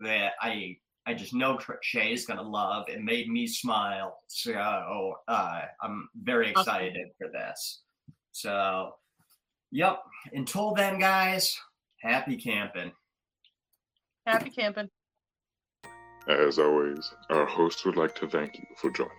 that 0.00 0.32
I 0.40 0.76
I 1.06 1.12
just 1.12 1.34
know 1.34 1.58
Shay 1.82 2.12
is 2.12 2.24
gonna 2.24 2.42
love. 2.42 2.88
It 2.88 3.02
made 3.02 3.28
me 3.28 3.46
smile, 3.46 4.20
so 4.26 5.14
uh, 5.28 5.60
I'm 5.82 6.08
very 6.22 6.50
excited 6.50 7.08
for 7.18 7.28
this. 7.28 7.82
So 8.34 8.94
Yep. 9.74 10.04
Until 10.32 10.72
then, 10.72 11.00
guys, 11.00 11.58
happy 12.00 12.36
camping. 12.36 12.92
Happy 14.24 14.48
camping. 14.48 14.88
As 16.28 16.60
always, 16.60 17.12
our 17.30 17.44
host 17.44 17.84
would 17.84 17.96
like 17.96 18.14
to 18.20 18.28
thank 18.28 18.56
you 18.56 18.64
for 18.76 18.90
joining. 18.90 19.12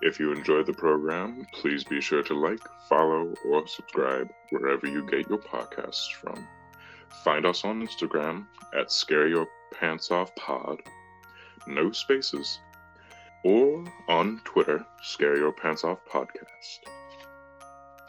If 0.00 0.18
you 0.18 0.32
enjoyed 0.32 0.64
the 0.64 0.72
program, 0.72 1.46
please 1.52 1.84
be 1.84 2.00
sure 2.00 2.22
to 2.22 2.32
like, 2.32 2.60
follow, 2.88 3.34
or 3.44 3.66
subscribe 3.66 4.30
wherever 4.48 4.86
you 4.86 5.06
get 5.10 5.28
your 5.28 5.40
podcasts 5.40 6.10
from. 6.10 6.48
Find 7.22 7.44
us 7.44 7.62
on 7.62 7.86
Instagram 7.86 8.46
at 8.74 8.90
Scare 8.90 9.28
Your 9.28 9.46
Pants 9.78 10.10
Off 10.10 10.34
Pod, 10.36 10.80
no 11.66 11.92
spaces, 11.92 12.60
or 13.44 13.84
on 14.08 14.40
Twitter, 14.44 14.86
Scare 15.02 15.36
Your 15.36 15.52
Pants 15.52 15.84
Off 15.84 15.98
Podcast 16.10 16.78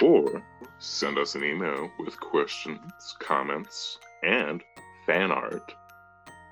or 0.01 0.43
send 0.79 1.17
us 1.17 1.35
an 1.35 1.43
email 1.43 1.89
with 1.99 2.19
questions, 2.19 3.15
comments, 3.19 3.99
and 4.23 4.63
fan 5.05 5.31
art 5.31 5.73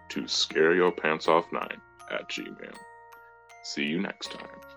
to 0.10 0.22
scareyourpantsoff9 0.22 1.78
at 2.12 2.30
gmail. 2.30 2.76
See 3.64 3.86
you 3.86 4.02
next 4.02 4.32
time. 4.32 4.74